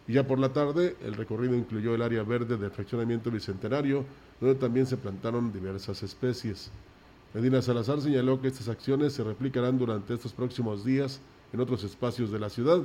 Y 0.07 0.13
ya 0.13 0.27
por 0.27 0.39
la 0.39 0.53
tarde, 0.53 0.95
el 1.03 1.15
recorrido 1.15 1.55
incluyó 1.55 1.95
el 1.95 2.03
área 2.03 2.23
verde 2.23 2.59
del 2.59 2.71
fraccionamiento 2.71 3.31
bicentenario, 3.31 4.05
donde 4.41 4.57
también 4.57 4.85
se 4.85 4.99
plantaron 4.99 5.55
diversas 5.55 6.03
especies. 6.03 6.71
Medina 7.33 7.63
Salazar 7.63 8.03
señaló 8.03 8.43
que 8.43 8.49
estas 8.49 8.69
acciones 8.69 9.15
se 9.15 9.25
replicarán 9.25 9.79
durante 9.79 10.13
estos 10.13 10.35
próximos 10.35 10.85
días 10.85 11.21
en 11.55 11.61
otros 11.61 11.83
espacios 11.83 12.31
de 12.31 12.41
la 12.41 12.51
ciudad, 12.51 12.83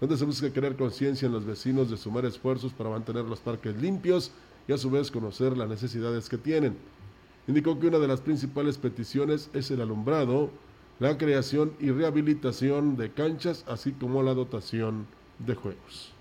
donde 0.00 0.16
se 0.16 0.24
busca 0.24 0.50
crear 0.50 0.74
conciencia 0.74 1.26
en 1.26 1.32
los 1.32 1.44
vecinos 1.44 1.90
de 1.90 1.98
sumar 1.98 2.24
esfuerzos 2.24 2.72
para 2.72 2.88
mantener 2.88 3.26
los 3.26 3.40
parques 3.40 3.76
limpios 3.76 4.32
y 4.68 4.72
a 4.72 4.78
su 4.78 4.90
vez 4.90 5.10
conocer 5.10 5.56
las 5.56 5.68
necesidades 5.68 6.28
que 6.28 6.38
tienen. 6.38 6.76
Indicó 7.48 7.80
que 7.80 7.88
una 7.88 7.98
de 7.98 8.06
las 8.06 8.20
principales 8.20 8.76
peticiones 8.76 9.48
es 9.54 9.70
el 9.70 9.80
alumbrado, 9.80 10.50
la 11.00 11.16
creación 11.16 11.72
y 11.80 11.90
rehabilitación 11.90 12.96
de 12.96 13.10
canchas, 13.10 13.64
así 13.66 13.92
como 13.92 14.22
la 14.22 14.34
dotación 14.34 15.06
de 15.38 15.54
juegos. 15.54 16.12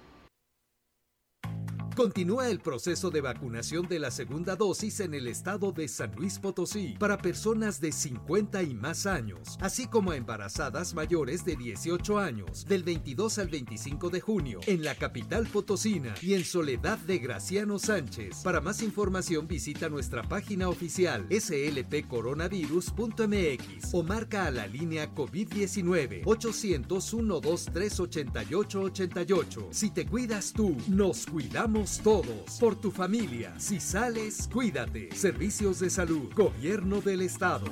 Continúa 1.98 2.50
el 2.52 2.60
proceso 2.60 3.10
de 3.10 3.22
vacunación 3.22 3.88
de 3.88 3.98
la 3.98 4.12
segunda 4.12 4.56
dosis 4.56 5.00
en 5.00 5.16
el 5.16 5.28
estado 5.28 5.72
de 5.72 5.88
San 5.88 6.14
Luis 6.16 6.38
Potosí 6.38 6.94
para 7.00 7.18
personas 7.18 7.82
de 7.82 7.92
50 7.92 8.62
y 8.62 8.76
más 8.76 9.08
años, 9.08 9.58
así 9.62 9.88
como 9.88 10.14
embarazadas 10.14 10.94
mayores 10.94 11.44
de 11.44 11.56
18 11.56 12.20
años, 12.20 12.68
del 12.68 12.84
22 12.84 13.40
al 13.40 13.48
25 13.48 14.12
de 14.12 14.22
junio, 14.22 14.60
en 14.68 14.84
la 14.84 14.94
capital 14.94 15.48
potosina 15.48 16.14
y 16.22 16.36
en 16.36 16.46
Soledad 16.46 17.00
de 17.00 17.18
Graciano 17.18 17.80
Sánchez. 17.80 18.44
Para 18.44 18.62
más 18.62 18.84
información 18.84 19.48
visita 19.48 19.90
nuestra 19.90 20.22
página 20.22 20.70
oficial 20.70 21.26
slpcoronavirus.mx 21.32 23.94
o 23.94 24.04
marca 24.04 24.46
a 24.46 24.52
la 24.52 24.68
línea 24.68 25.12
COVID-19 25.16 26.22
800 26.26 27.04
123 27.04 28.00
8888. 28.02 29.70
Si 29.72 29.90
te 29.90 30.06
cuidas 30.06 30.54
tú, 30.54 30.78
nos 30.90 31.26
cuidamos 31.26 31.87
todos, 32.04 32.60
por 32.60 32.76
tu 32.76 32.92
familia. 32.92 33.54
Si 33.58 33.80
sales, 33.80 34.50
cuídate. 34.52 35.16
Servicios 35.16 35.80
de 35.80 35.90
salud, 35.90 36.30
gobierno 36.36 37.00
del 37.00 37.22
estado. 37.22 37.66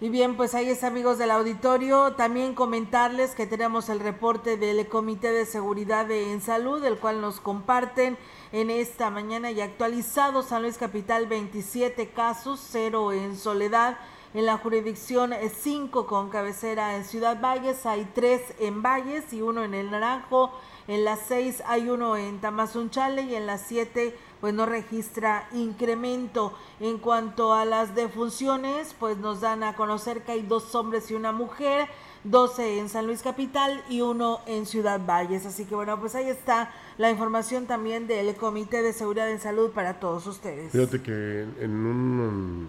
Y 0.00 0.08
bien, 0.08 0.36
pues 0.36 0.54
ahí 0.54 0.68
es 0.68 0.84
amigos 0.84 1.18
del 1.18 1.30
auditorio. 1.30 2.12
También 2.12 2.54
comentarles 2.54 3.34
que 3.34 3.46
tenemos 3.46 3.88
el 3.88 4.00
reporte 4.00 4.56
del 4.56 4.86
Comité 4.86 5.32
de 5.32 5.46
Seguridad 5.46 6.10
en 6.10 6.40
Salud, 6.40 6.84
el 6.84 6.98
cual 6.98 7.20
nos 7.20 7.40
comparten 7.40 8.18
en 8.52 8.70
esta 8.70 9.10
mañana 9.10 9.50
y 9.50 9.60
actualizado 9.60 10.42
San 10.42 10.62
Luis 10.62 10.78
Capital 10.78 11.26
27 11.26 12.10
casos, 12.10 12.60
cero 12.70 13.12
en 13.12 13.36
Soledad. 13.36 13.98
En 14.34 14.46
la 14.46 14.58
jurisdicción 14.58 15.32
5 15.32 16.06
con 16.06 16.28
cabecera 16.28 16.96
en 16.96 17.04
Ciudad 17.04 17.40
Valles, 17.40 17.86
hay 17.86 18.04
3 18.14 18.56
en 18.58 18.82
Valles 18.82 19.32
y 19.32 19.42
uno 19.42 19.62
en 19.62 19.74
el 19.74 19.92
Naranjo. 19.92 20.52
En 20.86 21.04
las 21.04 21.20
6 21.28 21.62
hay 21.66 21.88
uno 21.88 22.16
en 22.16 22.40
Tamazunchale 22.40 23.22
y 23.22 23.34
en 23.34 23.46
las 23.46 23.62
7 23.62 24.14
pues 24.40 24.52
no 24.52 24.66
registra 24.66 25.48
incremento. 25.54 26.52
En 26.78 26.98
cuanto 26.98 27.54
a 27.54 27.64
las 27.64 27.94
defunciones, 27.94 28.94
pues 28.98 29.16
nos 29.16 29.40
dan 29.40 29.62
a 29.62 29.74
conocer 29.74 30.20
que 30.22 30.32
hay 30.32 30.42
dos 30.42 30.74
hombres 30.74 31.10
y 31.10 31.14
una 31.14 31.32
mujer, 31.32 31.88
12 32.24 32.78
en 32.78 32.90
San 32.90 33.06
Luis 33.06 33.22
Capital 33.22 33.82
y 33.88 34.02
uno 34.02 34.40
en 34.46 34.66
Ciudad 34.66 35.00
Valles. 35.00 35.46
Así 35.46 35.64
que 35.64 35.74
bueno, 35.74 35.98
pues 35.98 36.14
ahí 36.14 36.28
está 36.28 36.70
la 36.98 37.10
información 37.10 37.64
también 37.64 38.06
del 38.06 38.34
Comité 38.36 38.82
de 38.82 38.92
Seguridad 38.92 39.30
en 39.30 39.40
Salud 39.40 39.70
para 39.70 39.98
todos 39.98 40.26
ustedes. 40.26 40.72
Fíjate 40.72 41.00
que 41.00 41.46
en 41.60 41.70
un, 41.70 42.68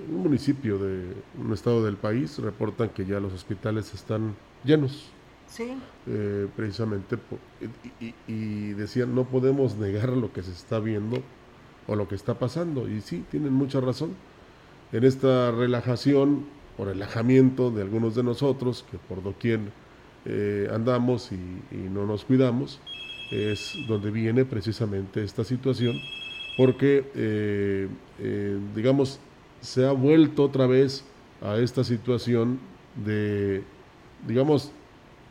en 0.00 0.14
un 0.16 0.22
municipio 0.24 0.78
de 0.78 1.14
un 1.40 1.52
estado 1.52 1.84
del 1.84 1.96
país 1.96 2.36
reportan 2.40 2.88
que 2.88 3.06
ya 3.06 3.20
los 3.20 3.32
hospitales 3.32 3.94
están 3.94 4.34
llenos. 4.64 5.12
Sí. 5.48 5.76
Eh, 6.06 6.46
precisamente, 6.56 7.16
y, 8.00 8.14
y, 8.26 8.72
decían, 8.74 9.14
no 9.14 9.24
podemos 9.24 9.76
negar 9.76 10.10
lo 10.10 10.32
que 10.32 10.42
se 10.42 10.52
está 10.52 10.78
viendo 10.78 11.22
o 11.86 11.96
lo 11.96 12.06
que 12.06 12.14
está 12.14 12.34
pasando. 12.34 12.88
Y 12.88 13.00
sí, 13.00 13.24
tienen 13.30 13.52
mucha 13.52 13.80
razón. 13.80 14.14
En 14.92 15.04
esta 15.04 15.50
relajación 15.50 16.46
o 16.76 16.84
relajamiento 16.84 17.70
de 17.70 17.82
algunos 17.82 18.14
de 18.14 18.22
nosotros, 18.22 18.84
que 18.90 18.98
por 18.98 19.22
doquier 19.22 19.60
eh, 20.24 20.68
andamos 20.72 21.32
y, 21.32 21.76
no 21.76 22.06
nos 22.06 22.24
cuidamos, 22.24 22.80
es 23.30 23.74
donde 23.88 24.10
viene 24.10 24.44
precisamente 24.44 25.24
esta 25.24 25.44
situación, 25.44 26.00
porque, 26.56 27.10
eh, 27.14 27.88
digamos, 28.74 29.20
se 29.60 29.86
ha 29.86 29.92
vuelto 29.92 30.44
otra 30.44 30.66
vez 30.66 31.04
a 31.42 31.56
esta 31.56 31.84
situación 31.84 32.58
de, 33.04 33.62
digamos, 34.26 34.72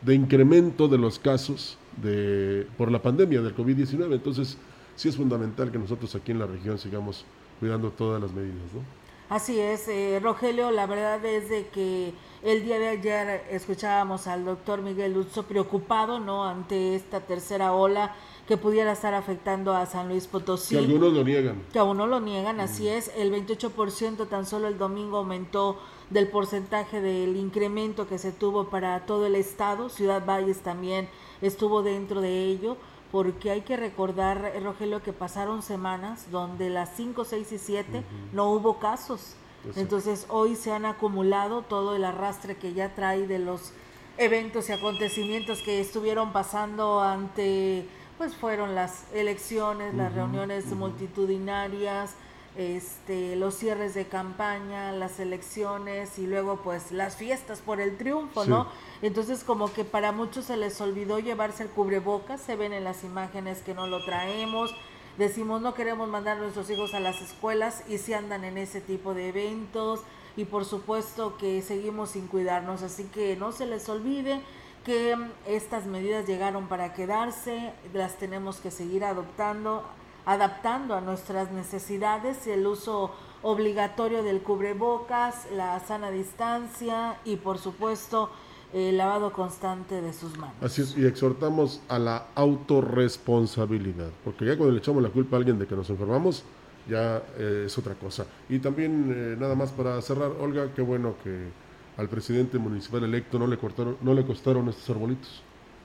de 0.02 0.14
incremento 0.14 0.88
de 0.88 0.98
los 0.98 1.18
casos 1.18 1.78
de, 1.96 2.66
por 2.76 2.90
la 2.90 3.00
pandemia 3.02 3.40
del 3.40 3.54
COVID-19. 3.54 4.12
Entonces, 4.14 4.56
sí 4.96 5.08
es 5.08 5.16
fundamental 5.16 5.70
que 5.70 5.78
nosotros 5.78 6.14
aquí 6.14 6.32
en 6.32 6.38
la 6.38 6.46
región 6.46 6.78
sigamos 6.78 7.24
cuidando 7.60 7.90
todas 7.90 8.20
las 8.20 8.32
medidas, 8.32 8.72
¿no? 8.74 8.98
Así 9.28 9.60
es, 9.60 9.88
eh, 9.88 10.18
Rogelio, 10.22 10.70
la 10.70 10.86
verdad 10.86 11.22
es 11.26 11.50
de 11.50 11.66
que 11.66 12.14
el 12.42 12.64
día 12.64 12.78
de 12.78 12.88
ayer 12.88 13.44
escuchábamos 13.50 14.26
al 14.26 14.46
doctor 14.46 14.80
Miguel 14.80 15.12
Luzzo 15.12 15.42
preocupado, 15.42 16.18
¿no?, 16.18 16.46
ante 16.46 16.94
esta 16.94 17.20
tercera 17.20 17.74
ola 17.74 18.14
que 18.46 18.56
pudiera 18.56 18.92
estar 18.92 19.12
afectando 19.12 19.74
a 19.74 19.84
San 19.84 20.08
Luis 20.08 20.26
Potosí. 20.26 20.76
Que 20.76 20.80
algunos 20.80 21.12
lo 21.12 21.22
niegan. 21.24 21.62
Que 21.70 21.78
algunos 21.78 22.08
lo 22.08 22.20
niegan, 22.20 22.58
así 22.60 22.84
mm. 22.84 22.86
es. 22.86 23.12
El 23.14 23.30
28% 23.30 24.26
tan 24.28 24.46
solo 24.46 24.66
el 24.66 24.78
domingo 24.78 25.18
aumentó 25.18 25.78
del 26.10 26.28
porcentaje 26.28 27.00
del 27.00 27.36
incremento 27.36 28.08
que 28.08 28.18
se 28.18 28.32
tuvo 28.32 28.68
para 28.68 29.06
todo 29.06 29.26
el 29.26 29.34
estado. 29.34 29.88
Ciudad 29.88 30.24
Valles 30.24 30.60
también 30.60 31.08
estuvo 31.42 31.82
dentro 31.82 32.20
de 32.20 32.44
ello, 32.44 32.76
porque 33.12 33.50
hay 33.50 33.62
que 33.62 33.76
recordar, 33.76 34.52
Rogelio, 34.62 35.02
que 35.02 35.12
pasaron 35.12 35.62
semanas 35.62 36.30
donde 36.30 36.70
las 36.70 36.94
5, 36.96 37.24
6 37.24 37.52
y 37.52 37.58
7 37.58 38.04
no 38.32 38.50
hubo 38.50 38.78
casos. 38.78 39.34
Entonces 39.76 40.26
hoy 40.28 40.56
se 40.56 40.72
han 40.72 40.86
acumulado 40.86 41.62
todo 41.62 41.96
el 41.96 42.04
arrastre 42.04 42.56
que 42.56 42.72
ya 42.72 42.94
trae 42.94 43.26
de 43.26 43.38
los 43.38 43.72
eventos 44.16 44.68
y 44.68 44.72
acontecimientos 44.72 45.62
que 45.62 45.80
estuvieron 45.80 46.32
pasando 46.32 47.00
ante 47.00 47.86
pues 48.18 48.34
fueron 48.34 48.74
las 48.74 49.04
elecciones, 49.14 49.94
las 49.94 50.12
reuniones 50.12 50.66
multitudinarias, 50.66 52.16
este, 52.58 53.36
los 53.36 53.54
cierres 53.54 53.94
de 53.94 54.08
campaña, 54.08 54.90
las 54.90 55.20
elecciones 55.20 56.18
y 56.18 56.26
luego 56.26 56.56
pues 56.56 56.90
las 56.90 57.14
fiestas 57.14 57.60
por 57.60 57.80
el 57.80 57.96
triunfo, 57.96 58.44
¿no? 58.46 58.66
Entonces 59.00 59.44
como 59.44 59.72
que 59.72 59.84
para 59.84 60.10
muchos 60.10 60.46
se 60.46 60.56
les 60.56 60.80
olvidó 60.80 61.20
llevarse 61.20 61.62
el 61.62 61.68
cubrebocas, 61.68 62.40
se 62.40 62.56
ven 62.56 62.72
en 62.72 62.82
las 62.82 63.04
imágenes 63.04 63.62
que 63.62 63.74
no 63.74 63.86
lo 63.86 64.04
traemos, 64.04 64.74
decimos 65.18 65.62
no 65.62 65.74
queremos 65.74 66.08
mandar 66.08 66.38
a 66.38 66.40
nuestros 66.40 66.68
hijos 66.68 66.94
a 66.94 67.00
las 67.00 67.22
escuelas 67.22 67.84
y 67.88 67.98
si 67.98 68.12
andan 68.12 68.44
en 68.44 68.58
ese 68.58 68.80
tipo 68.80 69.14
de 69.14 69.28
eventos 69.28 70.00
y 70.36 70.44
por 70.44 70.64
supuesto 70.64 71.38
que 71.38 71.62
seguimos 71.62 72.10
sin 72.10 72.26
cuidarnos, 72.26 72.82
así 72.82 73.04
que 73.04 73.36
no 73.36 73.52
se 73.52 73.66
les 73.66 73.88
olvide 73.88 74.40
que 74.84 75.16
estas 75.46 75.86
medidas 75.86 76.26
llegaron 76.26 76.66
para 76.66 76.92
quedarse, 76.92 77.72
las 77.94 78.18
tenemos 78.18 78.56
que 78.56 78.72
seguir 78.72 79.04
adoptando, 79.04 79.84
adaptando 80.28 80.94
a 80.94 81.00
nuestras 81.00 81.50
necesidades. 81.52 82.46
El 82.46 82.66
uso 82.66 83.12
obligatorio 83.42 84.22
del 84.22 84.42
cubrebocas, 84.42 85.48
la 85.56 85.80
sana 85.80 86.10
distancia 86.10 87.16
y 87.24 87.36
por 87.36 87.56
supuesto 87.56 88.30
el 88.74 88.98
lavado 88.98 89.32
constante 89.32 90.02
de 90.02 90.12
sus 90.12 90.36
manos. 90.36 90.54
Así 90.60 90.82
es, 90.82 90.98
y 90.98 91.06
exhortamos 91.06 91.80
a 91.88 91.98
la 91.98 92.26
autorresponsabilidad, 92.34 94.10
porque 94.22 94.44
ya 94.44 94.58
cuando 94.58 94.72
le 94.74 94.80
echamos 94.80 95.02
la 95.02 95.08
culpa 95.08 95.36
a 95.36 95.38
alguien 95.38 95.58
de 95.58 95.66
que 95.66 95.74
nos 95.74 95.88
enfermamos, 95.88 96.44
ya 96.86 97.22
eh, 97.38 97.64
es 97.64 97.78
otra 97.78 97.94
cosa. 97.94 98.26
Y 98.50 98.58
también, 98.58 99.10
eh, 99.10 99.36
nada 99.38 99.54
más 99.54 99.70
para 99.70 100.00
cerrar, 100.02 100.32
Olga, 100.38 100.74
qué 100.74 100.82
bueno 100.82 101.14
que 101.24 101.48
al 101.96 102.10
presidente 102.10 102.58
municipal 102.58 103.02
electo 103.02 103.38
no 103.38 103.46
le, 103.46 103.56
cortaron, 103.56 103.96
no 104.02 104.12
le 104.12 104.26
costaron 104.26 104.68
estos 104.68 104.90
arbolitos. 104.90 105.42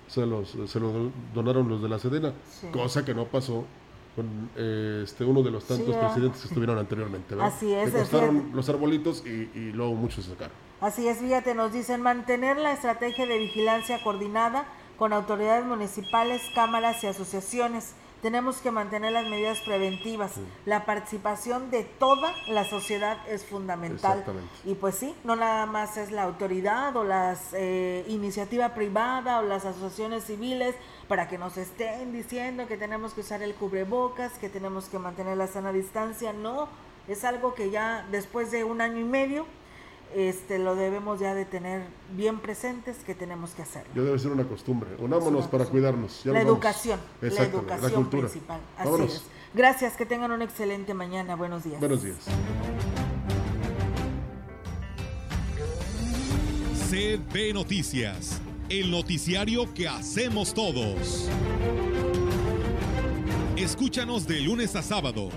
Se 0.10 0.26
los, 0.26 0.50
se 0.68 0.80
los 0.82 0.94
donaron 1.34 1.70
los 1.70 1.82
de 1.82 1.88
la 1.88 1.98
Sedena, 1.98 2.34
cosa 2.74 3.06
que 3.06 3.14
no 3.14 3.26
pasó 3.26 3.64
con 4.16 4.49
eh, 4.55 5.01
este 5.03 5.24
uno 5.26 5.41
de 5.41 5.51
los 5.51 5.66
tantos 5.66 5.95
presidentes 5.95 6.41
que 6.41 6.47
estuvieron 6.47 6.78
anteriormente. 6.78 7.36
Así 7.41 7.74
es. 7.74 7.93
Le 7.93 7.99
costaron 7.99 8.51
los 8.53 8.70
arbolitos 8.70 9.24
y, 9.26 9.49
y 9.57 9.72
luego 9.74 9.95
muchos 9.95 10.26
se 10.26 10.32
sacaron. 10.32 10.55
Así 10.82 11.07
es, 11.07 11.20
fíjate, 11.20 11.55
nos 11.55 11.72
dicen 11.72 12.01
mantener 12.01 12.57
la 12.57 12.74
estrategia 12.74 13.26
de 13.26 13.38
vigilancia 13.38 14.03
coordinada 14.03 14.66
con 14.97 15.14
autoridades 15.14 15.66
municipales, 15.66 16.41
cámaras 16.53 17.03
y 17.03 17.07
asociaciones 17.07 17.95
tenemos 18.24 18.61
que 18.61 18.71
mantener 18.71 19.11
las 19.11 19.28
medidas 19.28 19.59
preventivas. 19.59 20.36
La 20.65 20.86
participación 20.86 21.69
de 21.71 21.84
toda 21.84 22.34
la 22.47 22.63
sociedad 22.63 23.17
es 23.28 23.45
fundamental. 23.45 24.24
Y 24.63 24.76
pues 24.76 24.95
sí, 24.95 25.13
no 25.26 25.36
nada 25.36 25.65
más 25.65 25.97
es 25.97 26.09
la 26.09 26.24
autoridad 26.24 26.95
o 26.95 27.03
la 27.03 27.38
eh, 27.51 28.05
iniciativa 28.07 28.74
privada 28.74 29.39
o 29.39 29.43
las 29.43 29.65
asociaciones 29.65 30.24
civiles 30.24 30.74
para 31.09 31.28
que 31.28 31.38
nos 31.38 31.57
estén 31.57 32.13
diciendo 32.13 32.65
que 32.65 32.78
tenemos 32.78 33.13
que 33.13 33.19
usar 33.19 33.43
el 33.43 33.55
cubrebocas, 33.55 34.32
que 34.39 34.47
tenemos 34.47 34.86
que 34.86 34.99
mantener 34.99 35.36
la 35.36 35.47
sana 35.47 35.74
distancia. 35.74 36.32
No, 36.32 36.69
es 37.09 37.26
algo 37.26 37.53
que 37.53 37.71
ya 37.71 38.07
después 38.09 38.51
de 38.51 38.63
un 38.63 38.80
año 38.80 38.99
y 38.99 39.03
medio 39.03 39.45
este, 40.16 40.59
lo 40.59 40.76
debemos 40.76 41.20
ya 41.20 41.34
de 41.34 41.45
tener 41.45 41.84
bien 42.16 42.39
presentes 42.39 42.97
que 43.05 43.16
tenemos 43.16 43.51
que 43.51 43.64
hacerlo. 43.64 43.91
Ya 43.95 44.01
debe 44.01 44.20
ser 44.20 44.32
una 44.32 44.43
costumbre. 44.43 44.89
Unámonos 44.99 45.47
para 45.47 45.66
cuidarnos. 45.66 46.26
la 46.26 46.41
educación, 46.41 46.99
la 47.22 47.43
educación 47.43 48.09
principal. 48.09 48.59
Así 48.78 49.03
es. 49.03 49.24
Gracias, 49.53 49.95
que 49.95 50.05
tengan 50.05 50.32
una 50.32 50.43
excelente 50.43 50.93
mañana. 50.93 51.36
Buenos 51.36 51.64
días. 51.64 51.80
Buenos 51.80 52.03
días. 52.03 52.18
CB 56.89 57.53
Noticias, 57.53 58.41
el 58.70 58.91
noticiario 58.91 59.74
que 59.74 59.88
hacemos 59.88 60.53
todos. 60.53 61.30
Escúchanos 63.55 64.28
de 64.28 64.41
lunes 64.41 64.76
a 64.76 64.82
sábado. 64.82 65.30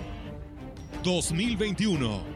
2021 1.02 2.35